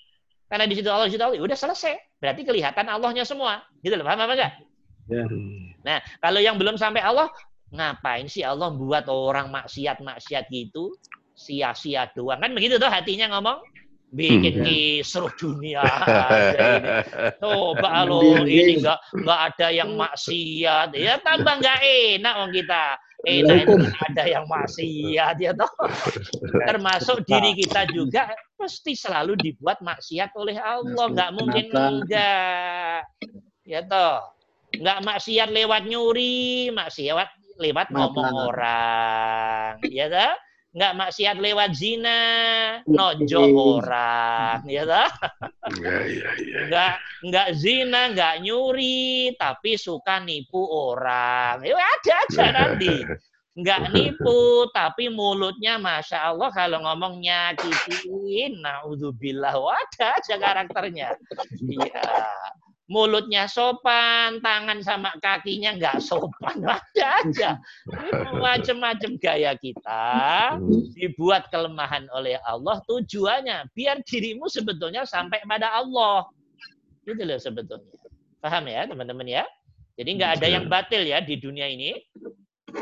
[0.49, 1.93] Karena di situ Allah, di situ Allah, ya udah selesai.
[2.17, 3.61] Berarti kelihatan Allahnya semua.
[3.81, 4.53] Gitu loh, paham apa enggak?
[5.09, 5.23] Ya.
[5.83, 7.29] Nah, kalau yang belum sampai Allah,
[7.73, 10.93] ngapain sih Allah buat orang maksiat-maksiat gitu?
[11.33, 12.37] Sia-sia doang.
[12.37, 13.59] Kan begitu tuh hatinya ngomong?
[14.13, 14.65] Bikin Hmm.
[14.69, 16.89] kisruh dunia aja ini.
[17.41, 22.93] Coba lo ini nggak nggak ada yang maksiat, ya tambah nggak enak om kita.
[23.25, 25.73] Enak itu ada yang maksiat ya toh.
[26.69, 33.09] Termasuk diri kita juga pasti selalu dibuat maksiat oleh Allah, nggak mungkin enggak.
[33.65, 34.29] Ya toh.
[34.77, 38.45] Nggak maksiat lewat nyuri, maksiat lewat ngomong Mata.
[38.49, 39.71] orang.
[39.87, 40.33] Ya toh.
[40.73, 42.21] Nggak maksiat lewat zina,
[42.89, 44.65] nonjok orang.
[44.65, 45.09] Ya toh
[45.77, 46.59] Ya, ya, ya.
[46.65, 46.93] nggak
[47.29, 51.61] nggak zina, nggak nyuri, tapi suka nipu orang.
[51.61, 53.05] Ya ada aja nanti.
[53.53, 61.13] Nggak nipu, tapi mulutnya masya Allah kalau ngomong nyakitin, naudzubillah, Wah, ada aja karakternya.
[61.61, 62.01] Iya.
[62.91, 67.55] Mulutnya sopan, tangan sama kakinya nggak sopan, ada aja.
[68.35, 70.59] Macam-macam gaya kita
[70.91, 76.27] dibuat kelemahan oleh Allah tujuannya biar dirimu sebetulnya sampai pada Allah.
[77.07, 77.87] Itu loh sebetulnya.
[78.43, 79.43] Paham ya teman-teman ya?
[79.95, 81.95] Jadi nggak ada yang batil ya di dunia ini.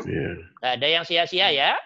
[0.02, 0.28] Ya.
[0.58, 1.78] Nggak ada yang sia-sia ya.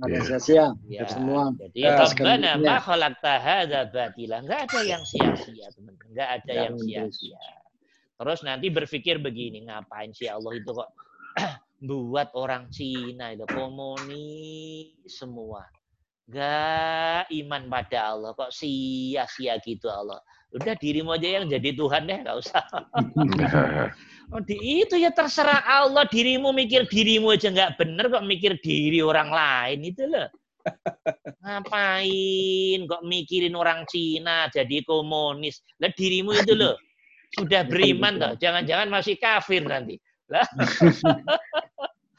[0.00, 0.66] Ada sia-sia.
[0.88, 1.04] Ya.
[1.04, 1.52] Semua.
[1.60, 4.40] Jadi Ya, Rabbana ma khalaqta hadza batila.
[4.40, 6.08] Nggak ada yang sia-sia teman-teman.
[6.16, 7.40] Nggak ada Ya, yang sia-sia.
[8.16, 10.88] Terus nanti berpikir begini, ngapain sih Allah itu kok
[11.88, 15.68] buat orang Cina itu komunis semua.
[16.30, 20.22] Gak iman pada Allah kok sia-sia gitu Allah.
[20.56, 22.64] Udah dirimu aja yang jadi Tuhan deh, nggak usah.
[24.32, 26.08] Oh, di, itu ya terserah Allah.
[26.08, 30.28] Dirimu mikir dirimu aja nggak bener kok mikir diri orang lain itu loh.
[31.44, 35.60] Ngapain kok mikirin orang Cina jadi komunis?
[35.76, 36.80] Lah dirimu itu loh
[37.36, 38.32] sudah beriman toh.
[38.40, 39.96] Jangan-jangan masih kafir nanti.
[40.28, 40.44] Lah.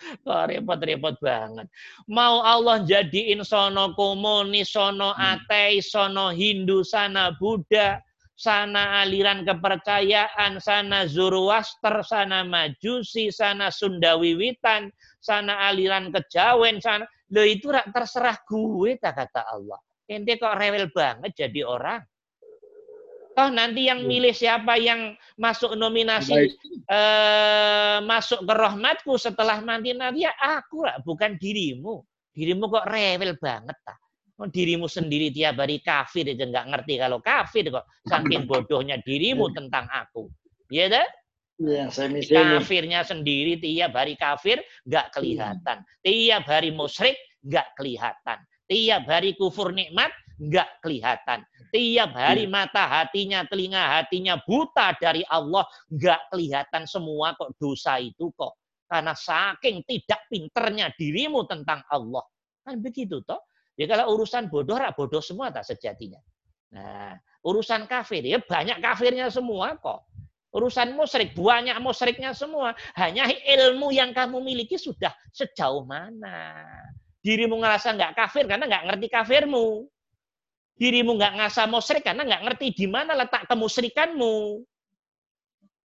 [0.03, 1.67] Kok repot-repot banget.
[2.11, 8.03] Mau Allah jadiin sono komunis, sono ateis, sono Hindu, sana Buddha,
[8.43, 14.91] sana aliran kepercayaan, sana Zoroaster, sana Majusi, sana Sunda Wiwitan,
[15.23, 17.07] sana aliran kejawen, sana.
[17.31, 19.79] Loh itu rak terserah gue, tak kata Allah.
[20.03, 22.03] Ente kok rewel banget jadi orang.
[23.33, 26.53] Toh nanti yang milih siapa yang masuk nominasi
[26.85, 32.03] eh, masuk ke rahmatku setelah mati nanti ya aku rak, bukan dirimu.
[32.35, 34.02] Dirimu kok rewel banget tak.
[34.41, 39.53] Oh, dirimu sendiri tiap hari kafir aja nggak ngerti kalau kafir kok saking bodohnya dirimu
[39.53, 40.25] tentang aku.
[40.73, 41.05] Iya?
[41.61, 42.57] Ya, Di misalnya.
[42.57, 44.57] kafirnya sendiri tiap hari kafir
[44.89, 45.85] nggak kelihatan.
[46.01, 47.13] Tiap hari musyrik
[47.45, 48.41] nggak kelihatan.
[48.65, 50.09] Tiap hari kufur nikmat
[50.41, 51.45] nggak kelihatan.
[51.69, 55.61] Tiap hari mata hatinya, telinga hatinya buta dari Allah
[55.93, 58.57] nggak kelihatan semua kok dosa itu kok.
[58.89, 62.25] Karena saking tidak pinternya dirimu tentang Allah.
[62.65, 63.41] Kan begitu toh.
[63.73, 66.21] Ya kalau urusan bodoh, rak bodoh semua tak sejatinya.
[66.73, 70.05] Nah, urusan kafir ya banyak kafirnya semua kok.
[70.53, 72.77] Urusan musyrik, banyak musyriknya semua.
[72.93, 76.61] Hanya ilmu yang kamu miliki sudah sejauh mana.
[77.25, 79.89] Dirimu ngerasa nggak kafir karena nggak ngerti kafirmu.
[80.77, 84.61] Dirimu nggak ngerasa musyrik karena nggak ngerti di mana letak kemusyrikanmu.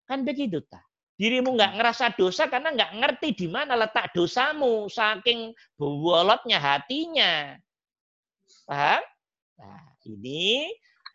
[0.05, 0.85] Kan begitu tak?
[1.16, 4.85] Dirimu nggak ngerasa dosa karena nggak ngerti di mana letak dosamu.
[4.93, 7.56] Saking bolotnya hatinya.
[8.69, 9.01] Paham?
[9.57, 10.69] Nah, ini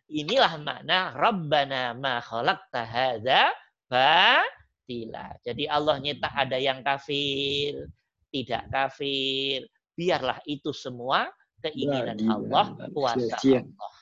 [0.10, 3.54] inilah makna Rabbana ma khalaqta hadza
[3.86, 5.38] batila.
[5.46, 7.86] Jadi Allah tak ada yang kafir,
[8.34, 9.70] tidak kafir.
[9.94, 11.30] Biarlah itu semua
[11.62, 13.38] keinginan Allah, nah, kuasa.
[13.38, 13.94] Allah.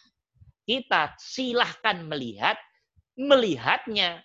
[0.63, 2.55] Kita silahkan melihat,
[3.19, 4.23] melihatnya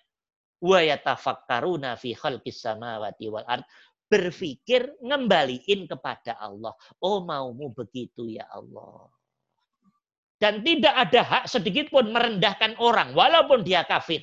[0.62, 3.66] wa yatafakkaruna fi khalqis samawati wal ard.
[4.06, 6.70] berpikir ngembaliin kepada Allah.
[7.02, 9.10] Oh maumu begitu ya Allah.
[10.36, 14.20] Dan tidak ada hak sedikit pun merendahkan orang walaupun dia kafir.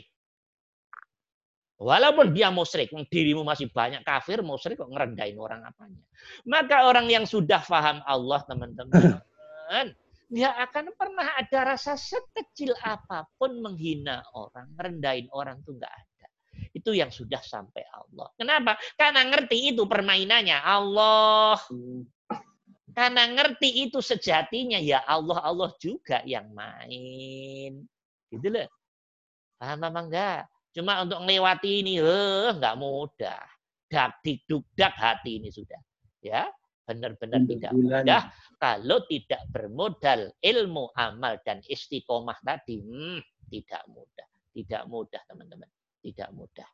[1.82, 6.00] Walaupun dia musyrik, dirimu masih banyak kafir, musyrik kok ngerendahin orang apanya.
[6.48, 9.20] Maka orang yang sudah faham Allah, teman-teman,
[10.34, 16.28] dia akan pernah ada rasa sekecil apa pun menghina orang, ngerendahin orang itu enggak ada.
[16.72, 18.32] Itu yang sudah sampai Allah.
[18.40, 18.80] Kenapa?
[18.96, 21.60] Karena ngerti itu permainannya Allah.
[22.94, 27.82] Karena ngerti itu sejatinya ya Allah Allah juga yang main.
[28.30, 28.70] Gitu loh.
[29.58, 30.42] Paham apa enggak?
[30.74, 33.42] Cuma untuk melewati ini, eh, nggak mudah.
[33.90, 35.78] Dak didukdak hati ini sudah.
[36.22, 36.50] Ya,
[36.90, 38.24] benar-benar tidak mudah.
[38.58, 43.22] Kalau tidak bermodal ilmu, amal, dan istiqomah tadi, hmm,
[43.54, 44.28] tidak mudah.
[44.54, 45.70] Tidak mudah, teman-teman.
[46.02, 46.70] Tidak mudah.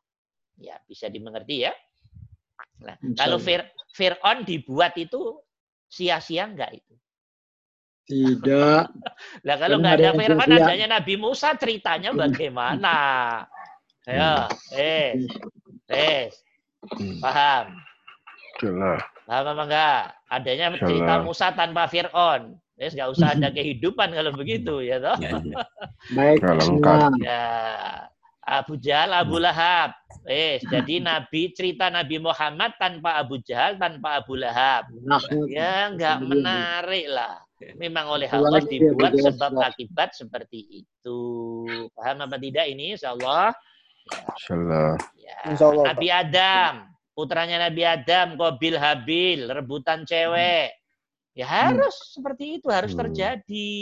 [0.60, 1.72] Ya, bisa dimengerti ya.
[2.80, 5.40] Nah, kalau Fir Fir'aun dibuat itu
[5.90, 6.94] sia-sia enggak itu?
[8.06, 8.82] Tidak.
[9.46, 12.96] Lah kalau nggak ada Fir'aun, adanya Nabi Musa, ceritanya bagaimana?
[14.06, 15.18] Ayo, eh,
[15.84, 16.32] tes.
[17.20, 17.64] Paham?
[18.62, 19.02] Jelas.
[19.26, 20.02] Paham apa enggak?
[20.30, 22.54] Adanya cerita Musa tanpa Fir'aun.
[22.80, 25.18] Yes, nggak usah ada kehidupan kalau begitu, ya toh?
[25.20, 25.56] Ya, ya.
[26.16, 27.12] Baik, semua.
[27.20, 27.44] Ya.
[28.40, 29.92] Abu Jahal, Abu Lahab.
[30.24, 34.88] Eh, jadi Nabi cerita Nabi Muhammad tanpa Abu Jahal, tanpa Abu Lahab.
[35.48, 37.40] Ya, nggak menarik lah.
[37.76, 41.20] Memang oleh Allah dibuat sebab akibat seperti itu.
[41.92, 42.96] Paham apa tidak ini?
[42.96, 43.52] Insya Allah.
[44.08, 44.96] Insyaallah.
[45.20, 45.36] Ya.
[45.92, 46.72] Nabi Adam,
[47.12, 50.72] putranya Nabi Adam, Qabil Habil, rebutan cewek.
[51.36, 52.08] Ya harus hmm.
[52.16, 53.00] seperti itu, harus Hmm.
[53.06, 53.78] terjadi.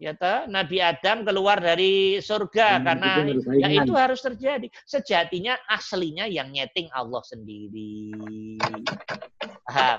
[0.00, 4.66] Ya toh, Nabi Adam keluar dari surga Hmm, karena itu ya itu harus terjadi.
[4.86, 8.12] Sejatinya aslinya yang nyeting Allah sendiri.
[9.66, 9.98] Paham?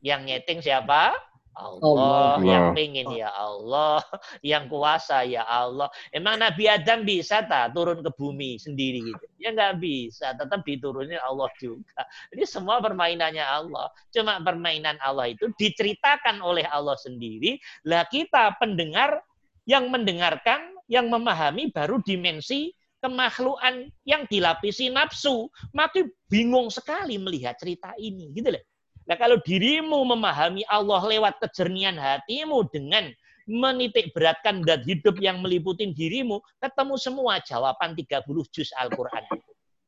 [0.00, 1.14] Yang nyeting siapa?
[1.54, 2.30] Allah, Allah.
[2.42, 2.74] yang Allah.
[2.74, 3.98] pengen ya Allah,
[4.54, 5.86] yang kuasa ya Allah.
[6.10, 9.24] Emang Nabi Adam bisa tak turun ke bumi sendiri gitu?
[9.38, 12.02] Ya nggak bisa, tetap diturunin Allah juga.
[12.34, 13.86] Jadi semua permainannya Allah.
[14.10, 17.62] Cuma permainan Allah itu diceritakan oleh Allah sendiri.
[17.86, 19.22] Lah kita pendengar
[19.64, 25.46] yang mendengarkan, yang memahami baru dimensi kemakhlukan yang dilapisi nafsu.
[25.76, 28.64] Maka bingung sekali melihat cerita ini, gitu loh.
[29.04, 33.12] Nah kalau dirimu memahami Allah lewat kejernihan hatimu dengan
[33.44, 39.20] menitik beratkan dan hidup yang meliputi dirimu, ketemu semua jawaban 30 juz Al-Quran.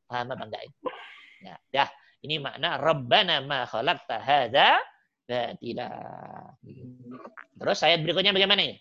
[0.06, 0.80] Paham apa enggak itu?
[1.40, 1.88] Ya, dah.
[2.24, 4.76] Ini makna Rabbana ma khalaqta hadza
[5.24, 5.88] batila.
[7.56, 8.76] Terus ayat berikutnya bagaimana ini?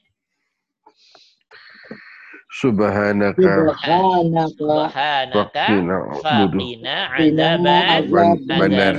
[2.56, 3.52] Subhanaka
[4.56, 5.66] Subhanaka
[6.24, 8.96] faqina adzaban Benar.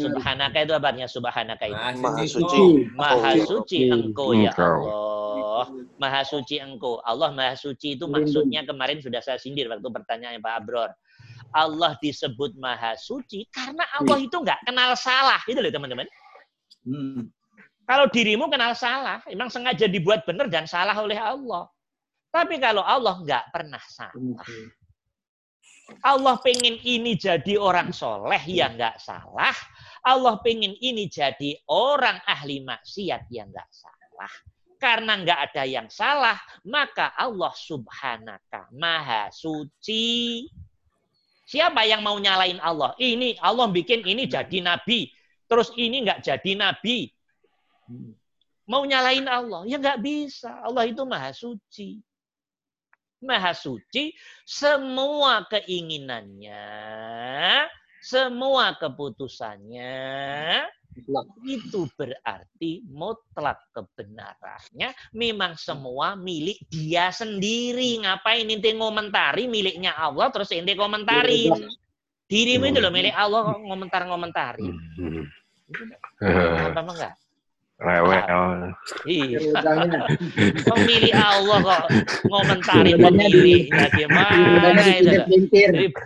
[0.00, 1.76] Subhanaka itu apa artinya subhanaka itu?
[2.00, 2.64] Maha suci.
[2.92, 4.52] Maha suci engkau ya.
[4.52, 5.66] Allah.
[5.96, 7.00] Maha suci engkau.
[7.00, 10.90] Allah maha suci itu maksudnya kemarin sudah saya sindir waktu pertanyaannya Pak Abror.
[11.56, 15.40] Allah disebut maha suci karena Allah itu nggak kenal salah.
[15.48, 16.04] Itu loh teman-teman.
[16.84, 17.32] Hmm.
[17.86, 21.70] Kalau dirimu kenal salah, emang sengaja dibuat benar dan salah oleh Allah.
[22.34, 24.42] Tapi kalau Allah nggak pernah salah.
[26.02, 29.54] Allah pengen ini jadi orang soleh ya nggak salah.
[30.06, 34.32] Allah pengen ini jadi orang ahli maksiat ya nggak salah.
[34.78, 40.46] Karena nggak ada yang salah, maka Allah subhanaka maha suci.
[41.46, 42.94] Siapa yang mau nyalain Allah?
[43.02, 45.10] Ini Allah bikin ini jadi nabi.
[45.50, 47.10] Terus ini nggak jadi nabi.
[48.66, 49.66] Mau nyalain Allah?
[49.66, 50.54] Ya nggak bisa.
[50.62, 51.98] Allah itu maha suci.
[53.24, 54.12] Maha suci,
[54.44, 56.68] semua keinginannya,
[58.06, 59.98] semua keputusannya,
[61.42, 68.06] itu berarti mutlak kebenarannya memang semua milik dia sendiri.
[68.06, 71.66] Ngapain ente ngomentari miliknya Allah terus ente komentarin.
[72.30, 74.66] Dirimu itu loh milik Allah kok ngomentar-ngomentari.
[76.22, 77.14] Apa emang enggak?
[77.76, 78.72] Rewel.
[79.04, 79.38] Iya.
[80.64, 81.84] Pemilih Allah kok
[82.24, 85.12] ngomentari pemilihnya gimana itu?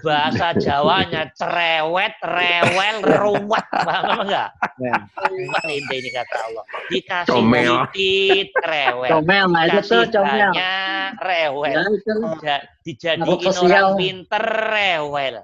[0.02, 3.66] bahasa Jawanya cerewet, rewel, ruwet.
[3.70, 4.48] Paham apa enggak?
[4.82, 4.94] Ya.
[5.14, 6.64] Ruwet ini, ini kata Allah.
[6.90, 7.74] Dikasih Comel.
[8.66, 9.10] rewel.
[9.14, 10.50] Comel, nah itu tuh comel.
[11.22, 11.78] rewel.
[12.42, 14.44] Ja- dijadiin orang pinter,
[14.74, 15.34] rewel.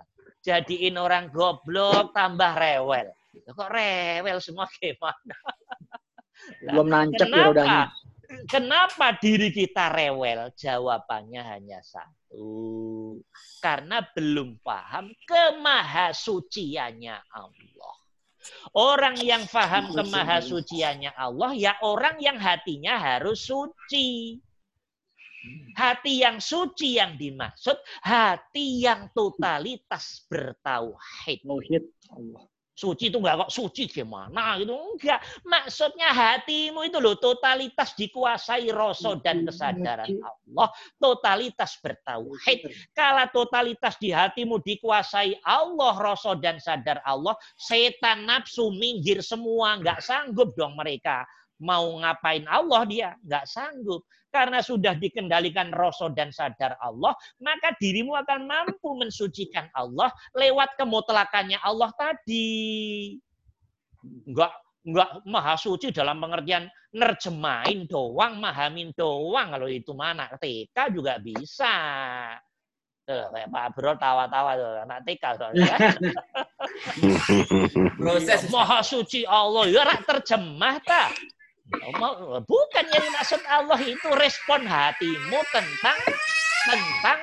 [0.43, 3.15] Jadiin orang goblok, tambah rewel.
[3.47, 5.39] Kok rewel semua gimana?
[6.63, 7.91] Belum nancep ya rodanya.
[7.91, 8.05] Kenapa?
[8.51, 10.51] Kenapa diri kita rewel?
[10.59, 13.23] Jawabannya hanya satu.
[13.63, 17.97] Karena belum paham kemahasuciannya Allah.
[18.75, 24.39] Orang yang paham kemahasuciannya Allah, ya orang yang hatinya harus suci.
[25.79, 31.47] Hati yang suci yang dimaksud, hati yang totalitas bertauhid.
[31.47, 32.51] Tauhid Allah.
[32.77, 34.77] Suci itu enggak kok suci gimana gitu.
[34.77, 35.25] Enggak.
[35.49, 40.69] Maksudnya hatimu itu loh totalitas dikuasai rasa dan kesadaran Allah.
[41.01, 42.69] Totalitas bertauhid.
[42.93, 49.81] Kalau totalitas di hatimu dikuasai Allah, rasa dan sadar Allah, setan nafsu minggir semua.
[49.81, 51.25] Enggak sanggup dong mereka.
[51.57, 53.11] Mau ngapain Allah dia?
[53.25, 54.05] Enggak sanggup.
[54.37, 61.57] Karena sudah dikendalikan rasa dan sadar Allah, maka dirimu akan mampu mensucikan Allah lewat kemutlakannya
[61.65, 63.17] Allah tadi.
[64.29, 64.53] Enggak
[64.85, 69.57] enggak maha suci dalam pengertian nerjemahin doang, mahamin doang.
[69.57, 71.73] Kalau itu mana TK juga bisa.
[73.07, 75.77] Tuh, kayak Pak Bro tawa-tawa tuh, anak TK soalnya.
[77.95, 81.15] Proses Maha suci Allah, ya rak terjemah ta.
[82.47, 85.99] Bukan yang dimaksud Allah itu respon hatimu tentang
[86.67, 87.21] tentang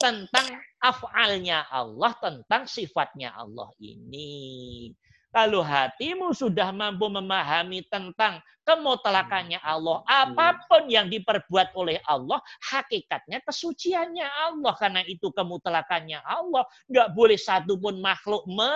[0.00, 0.46] tentang
[0.80, 4.94] afalnya Allah, tentang sifatnya Allah ini.
[5.30, 13.38] Kalau hatimu sudah mampu memahami tentang kemutlakannya Allah, apa pun yang diperbuat oleh Allah, hakikatnya
[13.46, 14.74] kesuciannya Allah.
[14.74, 16.66] Karena itu kemutlakannya Allah.
[16.90, 18.74] Nggak boleh satu pun makhluk me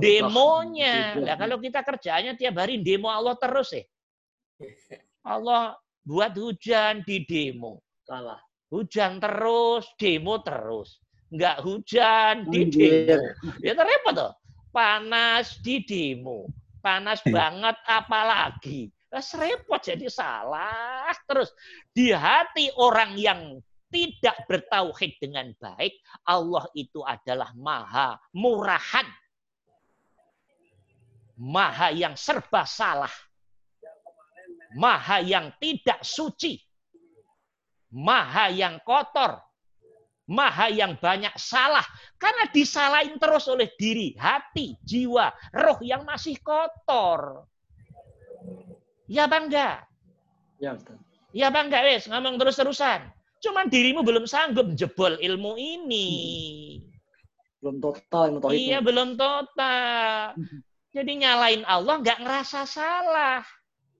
[0.00, 1.20] demonya.
[1.20, 3.84] Nah, kalau kita kerjaannya tiap hari demo Allah terus ya.
[5.22, 7.84] Allah buat hujan di demo.
[8.08, 8.40] Salah.
[8.68, 11.00] Hujan terus, demo terus.
[11.28, 13.20] Nggak hujan di demo.
[13.60, 14.32] Ya repot tuh.
[14.72, 16.48] Panas di demo.
[16.80, 18.88] Panas banget apalagi.
[19.08, 21.12] Terus repot jadi salah.
[21.28, 21.52] Terus
[21.92, 25.96] di hati orang yang tidak bertauhid dengan baik,
[26.28, 29.08] Allah itu adalah maha murahan.
[31.40, 33.12] Maha yang serba salah.
[34.76, 36.60] Maha yang tidak suci.
[37.94, 39.40] Maha yang kotor.
[40.28, 41.84] Maha yang banyak salah.
[42.20, 47.48] Karena disalahin terus oleh diri, hati, jiwa, roh yang masih kotor.
[49.08, 49.88] Ya bangga.
[50.60, 51.00] Ya, Ustaz.
[51.32, 53.08] Ya bangga wes, ngomong terus-terusan.
[53.40, 56.08] Cuman dirimu belum sanggup jebol ilmu ini.
[57.62, 58.52] Belum total ilmu.
[58.52, 60.36] Iya belum total.
[60.92, 63.44] Jadi nyalain Allah nggak ngerasa salah.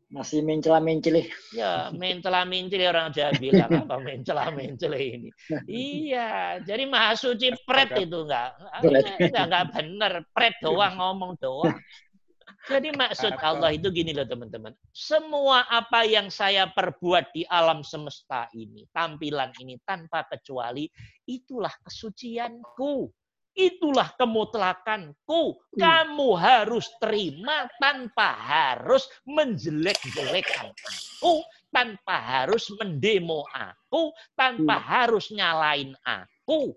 [0.09, 1.29] Masih mencela-menceli.
[1.53, 5.29] Ya, mencela menceli orang Jawa bilang apa mencela menceli ini.
[5.69, 8.57] Iya, jadi maha suci pret itu enggak.
[8.81, 11.77] Enggak enggak bener, pret doang ngomong doang.
[12.69, 14.73] Jadi maksud Allah itu gini loh teman-teman.
[14.93, 20.89] Semua apa yang saya perbuat di alam semesta ini, tampilan ini tanpa kecuali,
[21.29, 23.09] itulah kesucianku.
[23.59, 25.59] Itulah kemutlakanku.
[25.75, 31.43] Kamu harus terima tanpa harus menjelek-jelekan aku,
[31.75, 36.71] tanpa harus mendemo aku, tanpa harus nyalain aku.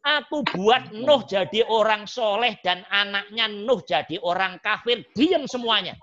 [0.00, 5.02] Aku buat Nuh jadi orang soleh dan anaknya Nuh jadi orang kafir.
[5.18, 5.98] Diam semuanya.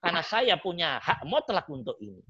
[0.00, 2.24] Karena saya punya hak mutlak untuk ini.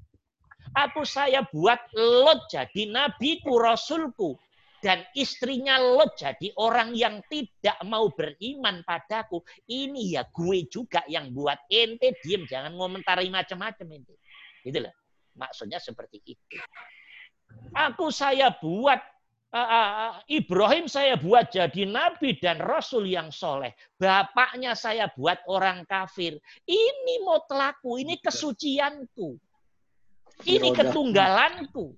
[0.75, 4.35] Aku saya buat Lot jadi nabiku, rasulku.
[4.77, 9.41] Dan istrinya Lot jadi orang yang tidak mau beriman padaku.
[9.65, 12.45] Ini ya gue juga yang buat ente diem.
[12.45, 14.15] Jangan ngomentari macam-macam ente.
[14.61, 14.93] Gitu loh.
[15.37, 16.57] Maksudnya seperti itu.
[17.73, 19.01] Aku saya buat
[19.53, 23.73] uh, uh, Ibrahim saya buat jadi nabi dan rasul yang soleh.
[23.97, 26.37] Bapaknya saya buat orang kafir.
[26.65, 29.37] Ini mutlaku, ini kesucianku.
[30.45, 31.97] Ini ketunggalanku.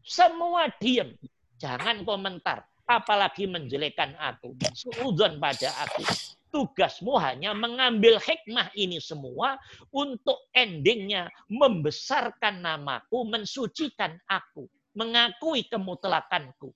[0.00, 1.12] Semua diam.
[1.56, 2.64] Jangan komentar.
[2.86, 4.54] Apalagi menjelekan aku.
[4.70, 6.06] Suudon pada aku.
[6.54, 9.58] Tugasmu hanya mengambil hikmah ini semua
[9.90, 14.64] untuk endingnya membesarkan namaku, mensucikan aku,
[14.94, 16.72] mengakui kemutlakanku,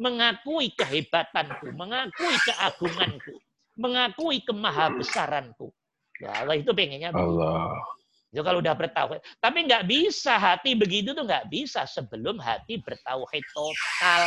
[0.00, 3.34] mengakui kehebatanku, mengakui keagunganku,
[3.76, 5.68] mengakui kemahabesaranku.
[6.24, 7.12] Allah itu pengennya.
[7.12, 7.76] Allah.
[8.30, 9.20] Itu kalau udah bertauhid.
[9.42, 14.22] Tapi nggak bisa hati begitu tuh nggak bisa sebelum hati bertauhid total.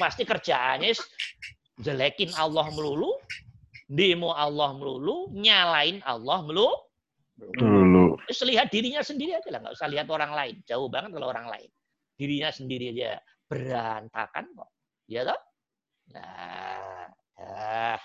[0.00, 0.96] Pasti kerjaannya
[1.84, 3.20] jelekin Allah melulu,
[3.84, 6.72] demo Allah melulu, nyalain Allah melulu.
[7.34, 8.16] Dulu.
[8.24, 10.56] Terus lihat dirinya sendiri aja lah, nggak usah lihat orang lain.
[10.64, 11.68] Jauh banget kalau orang lain.
[12.16, 13.20] Dirinya sendiri aja
[13.50, 14.70] berantakan kok.
[15.10, 15.40] Ya toh?
[16.14, 18.00] Nah, ya.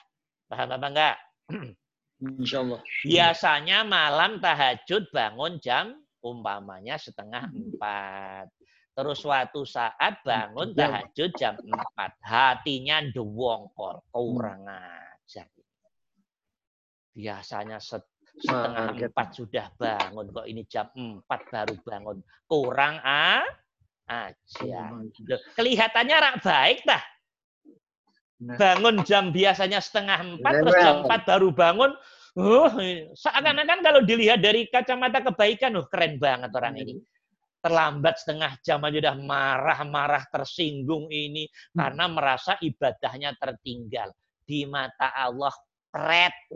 [0.51, 1.15] paham apa enggak?
[2.19, 2.79] Insya Allah.
[3.07, 8.51] Biasanya malam tahajud bangun jam umpamanya setengah empat.
[8.91, 12.19] Terus suatu saat bangun tahajud jam 4.
[12.19, 14.03] Hatinya dewongkol.
[14.11, 15.47] Kurang ajar.
[17.15, 18.11] Biasanya set-
[18.43, 19.07] setengah Kaget.
[19.15, 20.25] empat sudah bangun.
[20.35, 22.17] Kok ini jam 4 baru bangun.
[22.43, 23.47] Kurang a
[24.09, 24.79] aja.
[25.23, 27.03] Loh, kelihatannya rak baik dah.
[28.39, 28.55] Nah.
[28.55, 31.91] Bangun jam biasanya setengah empat, terus jam empat baru bangun.
[32.39, 32.71] Uh,
[33.19, 37.03] seakan-akan kalau dilihat dari kacamata kebaikan, uh, keren banget orang ini.
[37.59, 41.51] Terlambat setengah jam aja udah marah-marah, tersinggung ini.
[41.75, 44.15] Karena merasa ibadahnya tertinggal.
[44.47, 45.51] Di mata Allah,
[45.91, 46.31] pret.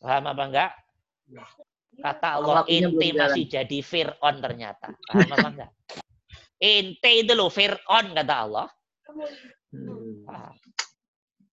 [0.00, 0.70] Paham apa enggak?
[2.00, 3.12] Kata Allah, jalan.
[3.12, 4.88] masih jadi Fir'aun ternyata.
[5.04, 5.70] Paham apa enggak?
[6.56, 8.68] Ente itu loh Fir'aun, kata Allah.
[10.26, 10.54] Paham.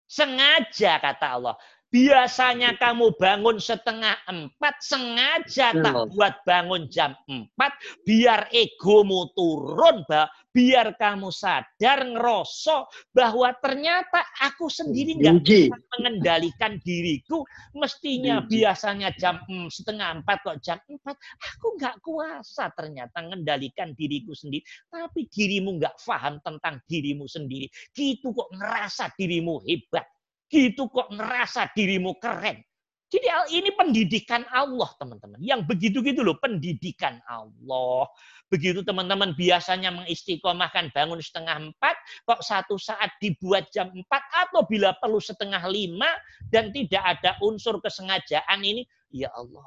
[0.08, 1.56] Sengaja kata Allah.
[1.94, 7.70] Biasanya kamu bangun setengah empat, sengaja tak buat bangun jam empat,
[8.02, 10.02] biar egomu turun,
[10.50, 17.46] biar kamu sadar, ngerosok bahwa ternyata aku sendiri nggak mengendalikan diriku.
[17.78, 21.14] Mestinya biasanya jam setengah empat kok jam empat,
[21.46, 24.66] aku nggak kuasa ternyata mengendalikan diriku sendiri.
[24.90, 27.70] Tapi dirimu nggak paham tentang dirimu sendiri.
[27.94, 30.10] Gitu kok ngerasa dirimu hebat.
[30.54, 32.62] Gitu kok ngerasa dirimu keren.
[33.10, 35.38] Jadi ini pendidikan Allah, teman-teman.
[35.42, 38.10] Yang begitu-gitu loh, pendidikan Allah.
[38.50, 41.94] Begitu teman-teman biasanya mengistiqomahkan bangun setengah empat,
[42.26, 46.10] kok satu saat dibuat jam empat, atau bila perlu setengah lima,
[46.50, 48.82] dan tidak ada unsur kesengajaan ini,
[49.14, 49.66] ya Allah.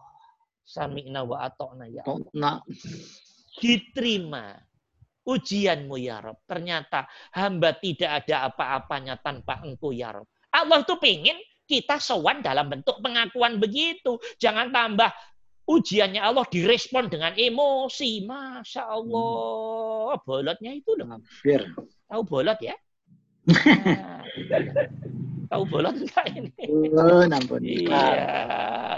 [0.66, 2.58] Sami'na wa ato'na ya Allah
[3.60, 4.56] diterima
[5.26, 6.38] ujianmu ya Rob.
[6.46, 10.28] Ternyata hamba tidak ada apa-apanya tanpa engkau ya Rob.
[10.62, 14.16] Allah itu pengen kita sowan dalam bentuk pengakuan begitu.
[14.38, 15.10] Jangan tambah
[15.66, 18.22] ujiannya Allah direspon dengan emosi.
[18.24, 20.16] Masya Allah.
[20.22, 21.18] Bolotnya itu loh.
[21.18, 21.66] hampir.
[22.06, 22.78] Tahu bolot ya?
[23.46, 24.22] Nah,
[25.50, 26.50] tahu bolot enggak ini?
[26.70, 27.22] Oh.
[27.62, 28.06] Iya,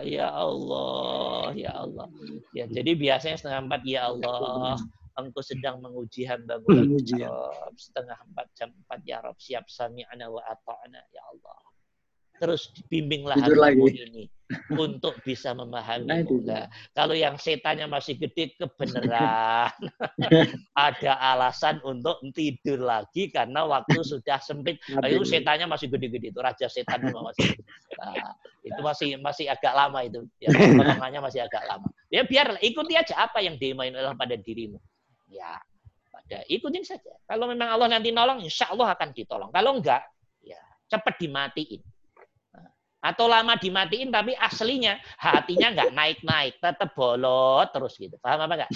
[0.05, 2.07] ya Allah, ya Allah.
[2.53, 4.77] Ya, jadi biasanya setengah empat, ya Allah,
[5.19, 6.71] Engkau sedang menguji hambamu.
[6.71, 7.35] Menguji, ya ya.
[7.35, 7.75] Rob.
[7.75, 9.35] Setengah empat, jam empat, ya Rob.
[9.35, 11.59] Siap sami'ana wa ata'ana, ya Allah.
[12.39, 14.25] Terus bimbinglah Tidur hambamu ini
[14.85, 16.09] untuk bisa memahami.
[16.09, 19.75] Nah, kalau yang setannya masih gede, kebenaran.
[20.89, 24.81] Ada alasan untuk tidur lagi karena waktu sudah sempit.
[24.89, 27.59] Nah, itu setannya masih gede-gede itu raja setan masih.
[27.99, 30.25] Nah, itu masih masih agak lama itu.
[30.41, 30.49] Ya,
[31.27, 31.91] masih agak lama.
[32.09, 34.81] Ya biar ikuti aja apa yang dimain Allah pada dirimu.
[35.29, 35.61] Ya,
[36.09, 37.13] pada ikutin saja.
[37.29, 39.51] Kalau memang Allah nanti nolong, insya Allah akan ditolong.
[39.53, 40.03] Kalau enggak,
[40.41, 41.85] ya cepat dimatiin.
[42.99, 48.19] Atau lama dimatiin tapi aslinya hatinya enggak naik-naik, tetap bolot terus gitu.
[48.19, 48.73] Paham apa enggak?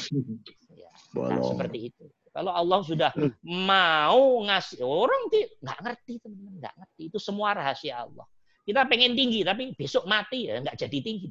[0.72, 0.92] Ya.
[1.18, 2.04] Nah, seperti itu.
[2.32, 3.12] Kalau Allah sudah
[3.44, 8.24] mau ngasih orang ti nggak ngerti teman-teman nggak ngerti itu semua rahasia Allah.
[8.64, 11.28] Kita pengen tinggi tapi besok mati ya nggak jadi tinggi.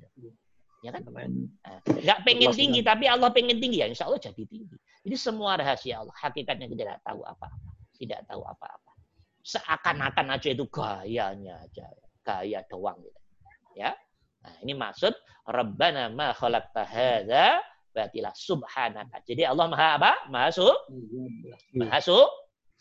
[0.82, 1.06] Ya kan?
[1.06, 4.76] Nah, Nggak pengen tinggi tapi Allah pengen tinggi ya insya Allah jadi tinggi.
[5.06, 6.14] Jadi semua rahasia Allah.
[6.18, 7.58] Hakikatnya kita tidak tahu apa-apa.
[7.98, 8.92] Tidak tahu apa-apa.
[9.46, 11.86] Seakan-akan aja itu gayanya aja.
[12.26, 12.98] Gaya doang.
[13.02, 13.20] Gitu.
[13.78, 13.94] Ya.
[14.42, 15.14] Nah, ini maksud
[15.46, 17.62] Rabbana ma khalaqta hadza
[17.94, 19.22] batila subhanaka.
[19.28, 20.12] Jadi Allah Maha apa?
[20.32, 20.68] Maha su,
[21.78, 22.18] Maha su,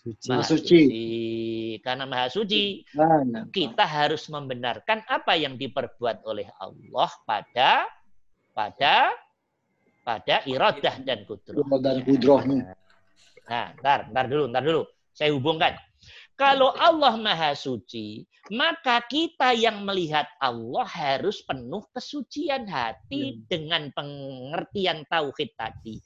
[0.01, 0.29] Suci.
[0.33, 0.83] Maha suci.
[1.85, 3.45] Karena Maha suci, Mana?
[3.53, 7.85] kita harus membenarkan apa yang diperbuat oleh Allah pada
[8.57, 9.13] pada
[10.01, 11.61] pada iradah dan kudroh.
[11.61, 12.73] Kudroh dan kudrohnya.
[13.45, 14.83] Nah, ntar, ntar dulu, ntar dulu.
[15.13, 15.77] Saya hubungkan.
[16.41, 25.05] Kalau Allah Maha Suci, maka kita yang melihat Allah harus penuh kesucian hati dengan pengertian
[25.13, 26.01] tauhid tadi.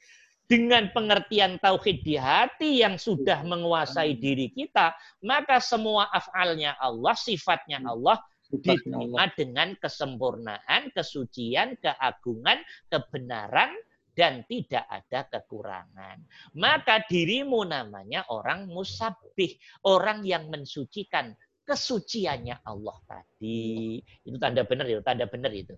[0.45, 4.93] Dengan pengertian tauhid di hati yang sudah menguasai diri kita,
[5.25, 9.33] maka semua afalnya Allah, sifatnya Allah Sifatnya diterima Allah.
[9.41, 12.61] dengan kesempurnaan, kesucian, keagungan,
[12.93, 13.73] kebenaran,
[14.15, 16.23] dan tidak ada kekurangan.
[16.55, 21.35] Maka dirimu namanya orang musabih, orang yang mensucikan
[21.67, 23.99] kesuciannya Allah tadi.
[24.23, 25.75] Itu tanda benar itu, tanda benar itu.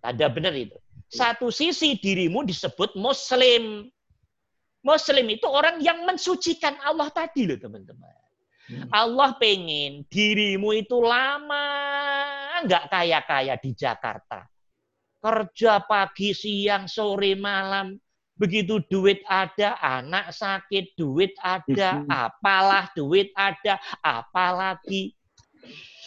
[0.00, 0.78] Tanda benar itu.
[1.10, 3.90] Satu sisi dirimu disebut muslim.
[4.80, 8.14] Muslim itu orang yang mensucikan Allah tadi loh teman-teman.
[8.94, 11.66] Allah pengen dirimu itu lama
[12.62, 14.46] nggak kaya-kaya di Jakarta.
[15.20, 17.98] Kerja pagi, siang, sore, malam.
[18.40, 25.12] Begitu duit ada, anak sakit, duit ada, apalah duit ada, apalagi.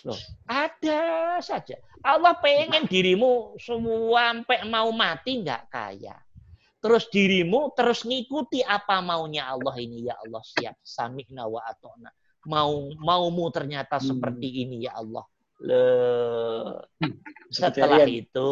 [0.03, 1.01] Loh, ada
[1.39, 1.80] saja.
[2.03, 6.15] Allah pengen dirimu semua sampai mau mati nggak kaya.
[6.84, 12.11] terus dirimu terus ngikuti apa maunya Allah ini ya Allah siap sami'na wa atona
[12.43, 14.07] mau maumu ternyata Hmm.
[14.11, 15.23] seperti ini ya Allah
[15.63, 15.88] Le.
[17.47, 18.51] Seperti setelah itu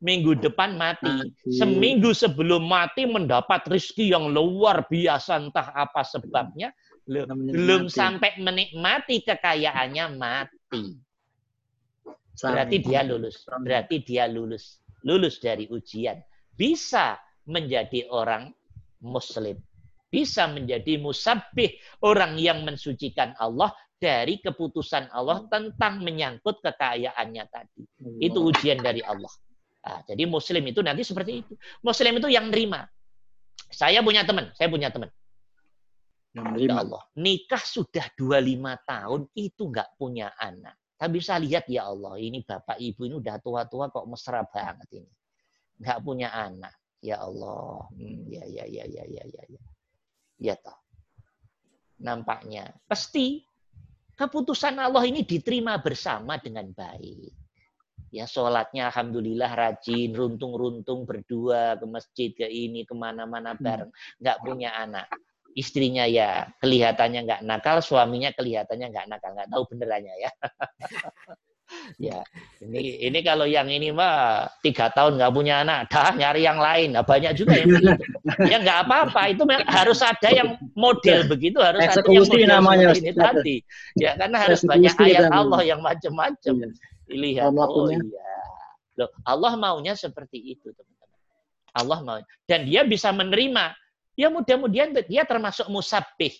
[0.00, 1.52] minggu depan mati Mati.
[1.52, 6.72] seminggu sebelum mati mendapat rizki yang luar biasa entah apa sebabnya
[7.04, 10.96] Belum sampai menikmati kekayaannya mati.
[12.34, 13.44] Berarti dia lulus.
[13.46, 14.80] Berarti dia lulus.
[15.04, 16.16] Lulus dari ujian.
[16.56, 18.48] Bisa menjadi orang
[19.04, 19.60] muslim.
[20.08, 27.82] Bisa menjadi musabbih orang yang mensucikan Allah dari keputusan Allah tentang menyangkut kekayaannya tadi.
[28.22, 29.30] Itu ujian dari Allah.
[29.84, 31.52] Nah, jadi muslim itu nanti seperti itu.
[31.84, 32.88] Muslim itu yang nerima.
[33.74, 35.10] Saya punya teman saya punya teman
[36.34, 36.82] yang Ya menerima.
[36.82, 40.74] Allah, nikah sudah 25 tahun itu nggak punya anak.
[40.98, 45.12] Tapi saya lihat ya Allah, ini bapak ibu ini udah tua-tua kok mesra banget ini.
[45.78, 46.74] Nggak punya anak.
[46.98, 47.86] Ya Allah.
[47.94, 49.62] Hmm, ya, ya, ya, ya, ya, ya, ya.
[50.42, 50.74] Ya toh.
[52.02, 52.74] Nampaknya.
[52.90, 53.46] Pasti
[54.18, 57.30] keputusan Allah ini diterima bersama dengan baik.
[58.14, 63.90] Ya sholatnya Alhamdulillah rajin, runtung-runtung berdua ke masjid, ke ini, ke mana-mana bareng.
[64.22, 65.10] Nggak punya anak
[65.54, 70.30] istrinya ya kelihatannya nggak nakal, suaminya kelihatannya nggak nakal, nggak tahu benerannya ya.
[72.10, 72.18] ya,
[72.60, 76.98] ini ini kalau yang ini mah tiga tahun nggak punya anak, dah nyari yang lain.
[76.98, 78.02] Nah, banyak juga yang begitu.
[78.50, 82.86] Ya nggak apa-apa, itu harus ada yang model begitu, harus ada yang Eksekusi model namanya,
[82.94, 83.56] ini tadi.
[83.96, 85.38] Ya karena harus Eksekusi banyak ayat namanya.
[85.40, 86.54] Allah yang macam-macam.
[86.60, 86.68] Iya.
[87.04, 88.32] Lihat, oh iya.
[88.94, 91.18] Loh, Allah maunya seperti itu, teman-teman.
[91.74, 92.18] Allah mau.
[92.46, 93.74] Dan dia bisa menerima
[94.14, 96.34] Ya mudah-mudahan dia termasuk musabbih.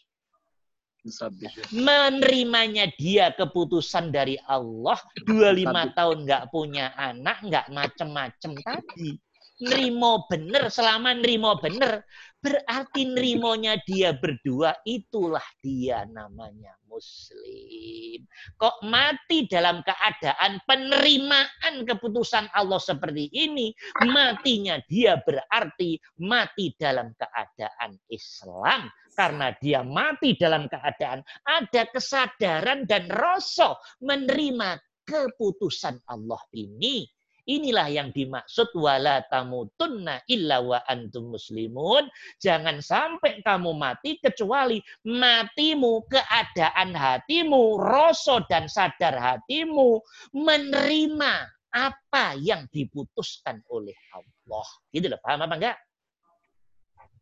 [1.05, 1.53] Musabih.
[1.77, 4.97] Menerimanya dia keputusan dari Allah
[5.29, 9.13] 25 tahun nggak punya anak, nggak macem-macem tadi.
[9.61, 12.03] Nerimo bener, selama nerimo bener,
[12.45, 18.21] berarti nerimonya dia berdua, itulah dia namanya muslim.
[18.61, 23.73] Kok mati dalam keadaan penerimaan keputusan Allah seperti ini,
[24.05, 28.93] matinya dia berarti mati dalam keadaan Islam.
[29.15, 34.77] Karena dia mati dalam keadaan ada kesadaran dan rasa menerima
[35.07, 37.14] keputusan Allah ini.
[37.45, 42.09] Inilah yang dimaksud wala tamutunna illa wa antum muslimun.
[42.41, 50.01] Jangan sampai kamu mati kecuali matimu, keadaan hatimu, rasa dan sadar hatimu
[50.33, 51.35] menerima
[51.75, 54.69] apa yang diputuskan oleh Allah.
[54.89, 55.79] Gitu loh, paham apa enggak?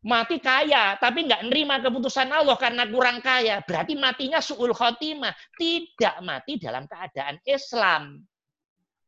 [0.02, 3.58] Mati kaya, tapi enggak nerima keputusan Allah karena kurang kaya.
[3.62, 5.34] Berarti matinya su'ul khotimah.
[5.58, 8.22] Tidak mati dalam keadaan Islam.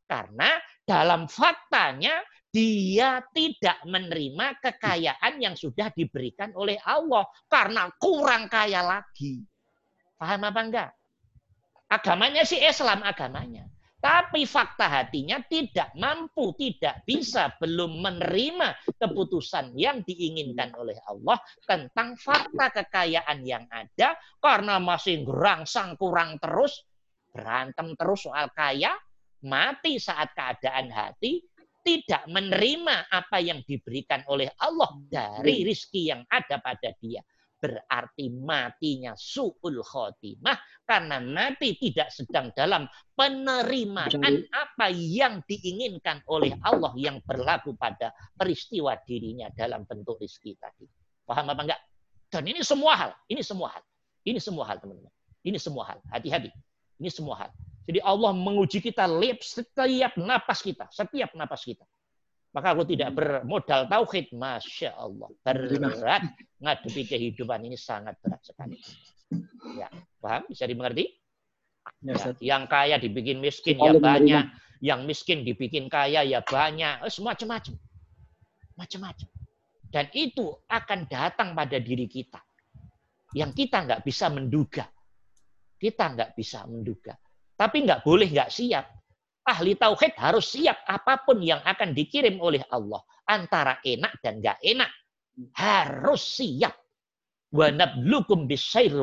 [0.05, 2.21] Karena dalam faktanya
[2.55, 9.43] dia tidak menerima kekayaan yang sudah diberikan oleh Allah karena kurang kaya lagi.
[10.15, 10.89] Paham apa enggak?
[11.91, 13.67] Agamanya sih Islam agamanya.
[14.05, 22.13] Tapi fakta hatinya tidak mampu, tidak bisa, belum menerima keputusan yang diinginkan oleh Allah tentang
[22.13, 26.85] fakta kekayaan yang ada karena masih gerangsang kurang terus,
[27.33, 28.93] berantem terus soal kaya,
[29.45, 31.39] mati saat keadaan hati,
[31.85, 37.21] tidak menerima apa yang diberikan oleh Allah dari rizki yang ada pada dia.
[37.55, 46.93] Berarti matinya su'ul khotimah karena mati tidak sedang dalam penerimaan apa yang diinginkan oleh Allah
[46.97, 50.85] yang berlaku pada peristiwa dirinya dalam bentuk rizki tadi.
[51.25, 51.81] Paham apa enggak?
[52.29, 53.83] Dan ini semua hal, ini semua hal.
[54.25, 55.13] Ini semua hal teman-teman.
[55.45, 56.01] Ini semua hal.
[56.09, 56.49] Hati-hati.
[56.97, 57.49] Ini semua hal.
[57.85, 61.85] Jadi Allah menguji kita lip setiap napas kita, setiap napas kita.
[62.55, 66.23] Maka aku tidak bermodal tauhid, masya Allah, berat
[66.63, 68.79] ngadepi kehidupan ini sangat berat sekali.
[69.75, 69.91] Ya,
[70.23, 70.47] paham?
[70.47, 71.11] Bisa dimengerti?
[72.01, 74.45] Ya, Ya, yang kaya dibikin miskin ya banyak,
[74.81, 77.75] yang miskin dibikin kaya ya banyak, Eh, macam-macam,
[78.73, 79.29] macam-macam.
[79.91, 82.41] Dan itu akan datang pada diri kita,
[83.35, 84.87] yang kita nggak bisa menduga,
[85.75, 87.13] kita nggak bisa menduga.
[87.55, 88.85] Tapi nggak boleh nggak siap.
[89.45, 92.99] Ahli tauhid harus siap apa pun yang akan dikirim oleh Allah.
[93.25, 94.91] Antara enak dan nggak enak.
[95.55, 96.75] Harus siap.
[97.55, 98.49] Wa nablukum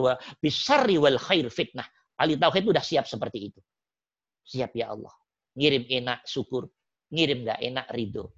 [0.03, 0.12] wa
[0.43, 1.87] bisyarri wal khair fitnah.
[2.20, 3.61] Ahli tauhid sudah siap seperti itu.
[4.45, 5.15] Siap ya Allah.
[5.57, 6.69] Ngirim enak syukur.
[7.15, 8.35] Ngirim nggak enak ridho.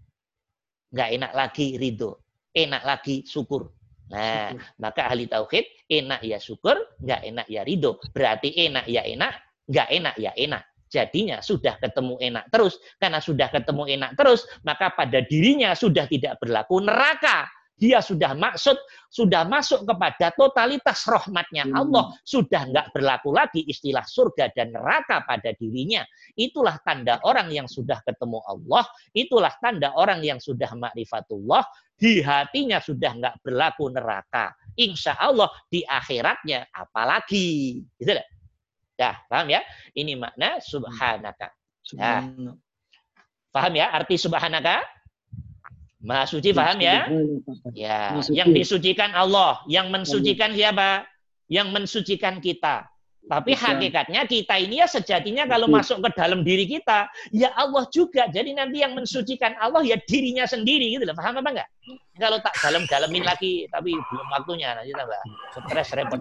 [0.94, 2.10] Nggak enak lagi ridho.
[2.54, 3.66] Enak lagi syukur.
[4.12, 7.96] Nah, maka ahli tauhid enak ya syukur, nggak enak ya ridho.
[8.12, 9.32] Berarti enak ya enak,
[9.68, 10.64] nggak enak ya enak.
[10.94, 12.78] jadinya sudah ketemu enak terus.
[13.02, 17.50] Karena sudah ketemu enak terus, maka pada dirinya sudah tidak berlaku neraka.
[17.74, 18.78] Dia sudah maksud,
[19.10, 21.74] sudah masuk kepada totalitas rahmatnya Hmm.
[21.82, 22.14] Allah.
[22.22, 26.06] Sudah nggak berlaku lagi istilah surga dan neraka pada dirinya.
[26.38, 28.86] Itulah tanda orang yang sudah ketemu Allah.
[29.10, 31.66] Itulah tanda orang yang sudah makrifatullah.
[31.98, 34.54] Di hatinya sudah nggak berlaku neraka.
[34.78, 37.82] Insya Allah di akhiratnya apalagi.
[37.98, 38.14] Gitu
[38.94, 39.60] Dah, paham ya?
[39.94, 41.50] Ini makna subhanaka.
[41.82, 42.56] Subhanallah.
[43.50, 44.82] Paham ya arti subhanaka?
[46.04, 47.08] Maha suci paham ya?
[47.72, 51.08] Ya, yang disucikan Allah, yang mensucikan siapa?
[51.48, 52.84] Yang mensucikan kita.
[53.24, 58.28] Tapi hakikatnya kita ini ya sejatinya kalau masuk ke dalam diri kita, ya Allah juga.
[58.28, 61.16] Jadi nanti yang mensucikan Allah ya dirinya sendiri gitu loh.
[61.16, 61.68] Paham apa enggak?
[62.20, 65.20] Kalau tak dalam-dalamin lagi, tapi belum waktunya nanti tambah
[65.56, 66.20] stres repot.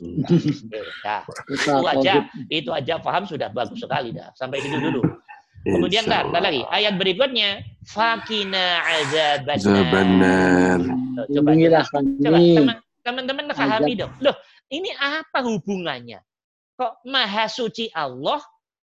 [0.00, 2.12] Kita Itu aja,
[2.48, 4.32] itu aja paham sudah bagus sekali dah.
[4.32, 5.04] Sampai situ dulu.
[5.60, 8.80] Kemudian ntar, ntar lagi ayat berikutnya fakina
[9.52, 10.80] azabannar.
[11.28, 12.38] Coba, coba
[13.04, 14.12] teman-teman pahami dong.
[14.24, 14.32] Loh,
[14.72, 16.24] ini apa hubungannya?
[16.80, 18.40] Kok maha suci Allah,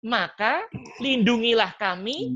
[0.05, 0.69] maka
[1.01, 2.29] lindungilah kami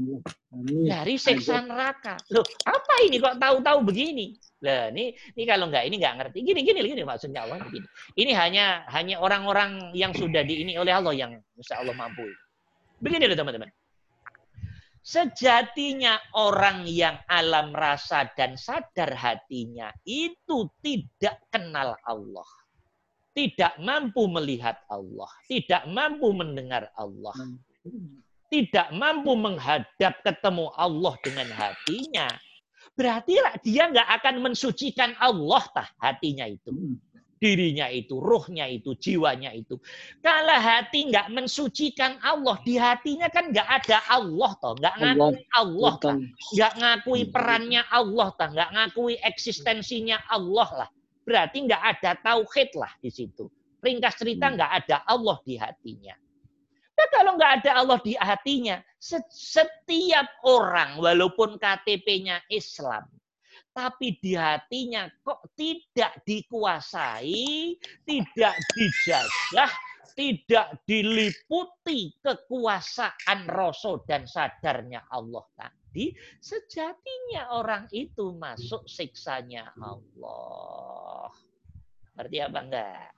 [0.49, 0.89] Kami.
[0.89, 2.17] dari siksa neraka.
[2.33, 4.33] Loh, apa ini kok tahu-tahu begini?
[4.65, 6.37] Lah, ini ini kalau nggak ini nggak ngerti.
[6.41, 7.85] Gini gini gini maksudnya Allah begini.
[8.17, 12.25] Ini hanya hanya orang-orang yang sudah diini oleh Allah yang insya Allah mampu.
[12.99, 13.69] Begini loh teman-teman.
[14.99, 22.49] Sejatinya orang yang alam rasa dan sadar hatinya itu tidak kenal Allah.
[23.33, 25.29] Tidak mampu melihat Allah.
[25.45, 27.35] Tidak mampu mendengar Allah.
[28.49, 32.27] Tidak mampu menghadap ketemu Allah dengan hatinya.
[32.97, 36.99] Berarti lah dia nggak akan mensucikan Allah tah hatinya itu.
[37.39, 39.79] Dirinya itu, ruhnya itu, jiwanya itu.
[40.19, 45.93] Kalau hati nggak mensucikan Allah, di hatinya kan nggak ada Allah toh, nggak ngakui Allah
[46.03, 46.17] tah
[46.51, 50.89] nggak ngakui perannya Allah, tah, nggak ngakui eksistensinya Allah lah.
[51.29, 53.45] Berarti nggak ada tauhid lah di situ.
[53.85, 56.17] Ringkas cerita nggak ada Allah di hatinya.
[56.97, 63.05] Nah, kalau nggak ada Allah di hatinya, se- setiap orang walaupun KTP-nya Islam,
[63.69, 69.71] tapi di hatinya kok tidak dikuasai, tidak dijajah,
[70.17, 75.45] tidak diliputi kekuasaan rasa dan sadarnya Allah
[75.89, 81.33] tadi, sejatinya orang itu masuk siksanya Allah.
[82.13, 83.09] Ngerti apa enggak?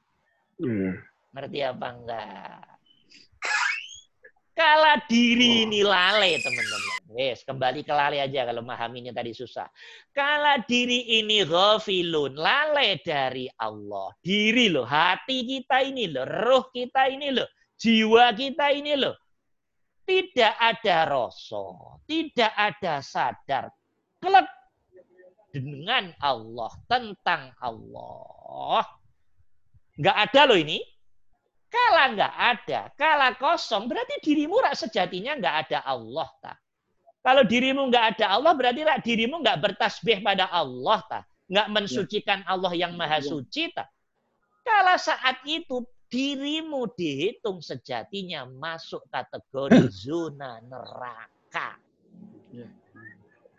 [1.35, 2.63] Ngerti apa enggak?
[4.55, 7.11] Kala diri ini lale, teman-teman.
[7.11, 9.67] Wes, kembali ke lale aja kalau memahaminya tadi susah.
[10.15, 14.15] Kala diri ini ghafilun, lale dari Allah.
[14.23, 19.15] Diri loh, hati kita ini loh, roh kita ini loh, jiwa kita ini loh.
[20.01, 23.69] Tidak ada rasa, tidak ada sadar.
[24.17, 24.49] Kelak
[25.51, 28.83] dengan Allah, tentang Allah.
[29.99, 30.79] Nggak ada loh ini.
[31.71, 36.27] Kala nggak ada, kala kosong, berarti dirimu rak sejatinya nggak ada Allah.
[36.43, 36.53] Ta.
[37.23, 40.99] Kalau dirimu nggak ada Allah, berarti rak dirimu nggak bertasbih pada Allah.
[41.07, 41.19] Ta.
[41.47, 43.71] Nggak mensucikan Allah yang maha suci.
[43.71, 43.87] Ta.
[44.67, 51.79] Kala saat itu dirimu dihitung sejatinya masuk kategori zona neraka.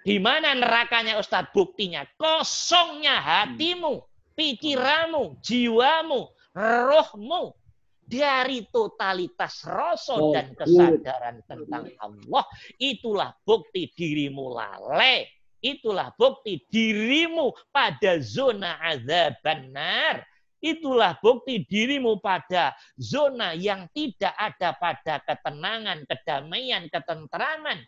[0.03, 2.05] Di mana nerakanya Ustadz buktinya?
[2.21, 4.05] Kosongnya hatimu,
[4.37, 7.57] pikiranmu, jiwamu, rohmu
[8.05, 10.59] dari totalitas rasa Oh, dan iya.
[10.59, 12.45] kesadaran tentang Allah.
[12.77, 15.31] Itulah bukti dirimu lale.
[15.63, 20.27] Itulah bukti dirimu pada zona azab benar.
[20.63, 27.83] Itulah bukti dirimu pada zona yang tidak ada pada ketenangan, kedamaian, ketentraman.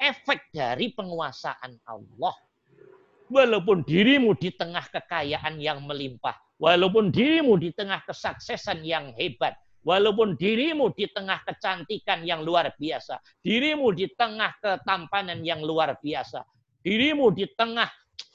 [0.00, 2.34] Efek dari penguasaan Allah.
[3.28, 10.34] Walaupun dirimu di tengah kekayaan yang melimpah, walaupun dirimu di tengah kesuksesan yang hebat, walaupun
[10.34, 16.42] dirimu di tengah kecantikan yang luar biasa, dirimu di tengah ketampanan yang luar biasa,
[16.80, 17.88] dirimu di tengah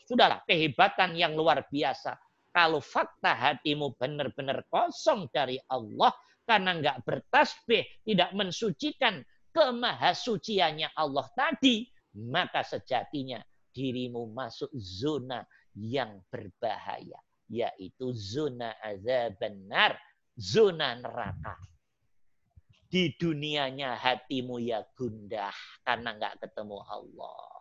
[0.06, 2.18] sudahlah kehebatan yang luar biasa.
[2.60, 6.11] Kalau fakta hatimu benar-benar kosong dari Allah
[6.44, 9.23] karena nggak bertasbih, tidak mensucikan
[9.56, 11.88] kemahasuciannya Allah tadi,
[12.19, 13.40] maka sejatinya
[13.72, 15.40] dirimu masuk zona
[15.72, 19.95] yang berbahaya, yaitu zona azab benar,
[20.36, 21.56] zona neraka.
[22.91, 25.56] Di dunianya hatimu ya gundah
[25.88, 27.56] karena nggak ketemu Allah.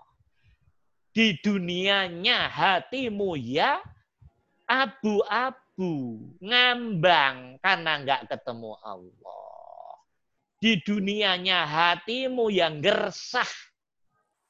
[1.15, 3.79] Di dunianya hatimu ya
[4.69, 9.97] abu-abu, ngambang karena nggak ketemu Allah.
[10.61, 13.49] Di dunianya hatimu yang gersah,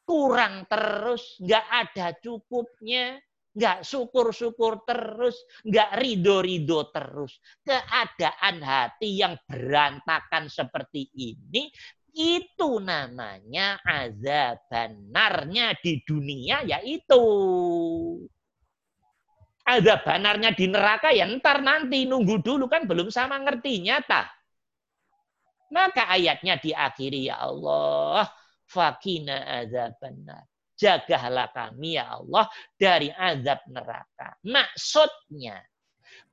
[0.02, 3.20] kurang terus, nggak ada cukupnya,
[3.54, 7.38] nggak syukur-syukur terus, nggak ridho-ridho terus.
[7.62, 11.68] Keadaan hati yang berantakan seperti ini,
[12.18, 17.22] itu namanya azab benarnya di dunia yaitu
[19.68, 24.32] ada banarnya di neraka ya ntar nanti nunggu dulu kan belum sama ngertinya tak.
[25.68, 28.24] Maka ayatnya diakhiri ya Allah
[28.64, 30.48] fakina azab benar.
[30.78, 32.48] Jagalah kami ya Allah
[32.80, 34.40] dari azab neraka.
[34.48, 35.60] Maksudnya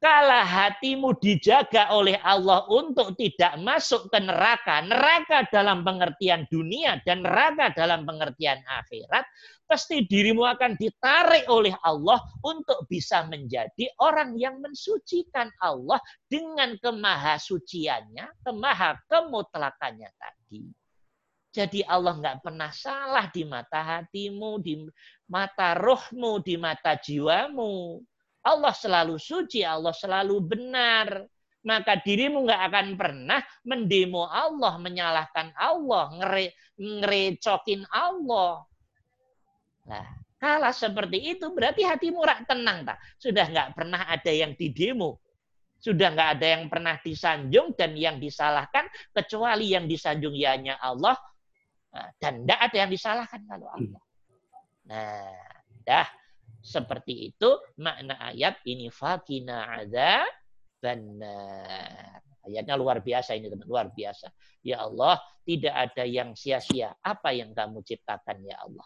[0.05, 7.25] kalau hatimu dijaga oleh Allah untuk tidak masuk ke neraka, neraka dalam pengertian dunia dan
[7.25, 9.25] neraka dalam pengertian akhirat,
[9.65, 15.97] pasti dirimu akan ditarik oleh Allah untuk bisa menjadi orang yang mensucikan Allah
[16.29, 20.69] dengan kemahasuciannya, kemaha kemutlakannya tadi.
[21.49, 24.85] Jadi Allah nggak pernah salah di mata hatimu, di
[25.33, 28.05] mata rohmu, di mata jiwamu.
[28.45, 31.25] Allah selalu suci, Allah selalu benar.
[31.65, 38.61] Maka dirimu nggak akan pernah mendemo Allah, menyalahkan Allah, ngere, ngerecokin Allah.
[39.89, 40.05] Nah,
[40.37, 43.01] kalau seperti itu berarti hatimu rak tenang tak?
[43.17, 45.17] Sudah nggak pernah ada yang didemo.
[45.81, 51.17] Sudah nggak ada yang pernah disanjung dan yang disalahkan kecuali yang disanjung ya hanya Allah
[51.93, 54.01] nah, dan tidak ada yang disalahkan kalau Allah.
[54.85, 55.33] Nah,
[55.81, 56.07] dah
[56.75, 57.49] seperti itu
[57.79, 60.27] makna ayat ini fakina ada
[60.83, 62.19] benar.
[62.45, 64.29] Ayatnya luar biasa ini teman, luar biasa.
[64.61, 66.93] Ya Allah, tidak ada yang sia-sia.
[67.01, 68.85] Apa yang kamu ciptakan ya Allah?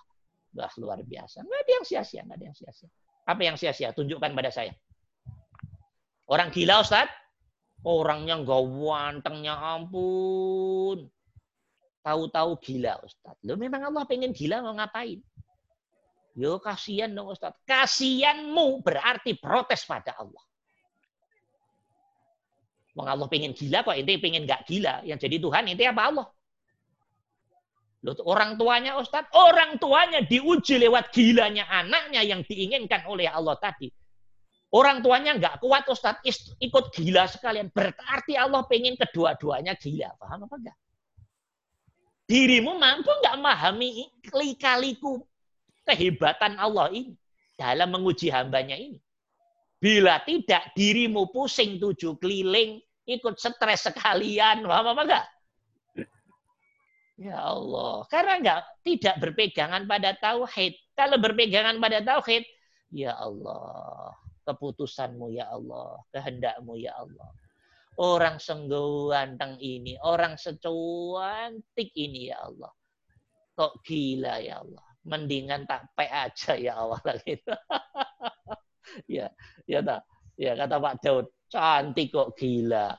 [0.56, 1.44] Wah, luar biasa.
[1.44, 2.90] Nggak ada yang sia-sia, nggak ada yang sia-sia.
[3.28, 3.90] Apa yang sia-sia?
[3.92, 4.72] Tunjukkan pada saya.
[6.30, 7.12] Orang gila, Ustaz?
[7.84, 11.12] Orangnya nggak wantengnya ampun.
[12.00, 13.36] Tahu-tahu gila, Ustaz.
[13.44, 15.20] Lo memang Allah pengen gila mau ngapain?
[16.38, 17.56] Yo kasihan dong Ustaz.
[17.66, 20.44] Kasihanmu berarti protes pada Allah.
[22.98, 25.02] Wong Allah pengen gila kok ente pengen gak gila.
[25.08, 26.28] Yang jadi Tuhan ente apa Allah?
[28.00, 33.92] Loh, orang tuanya Ustaz, orang tuanya diuji lewat gilanya anaknya yang diinginkan oleh Allah tadi.
[34.72, 36.22] Orang tuanya nggak kuat Ustaz,
[36.62, 37.74] ikut gila sekalian.
[37.74, 40.16] Berarti Allah pengen kedua-duanya gila.
[40.16, 40.78] Paham apa enggak?
[42.30, 45.26] Dirimu mampu nggak memahami kali-kaliku
[45.90, 47.18] kehebatan Allah ini
[47.58, 49.02] dalam menguji hambanya ini.
[49.82, 55.26] Bila tidak dirimu pusing tujuh keliling, ikut stres sekalian, paham apa enggak?
[57.20, 60.76] Ya Allah, karena enggak tidak berpegangan pada tauhid.
[60.96, 62.44] Kalau berpegangan pada tauhid,
[62.92, 64.16] ya Allah,
[64.48, 67.30] keputusanmu ya Allah, kehendakmu ya Allah.
[68.00, 72.72] Orang sengganteng ini, orang secuantik ini ya Allah.
[73.60, 77.54] Kok gila ya Allah mendingan tak pe aja ya Allah gitu.
[79.20, 79.28] ya,
[79.66, 80.02] ya tak.
[80.40, 82.96] Ya kata Pak Daud, cantik kok gila.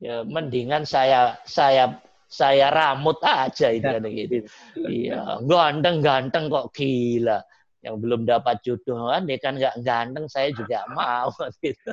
[0.00, 2.00] Ya, mendingan saya saya
[2.30, 4.48] saya ramut aja itu kan gitu.
[4.80, 7.44] Iya, ganteng-ganteng kok gila.
[7.80, 11.32] Yang belum dapat jodoh kan dia kan nggak ganteng, saya juga mau
[11.64, 11.92] gitu.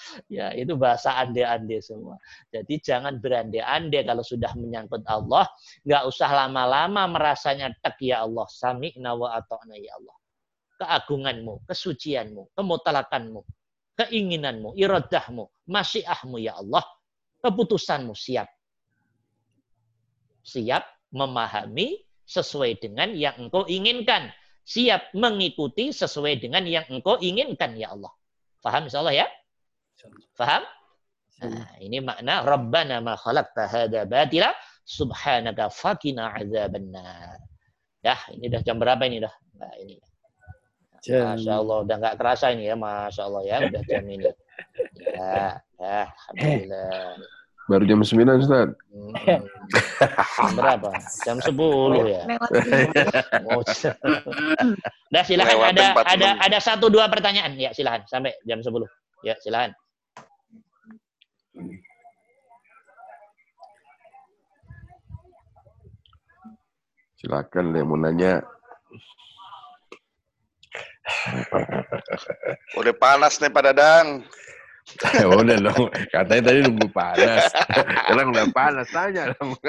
[0.36, 2.16] ya itu bahasa ande-ande semua.
[2.50, 5.46] Jadi jangan berande-ande kalau sudah menyangkut Allah,
[5.84, 10.16] nggak usah lama-lama merasanya tak ya Allah, sami'na wa ata'na ya Allah.
[10.80, 13.40] Keagunganmu, kesucianmu, kemutalakanmu,
[14.00, 16.84] keinginanmu, iradahmu, masyiahmu ya Allah,
[17.44, 18.48] keputusanmu siap.
[20.40, 24.32] Siap memahami sesuai dengan yang engkau inginkan.
[24.64, 28.12] Siap mengikuti sesuai dengan yang engkau inginkan ya Allah.
[28.62, 29.26] Faham insya Allah ya?
[30.36, 30.62] Faham?
[31.40, 34.52] Nah, ini makna Rabbana ma khalaqta hadza batila
[34.84, 37.40] subhanaka fakina azabannar.
[38.00, 39.34] Dah, ini dah jam berapa ini dah?
[39.60, 39.96] Nah, ini.
[41.00, 44.28] Masya Allah, udah nggak kerasa ini ya, Masya Allah ya, udah jam ini.
[45.00, 47.16] Ya, ya, Alhamdulillah.
[47.70, 48.68] Baru jam 9, Ustaz.
[48.90, 49.14] Hmm.
[50.42, 50.90] Jam berapa?
[51.22, 51.54] Jam 10
[52.10, 52.22] ya.
[53.46, 53.62] Oh,
[55.14, 58.74] Dah silakan ada ada ada satu dua pertanyaan ya silakan sampai jam 10.
[59.22, 59.70] Ya silakan.
[67.20, 68.40] Silakan deh mau nanya.
[72.80, 74.08] Udah panas nih Pak Dadang.
[75.20, 75.86] Ya udah dong.
[76.10, 77.46] Katanya tadi nunggu panas.
[78.10, 78.86] Sekarang udah panas.
[78.90, 79.54] Tanya dong.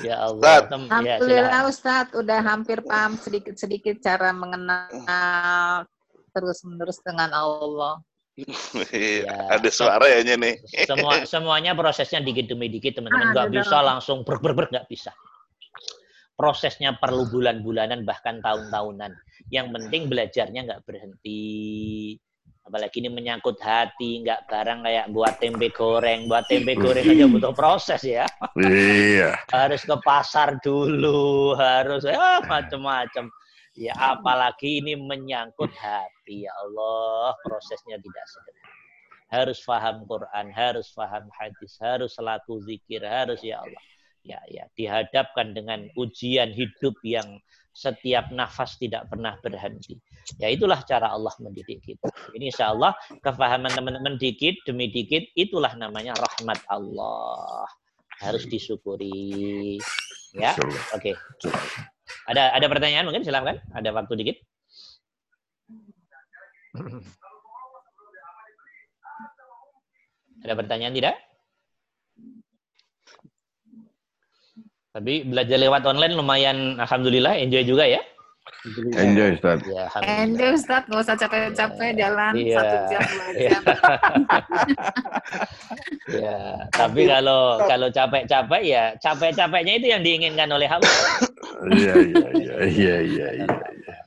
[0.00, 0.40] Ya Allah.
[0.40, 0.62] Ustaz.
[0.72, 1.68] Tem- ya, Alhamdulillah silakan.
[1.68, 5.84] Ustadz udah hampir paham sedikit-sedikit cara mengenal
[6.32, 8.00] terus-menerus dengan Allah.
[8.92, 9.36] Iya, Ya.
[9.60, 10.56] ada suara ya nih.
[10.90, 14.88] Semua semuanya prosesnya dikit demi dikit teman-teman Ah, nggak bisa langsung ber ber ber nggak
[14.88, 15.12] bisa.
[16.32, 19.12] Prosesnya perlu bulan-bulanan bahkan tahun-tahunan.
[19.52, 22.16] Yang penting belajarnya nggak berhenti.
[22.62, 26.30] Apalagi ini menyangkut hati, nggak barang kayak buat tempe goreng.
[26.30, 28.24] Buat tempe goreng aja butuh proses ya.
[28.56, 29.36] Iya.
[29.52, 33.28] Harus ke pasar dulu, harus ya macam-macam.
[33.72, 38.80] Ya apalagi ini menyangkut hati ya Allah, prosesnya tidak sederhana.
[39.32, 43.82] Harus paham Quran, harus paham hadis, harus selaku zikir, harus ya Allah.
[44.22, 47.40] Ya ya, dihadapkan dengan ujian hidup yang
[47.72, 49.96] setiap nafas tidak pernah berhenti.
[50.36, 52.12] Ya itulah cara Allah mendidik kita.
[52.36, 52.92] Ini insya Allah
[53.24, 57.64] kefahaman teman-teman dikit demi dikit itulah namanya rahmat Allah.
[58.20, 59.80] Harus disyukuri.
[60.36, 61.91] Ya, Masya Allah.
[62.28, 63.58] Ada ada pertanyaan mungkin silakan.
[63.74, 64.36] Ada waktu dikit.
[70.42, 71.14] Ada pertanyaan tidak?
[74.92, 78.04] Tapi belajar lewat online lumayan, alhamdulillah, enjoy juga ya.
[78.98, 79.58] Enjoy, Ustaz.
[79.66, 79.86] Ya.
[80.02, 82.58] Enjoy Ustaz, nggak usah capek-capek jalan Iya.
[82.58, 83.50] satu jam dua Iya.
[83.50, 83.62] jam.
[86.12, 90.92] Ya, tapi kalau kalau capek-capek ya capek-capeknya itu yang diinginkan oleh Allah.
[91.72, 93.56] Iya, iya, iya, iya, iya, iya.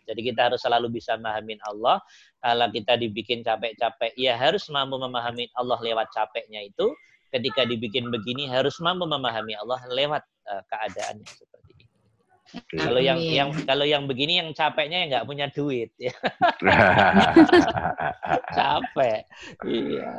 [0.05, 1.97] Jadi kita harus selalu bisa memahamin Allah.
[2.37, 6.93] Kalau kita dibikin capek-capek, ya harus mampu memahami Allah lewat capeknya itu.
[7.33, 11.64] Ketika dibikin begini harus mampu memahami Allah lewat eh, keadaan yang seperti.
[12.75, 16.13] Kalau yang yang kalau yang begini yang capeknya yang nggak punya duit ya
[18.57, 19.21] capek.
[19.65, 20.13] Iya.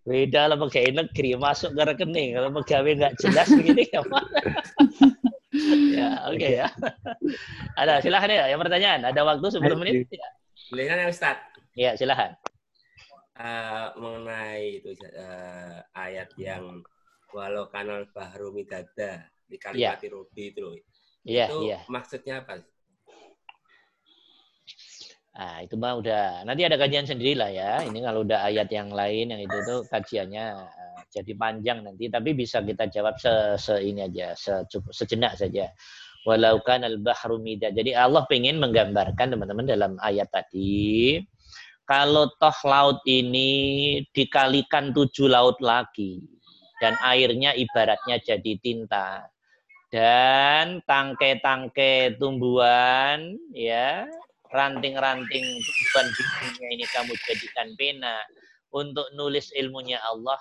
[0.00, 4.40] Beda lah pegawai negeri masuk ke rekening kalau pegawai nggak jelas begini gimana?
[5.98, 6.66] ya oke ya.
[7.76, 9.00] Ada silahkan ya yang pertanyaan.
[9.06, 10.08] Ada waktu 10 menit?
[10.10, 11.36] Ya, Silakan ya Ustaz.
[11.76, 12.32] ya silahkan.
[13.40, 16.84] Eh, mengenai itu eh, ayat yang
[17.32, 20.76] walau kanal bahru midada di kalimat Robi itu loh.
[21.24, 21.78] Iya itu iya.
[21.84, 22.64] maksudnya apa?
[25.30, 26.42] Nah, itu mah udah.
[26.44, 27.80] Nanti ada kajian sendiri lah ya.
[27.86, 32.10] Ini kalau udah ayat yang lain yang itu tuh kajiannya eh, jadi panjang nanti.
[32.10, 35.70] Tapi bisa kita jawab se, se ini aja, secukup, sejenak saja.
[36.28, 37.72] Walau kan al bahru mida.
[37.72, 41.22] Jadi Allah pengen menggambarkan teman-teman dalam ayat tadi.
[41.88, 43.48] Kalau toh laut ini
[44.12, 46.20] dikalikan tujuh laut lagi.
[46.80, 49.24] Dan airnya ibaratnya jadi tinta.
[49.90, 54.06] Dan tangkai-tangkai tumbuhan ya
[54.54, 58.22] ranting-ranting tumbuhan dunia ini kamu jadikan pena.
[58.70, 60.38] Untuk nulis ilmunya Allah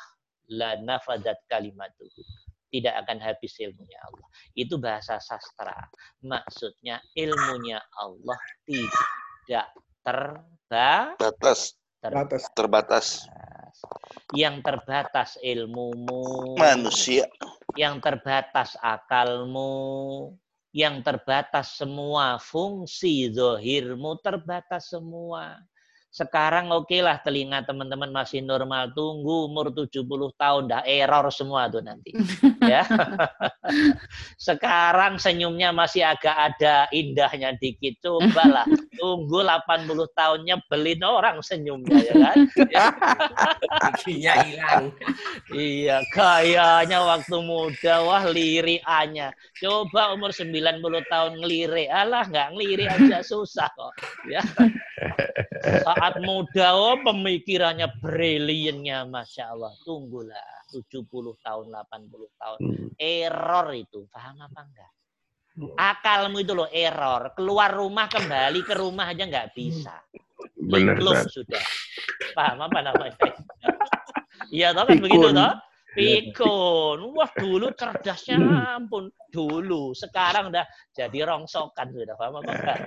[0.53, 2.21] la nafadat kalimatuhu.
[2.69, 4.29] Tidak akan habis ilmunya Allah.
[4.53, 5.73] Itu bahasa sastra.
[6.21, 8.37] Maksudnya ilmunya Allah
[8.69, 9.73] tidak
[10.05, 11.73] terbatas.
[12.05, 13.07] Batas, terbatas.
[14.37, 17.25] yang terbatas ilmumu Manusia.
[17.77, 20.33] Yang terbatas akalmu,
[20.73, 25.57] yang terbatas semua fungsi zohirmu terbatas semua.
[26.09, 28.89] Sekarang oke lah telinga teman-teman masih normal.
[28.97, 30.01] Tunggu umur 70
[30.33, 32.17] tahun dah error semua tuh nanti.
[32.65, 32.81] ya.
[34.49, 38.01] Sekarang senyumnya masih agak ada indahnya dikit.
[38.01, 38.65] Cobalah
[38.97, 42.37] tunggu 80 tahunnya belin orang senyumnya ya kan.
[44.01, 44.85] Giginya hilang.
[45.53, 49.29] Iya, kayaknya waktu muda wah liriannya.
[49.61, 51.89] Coba umur 90 tahun ngelirik.
[51.93, 53.93] Alah, nggak ngelirik aja susah kok.
[54.25, 54.41] Ya.
[55.99, 59.75] Saat muda oh pemikirannya briliannya Masya Allah.
[59.83, 61.03] Tunggulah 70
[61.43, 62.59] tahun, 80 tahun.
[62.63, 62.87] Hmm.
[62.95, 64.07] Error itu.
[64.07, 64.91] Paham apa enggak?
[65.75, 67.35] Akalmu itu loh error.
[67.35, 69.99] Keluar rumah kembali ke rumah aja nggak bisa.
[70.55, 70.95] Benar,
[71.27, 71.63] sudah.
[72.31, 73.15] Paham apa namanya?
[74.47, 75.53] Iya toh kan begitu toh?
[75.97, 76.99] Pikun.
[77.17, 78.37] Wah dulu cerdasnya
[78.77, 79.09] ampun.
[79.29, 79.93] Dulu.
[79.93, 82.15] Sekarang udah jadi rongsokan sudah.
[82.17, 82.79] Paham apa enggak?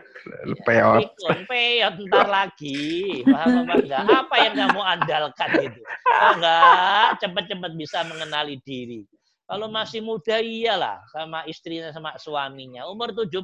[0.67, 0.99] Peot.
[1.07, 3.23] Pikun, peot ntar lagi.
[3.27, 4.03] Paham apa enggak?
[4.07, 5.81] Apa yang kamu andalkan itu?
[6.07, 9.07] Oh enggak, cepet-cepet bisa mengenali diri.
[9.53, 12.89] Kalau masih muda iyalah sama istrinya sama suaminya.
[12.89, 13.37] Umur 70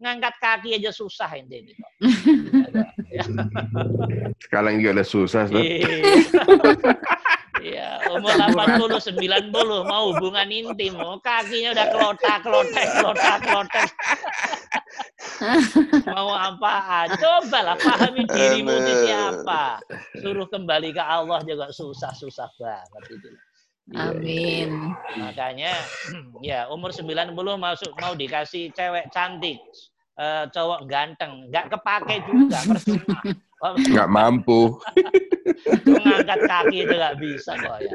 [0.00, 1.76] ngangkat kaki aja susah ente ini.
[1.76, 1.92] kok.
[4.48, 5.44] Sekarang juga udah susah,
[8.16, 13.88] umur 80, 90 mau hubungan intim, oh, kakinya udah kelotak, kelotek, kelotak, kelotek.
[16.08, 17.14] mau apaan?
[17.18, 19.82] Cobalah pahami dirimu itu siapa.
[20.22, 23.30] Suruh kembali ke Allah juga susah-susah banget itu.
[23.92, 24.96] Amin.
[25.20, 25.76] Makanya
[26.48, 29.60] ya umur 90 masuk mau dikasih cewek cantik,
[30.16, 33.20] eh, cowok ganteng, nggak kepake juga percuma.
[33.72, 34.76] Nggak mampu.
[35.88, 37.94] Mengangkat kaki itu nggak bisa kok ya.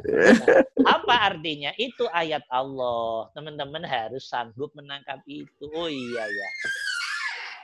[0.81, 1.69] Apa artinya?
[1.77, 3.29] Itu ayat Allah.
[3.37, 5.69] Teman-teman harus sanggup menangkap itu.
[5.77, 6.49] Oh iya ya.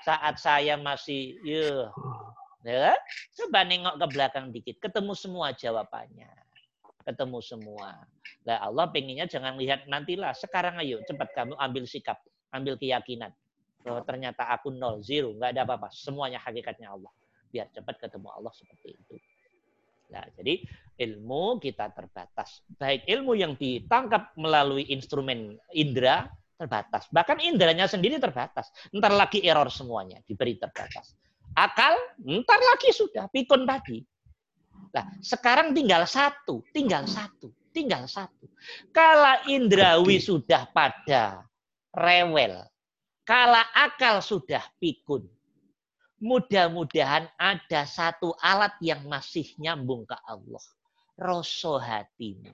[0.05, 1.89] Saat saya masih, yuh,
[2.61, 2.93] ya,
[3.41, 6.29] coba nengok ke belakang dikit, ketemu semua jawabannya.
[7.01, 8.05] Ketemu semua.
[8.45, 10.37] Nah Allah pengennya jangan lihat nantilah.
[10.37, 12.21] Sekarang ayo cepat kamu ambil sikap,
[12.53, 13.33] ambil keyakinan.
[13.81, 15.89] Bahwa ternyata aku nol, zero, nggak ada apa-apa.
[15.93, 17.13] Semuanya hakikatnya Allah.
[17.55, 19.15] Biar cepat ketemu Allah seperti itu.
[20.11, 20.59] Nah, jadi
[20.99, 22.59] ilmu kita terbatas.
[22.75, 26.27] Baik ilmu yang ditangkap melalui instrumen indera
[26.59, 27.07] terbatas.
[27.15, 28.75] Bahkan inderanya sendiri terbatas.
[28.91, 31.15] Ntar lagi error semuanya, diberi terbatas.
[31.55, 34.03] Akal, ntar lagi sudah, pikun tadi.
[34.91, 38.51] Nah, sekarang tinggal satu, tinggal satu, tinggal satu.
[38.91, 41.43] Kala indrawi sudah pada
[41.95, 42.63] rewel,
[43.27, 45.27] kala akal sudah pikun,
[46.19, 50.63] mudah-mudahan ada satu alat yang masih nyambung ke Allah.
[51.15, 52.51] Rosso hatimu.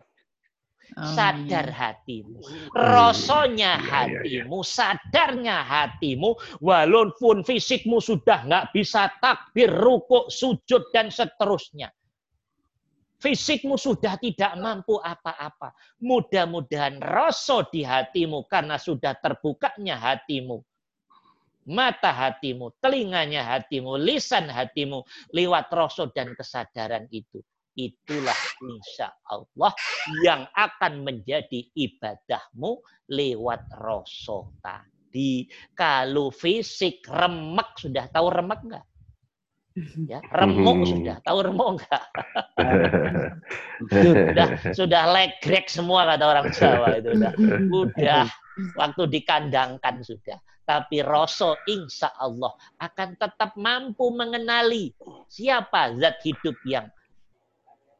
[0.91, 2.43] Sadar hatimu.
[2.75, 4.43] Rosonya Iya, iya, iya.
[4.43, 11.95] hatimu, sadarnya hatimu, walaupun fisikmu sudah nggak bisa takbir, rukuk, sujud, dan seterusnya.
[13.21, 15.71] Fisikmu sudah tidak mampu apa-apa.
[16.01, 20.59] Mudah-mudahan rasa di hatimu karena sudah terbukanya hatimu.
[21.69, 27.41] Mata hatimu, telinganya hatimu, lisan hatimu, lewat rasa dan kesadaran itu.
[27.77, 28.35] Itulah
[28.65, 29.71] insya Allah
[30.25, 35.47] yang akan menjadi ibadahmu lewat rasa tadi.
[35.77, 38.85] Kalau fisik remek, sudah tahu remek nggak?
[40.03, 40.89] Ya, remuk Hmm.
[40.91, 42.03] sudah tahu remuk nggak?
[44.03, 47.33] sudah sudah legrek semua kata orang Jawa itu udah
[47.71, 48.27] udah
[48.75, 50.37] waktu dikandangkan sudah
[50.71, 54.95] tapi rasa insya Allah akan tetap mampu mengenali
[55.27, 56.87] siapa zat hidup yang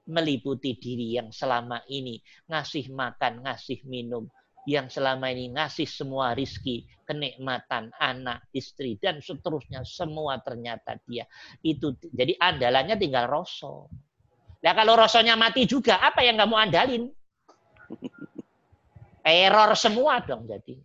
[0.08, 4.24] meliputi diri yang selama ini ngasih makan, ngasih minum,
[4.64, 9.84] yang selama ini ngasih semua rizki, kenikmatan, anak, istri, dan seterusnya.
[9.84, 11.28] Semua ternyata dia.
[11.60, 13.84] itu Jadi andalannya tinggal rasa.
[14.64, 17.04] Nah kalau rasanya mati juga, apa yang kamu andalin?
[19.28, 20.80] Error semua dong jadi.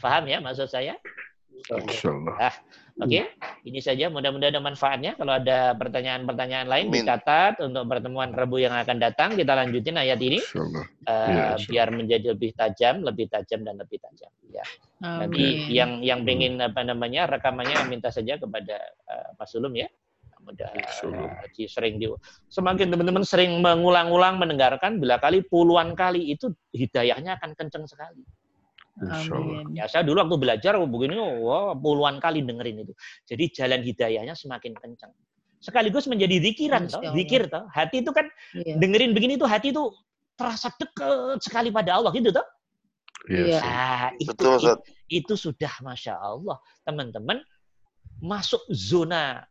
[0.00, 0.96] Paham ya maksud saya?
[1.66, 2.52] Masya Allah.
[2.96, 3.28] Oke,
[3.68, 5.12] ini saja mudah-mudahan ada manfaatnya.
[5.20, 7.04] Kalau ada pertanyaan-pertanyaan lain Amin.
[7.04, 9.36] dicatat untuk pertemuan Rabu yang akan datang.
[9.36, 14.00] Kita lanjutin ayat ini eh, Iya, insya biar menjadi lebih tajam, lebih tajam dan lebih
[14.00, 14.32] tajam.
[14.48, 14.64] Ya.
[15.04, 18.80] Nanti yang yang pengen apa namanya rekamannya minta saja kepada
[19.12, 19.92] eh, Mas Sulum ya.
[20.40, 21.28] Mudah Sulum.
[21.52, 22.08] di- sering di
[22.48, 28.24] semakin teman-teman sering mengulang-ulang mendengarkan bila kali puluhan kali itu hidayahnya akan kenceng sekali.
[28.96, 29.76] Amin.
[29.76, 32.92] Ya saya dulu waktu belajar begini, wah, puluhan kali dengerin itu.
[33.28, 35.12] Jadi jalan hidayahnya semakin kencang.
[35.60, 37.04] Sekaligus menjadi zikiran, toh.
[37.12, 37.68] Zikir toh.
[37.68, 38.24] Hati itu kan
[38.56, 38.80] Iya.
[38.80, 39.92] dengerin begini tuh hati itu
[40.36, 42.46] terasa deket sekali pada Allah gitu toh.
[43.28, 43.44] Iya.
[43.44, 43.58] Iya.
[43.60, 43.68] sih.
[43.68, 44.78] Ah, itu, Betul, Ustaz.
[45.12, 46.56] itu sudah masya Allah
[46.86, 47.40] teman-teman
[48.22, 49.44] masuk zona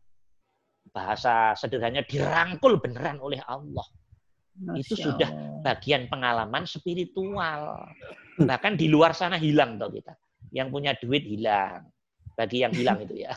[0.90, 3.84] bahasa sederhananya dirangkul beneran oleh Allah.
[4.56, 5.60] Itu Masya sudah Allah.
[5.62, 7.84] bagian pengalaman spiritual.
[8.40, 10.16] Bahkan di luar sana hilang toh kita.
[10.52, 11.84] Yang punya duit hilang.
[12.36, 13.32] Bagi yang hilang itu ya.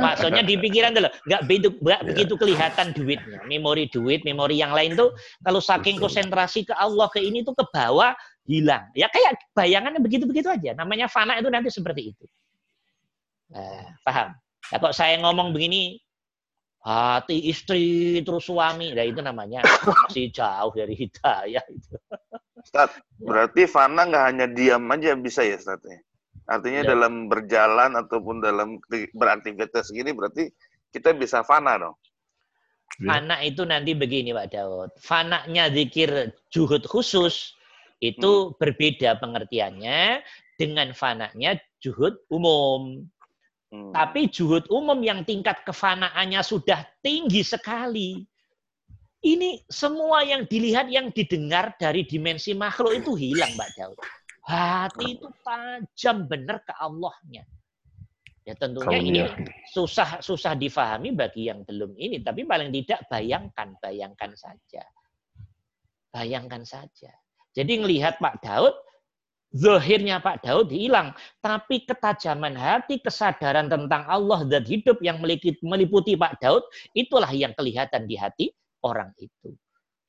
[0.00, 2.08] Maksudnya di pikiran tuh loh, nggak begitu nggak Ya.
[2.08, 3.40] begitu kelihatan duitnya.
[3.44, 5.12] Memori duit, memori yang lain tuh
[5.44, 6.08] kalau saking Betul.
[6.08, 8.16] konsentrasi ke Allah ke ini tuh ke bawah
[8.48, 8.88] hilang.
[8.96, 10.72] Ya kayak bayangannya begitu-begitu aja.
[10.72, 12.24] Namanya fana itu nanti seperti itu.
[13.52, 14.28] Nah, paham?
[14.72, 16.00] Nah, kok saya ngomong begini
[16.82, 21.94] hati istri terus suami, nah itu namanya masih jauh dari hidayah itu.
[22.58, 22.90] Ustaz,
[23.22, 25.78] berarti fana nggak hanya diam aja bisa ya Ustaz?
[25.86, 25.98] ya?
[26.50, 26.88] Artinya Ya.
[26.94, 28.82] dalam berjalan ataupun dalam
[29.14, 30.50] beraktivitas gini berarti
[30.90, 31.96] kita bisa fana dong.
[32.98, 33.14] Ya.
[33.14, 34.90] Fana itu nanti begini Pak Daud.
[34.98, 37.54] Fananya zikir juhud khusus
[38.02, 40.20] itu berbeda pengertiannya
[40.58, 43.06] dengan fananya juhud umum.
[43.72, 43.88] Hmm.
[43.88, 48.20] Tapi juhud umum yang tingkat kefanaannya sudah tinggi sekali.
[49.22, 53.98] Ini semua yang dilihat, yang didengar dari dimensi makhluk itu hilang, Mbak Daud.
[54.42, 57.46] Hati itu tajam benar ke Allahnya.
[58.42, 59.20] Ya tentunya Kamu ini
[59.70, 64.82] susah susah difahami bagi yang belum ini, tapi paling tidak bayangkan, bayangkan saja.
[66.10, 67.14] Bayangkan saja.
[67.54, 68.74] Jadi ngelihat Pak Daud,
[69.52, 71.12] zahirnya Pak Daud hilang,
[71.44, 75.20] tapi ketajaman hati, kesadaran tentang Allah dan hidup yang
[75.62, 76.64] meliputi, Pak Daud,
[76.96, 78.46] itulah yang kelihatan di hati
[78.82, 79.54] orang itu.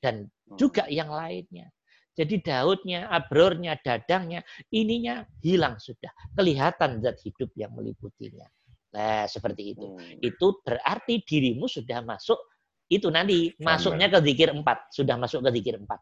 [0.03, 0.28] Dan
[0.60, 1.72] juga yang lainnya.
[2.14, 6.14] Jadi Daudnya, Abrornya, Dadangnya, ininya hilang sudah.
[6.38, 8.45] Kelihatan zat hidup yang meliputinya.
[8.94, 9.98] Nah, seperti itu.
[9.98, 10.22] Hmm.
[10.22, 12.38] Itu berarti dirimu sudah masuk
[12.94, 15.98] itu nanti masuknya ke zikir empat, sudah masuk ke zikir empat.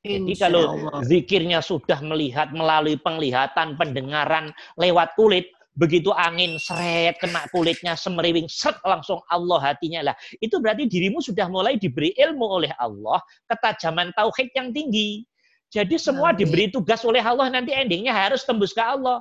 [0.00, 4.48] Jadi kalau zikirnya sudah melihat melalui penglihatan, pendengaran
[4.80, 10.16] lewat kulit, begitu angin seret kena kulitnya semeriwing seret langsung Allah hatinya lah.
[10.40, 15.28] Itu berarti dirimu sudah mulai diberi ilmu oleh Allah, ketajaman tauhid yang tinggi.
[15.70, 16.48] Jadi semua Amin.
[16.48, 19.20] diberi tugas oleh Allah nanti endingnya harus tembus ke Allah.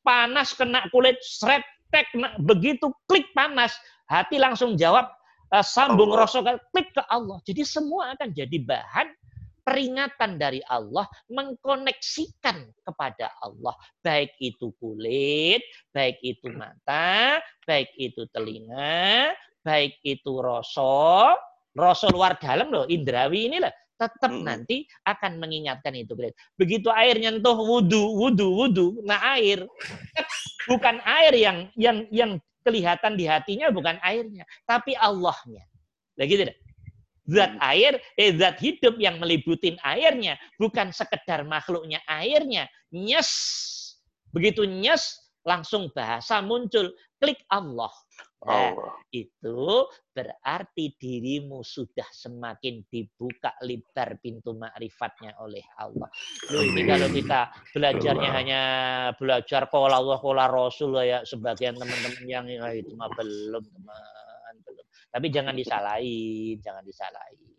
[0.00, 3.74] Panas kena kulit seret tek kena- begitu klik panas,
[4.06, 5.10] hati langsung jawab
[5.52, 7.42] eh, sambung rosok klik ke Allah.
[7.42, 9.10] Jadi semua akan jadi bahan
[9.62, 13.76] peringatan dari Allah mengkoneksikan kepada Allah.
[14.00, 19.32] Baik itu kulit baik itu mata baik itu telinga
[19.64, 21.36] baik itu rasa.
[21.70, 24.42] Rasa luar dalam loh indrawi ini lah tetap Mm-mm.
[24.42, 26.16] nanti akan mengingatkan itu
[26.56, 29.68] begitu air nyentuh wudhu wudhu wudhu nah air.
[30.66, 32.32] Bukan air yang yang yang
[32.64, 35.64] kelihatan di hatinya bukan airnya tapi Allahnya.
[36.18, 36.56] Lah gitu dah.
[37.30, 42.66] Zat air, eh zat hidup yang meliputin airnya, bukan sekedar makhluknya airnya.
[42.90, 43.30] Nyes.
[44.34, 45.14] Begitu nyes,
[45.46, 46.90] langsung bahasa muncul.
[47.20, 47.92] Klik Allah.
[48.40, 48.96] Nah, Allah.
[49.12, 49.84] itu
[50.16, 56.08] berarti dirimu sudah semakin dibuka lebar pintu ma'rifatnya oleh Allah.
[56.48, 58.38] Loh, ini kalau kita belajarnya Allah.
[58.40, 58.62] hanya
[59.20, 64.29] belajar kola Allah, kola Rasul ya sebagian teman-teman yang "Ah, itu mah belum teman, belum.
[65.10, 67.50] Tapi jangan disalahin, jangan disalahin.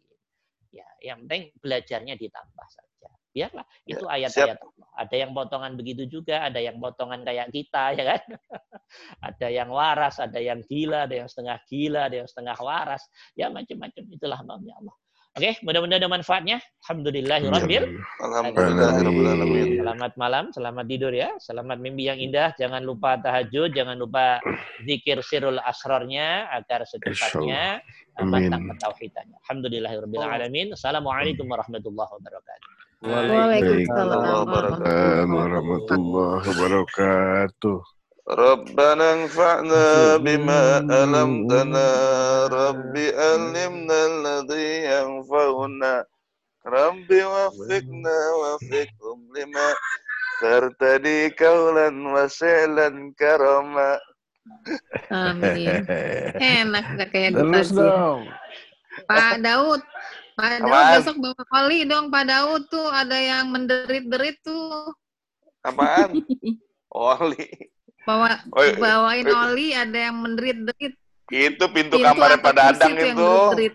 [0.72, 3.12] Ya, yang penting belajarnya ditambah saja.
[3.32, 4.90] Biarlah itu ayat-ayat Allah.
[4.96, 8.24] Ada yang potongan begitu juga, ada yang potongan kayak kita ya kan.
[9.24, 13.04] ada yang waras, ada yang gila, ada yang setengah gila, ada yang setengah waras.
[13.36, 14.96] Ya macam-macam itulah maunya Allah.
[15.32, 16.60] Oke, mudah-mudahan ada manfaatnya.
[16.84, 19.80] Alhamdulillahirabbil Alhamdulillahirobbilalamin.
[19.80, 21.32] Selamat malam, selamat tidur ya.
[21.40, 22.52] Selamat mimpi yang indah.
[22.60, 24.44] Jangan lupa tahajud, jangan lupa
[24.84, 27.80] zikir sirul asrarnya agar secepatnya
[28.20, 29.40] mantap ketauhidannya.
[29.48, 30.76] Alhamdulillahirabbil alamin.
[30.76, 32.70] Assalamualaikum warahmatullahi wabarakatuh.
[33.08, 34.52] Waalaikumsalam
[35.32, 38.01] warahmatullahi wabarakatuh.
[38.27, 41.89] ربنا انفعنا بما علمتنا
[42.47, 45.95] رب علمنا الذي ينفعنا
[46.67, 49.69] رب وفقنا وفقهم لما
[50.43, 53.91] ترتدي قولا وسعلا كرما
[55.11, 55.83] Amin.
[56.39, 58.31] Enak nggak kayak Terus gue dong.
[59.11, 59.83] Pak Daud.
[60.39, 60.95] Pak Daud Apaan?
[61.03, 64.91] besok bawa kali dong Pak Daud tuh ada yang menderit-derit tuh.
[65.67, 66.23] apaan
[66.95, 67.47] Oli
[68.02, 68.76] Bawa Oh, iya.
[68.76, 70.94] bawain oli ada yang menderit-derit.
[71.32, 73.74] itu pintu Pintu kamarnya atau Pak Dadang tuh itu menderit-derit.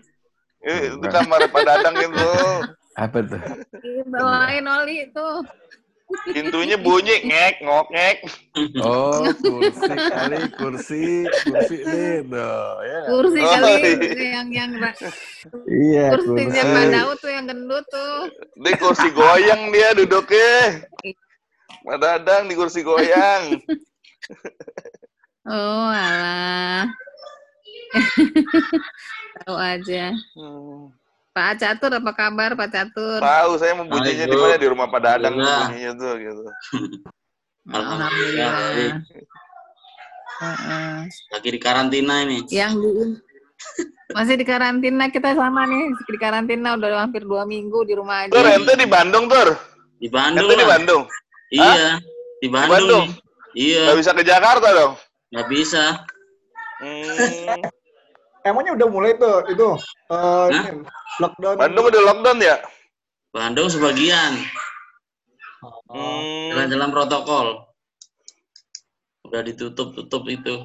[0.93, 2.31] itu kamarnya Pak Dadang itu
[2.93, 3.41] Apa tuh?
[3.81, 5.41] Ih, Bawain oli tuh.
[6.23, 8.17] pintunya bunyi ngek ngok ngek
[8.79, 11.03] Oh, kursi kali, kursi,
[11.43, 12.99] kursi nih, no, ya.
[13.11, 14.27] Kursi Oh, kali iya.
[14.39, 14.71] yang yang
[15.67, 16.73] Iya, kursinya kursi.
[16.73, 18.17] Pak Daud tuh yang gendut tuh.
[18.55, 20.53] di kursi goyang dia duduknya
[21.83, 23.43] Pak Dadang di kursi goyang
[25.47, 26.83] Oh, alah.
[29.45, 30.11] Tahu aja.
[30.35, 30.91] Hmm.
[31.31, 33.21] Pak Catur apa kabar Pak Catur?
[33.21, 35.67] Tahu saya mau bunyinya di mana di rumah Pak Dadang tuh Alhamdulillah.
[35.69, 36.41] bunyinya tuh gitu.
[37.77, 38.51] Alhamdulillah.
[38.51, 38.93] baik.
[40.37, 40.95] Heeh.
[41.33, 42.37] Lagi di karantina ini.
[42.49, 42.89] Yang di
[44.13, 48.33] masih di karantina kita sama nih di karantina udah hampir dua minggu di rumah aja.
[48.33, 49.53] Tur ente di Bandung tur
[49.97, 50.65] Di Bandung ente di.
[50.65, 51.03] Bandung
[51.53, 52.01] Iya.
[52.41, 52.73] Di Bandung.
[52.73, 53.07] Bandung?
[53.57, 53.89] Iya.
[53.89, 54.93] nggak bisa ke Jakarta dong
[55.27, 55.83] Nggak bisa.
[56.79, 57.59] hmm.
[58.41, 59.67] Emangnya udah mulai tuh itu
[60.07, 60.47] eh, Hah?
[60.47, 60.85] ini,
[61.19, 61.55] lockdown.
[61.57, 62.55] Bandung udah lockdown ya
[63.27, 64.33] Bandung sebagian.
[65.89, 66.53] hmm.
[66.53, 67.47] Jalan-jalan protokol.
[69.23, 70.55] Udah ditutup-tutup itu.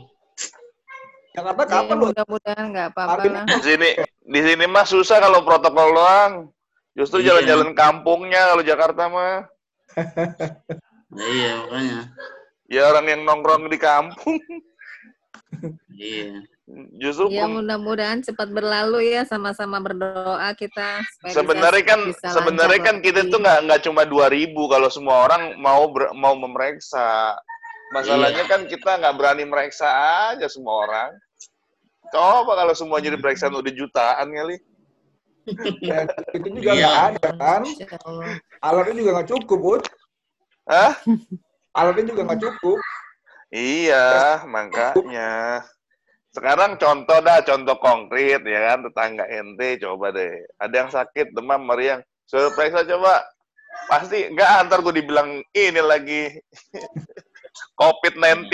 [1.33, 2.05] Jakarta kapan lu?
[2.07, 3.45] mudah-mudahan nggak apa-apa lah.
[3.49, 3.89] di sini
[4.23, 6.33] di sini mah susah kalau protokol doang
[6.93, 7.41] justru Iya.
[7.41, 9.49] jalan-jalan kampungnya kalau Jakarta mah
[11.13, 12.01] Nah, iya makanya.
[12.73, 14.41] Ya orang yang nongkrong di kampung
[15.93, 16.43] Iya.
[16.97, 21.05] justru Ya mudah-mudahan cepat berlalu ya sama-sama berdoa kita.
[21.13, 23.31] supaya sebenarnya kan bisa sebenarnya kan kita lagi.
[23.31, 27.37] tuh nggak nggak cuma 2000 kalau semua orang mau ber- mau memeriksa
[27.91, 29.87] masalahnya kan kita nggak berani meriksa
[30.33, 31.11] aja semua orang
[32.09, 34.57] coba kalau semuanya diperiksa udah jutaan kali
[35.79, 36.07] Dan
[36.39, 36.81] itu juga Iya.
[36.81, 37.63] nggak ada kan?
[38.61, 39.83] Alatnya juga nggak cukup, Bud.
[40.65, 40.95] Hah?
[41.73, 42.79] Alatnya juga nggak cukup.
[43.53, 45.61] iya makanya.
[46.33, 48.89] Sekarang contoh dah contoh konkret ya kan?
[48.89, 50.33] Tetangga ente coba deh.
[50.57, 52.01] Ada yang sakit demam meriang.
[52.25, 53.21] Suruh periksa coba
[53.89, 56.33] pasti nggak antar gue dibilang ini lagi.
[57.77, 58.49] COVID-19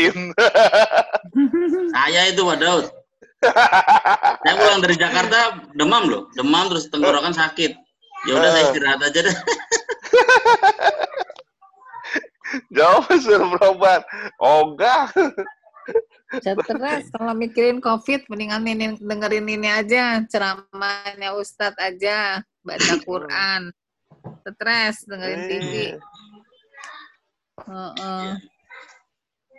[1.94, 2.86] Saya itu Pak Daud.
[4.42, 7.78] Saya pulang dari Jakarta demam loh, demam terus tenggorokan sakit.
[8.26, 9.36] Ya udah saya istirahat aja deh.
[12.72, 14.02] Jawab suruh berobat.
[14.40, 15.12] Ogah.
[16.28, 23.72] Stres kalau mikirin COVID mendingan ini dengerin ini aja ceramahnya Ustadz aja baca Quran.
[24.44, 25.72] Stres dengerin TV.
[27.64, 28.28] Heeh.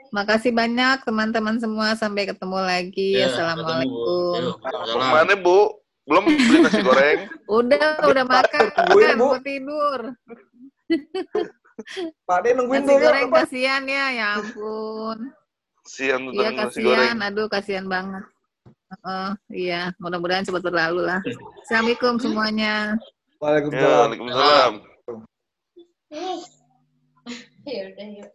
[0.10, 3.22] Makasih banyak teman-teman semua sampai ketemu lagi.
[3.22, 4.58] Ya, Assalamualaikum.
[4.98, 5.78] Mana Bu?
[6.10, 7.30] Belum beli nasi goreng?
[7.46, 8.98] Udah udah makan Bu.
[9.22, 10.00] mau tidur.
[12.24, 13.02] Pak De nungguin Nasi dulu.
[13.02, 13.38] goreng Pak.
[13.44, 15.18] kasihan ya, ya ampun.
[15.84, 16.98] Siang tuh Iya nasi goreng.
[17.00, 18.24] kasihan, aduh kasihan banget.
[18.90, 21.22] Heeh, iya, mudah-mudahan cepat berlalu lah.
[21.62, 22.98] Assalamualaikum semuanya.
[22.98, 23.98] Ya, Waalaikumsalam.
[24.02, 24.72] Waalaikumsalam.
[27.64, 28.30] Ya udah yuk.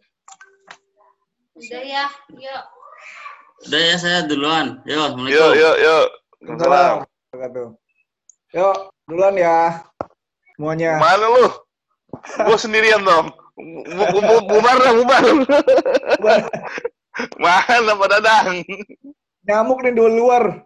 [1.55, 2.63] Udah ya, yuk.
[3.67, 4.79] Udah ya saya duluan.
[4.83, 5.51] Yuk, Assalamualaikum.
[5.53, 6.05] yuk, yuk.
[6.39, 6.95] Waalaikumsalam.
[7.35, 7.71] Waalaikumsalam.
[8.55, 9.57] Yuk, duluan ya.
[10.55, 10.91] Semuanya.
[10.97, 11.45] Mana lu?
[12.45, 13.29] Gua sendirian dong.
[13.55, 15.23] Bu- bu- bu- Bubar dah, bubar.
[17.39, 18.47] Mana Pak Dadang?
[19.47, 20.65] Nyamuk nih di luar.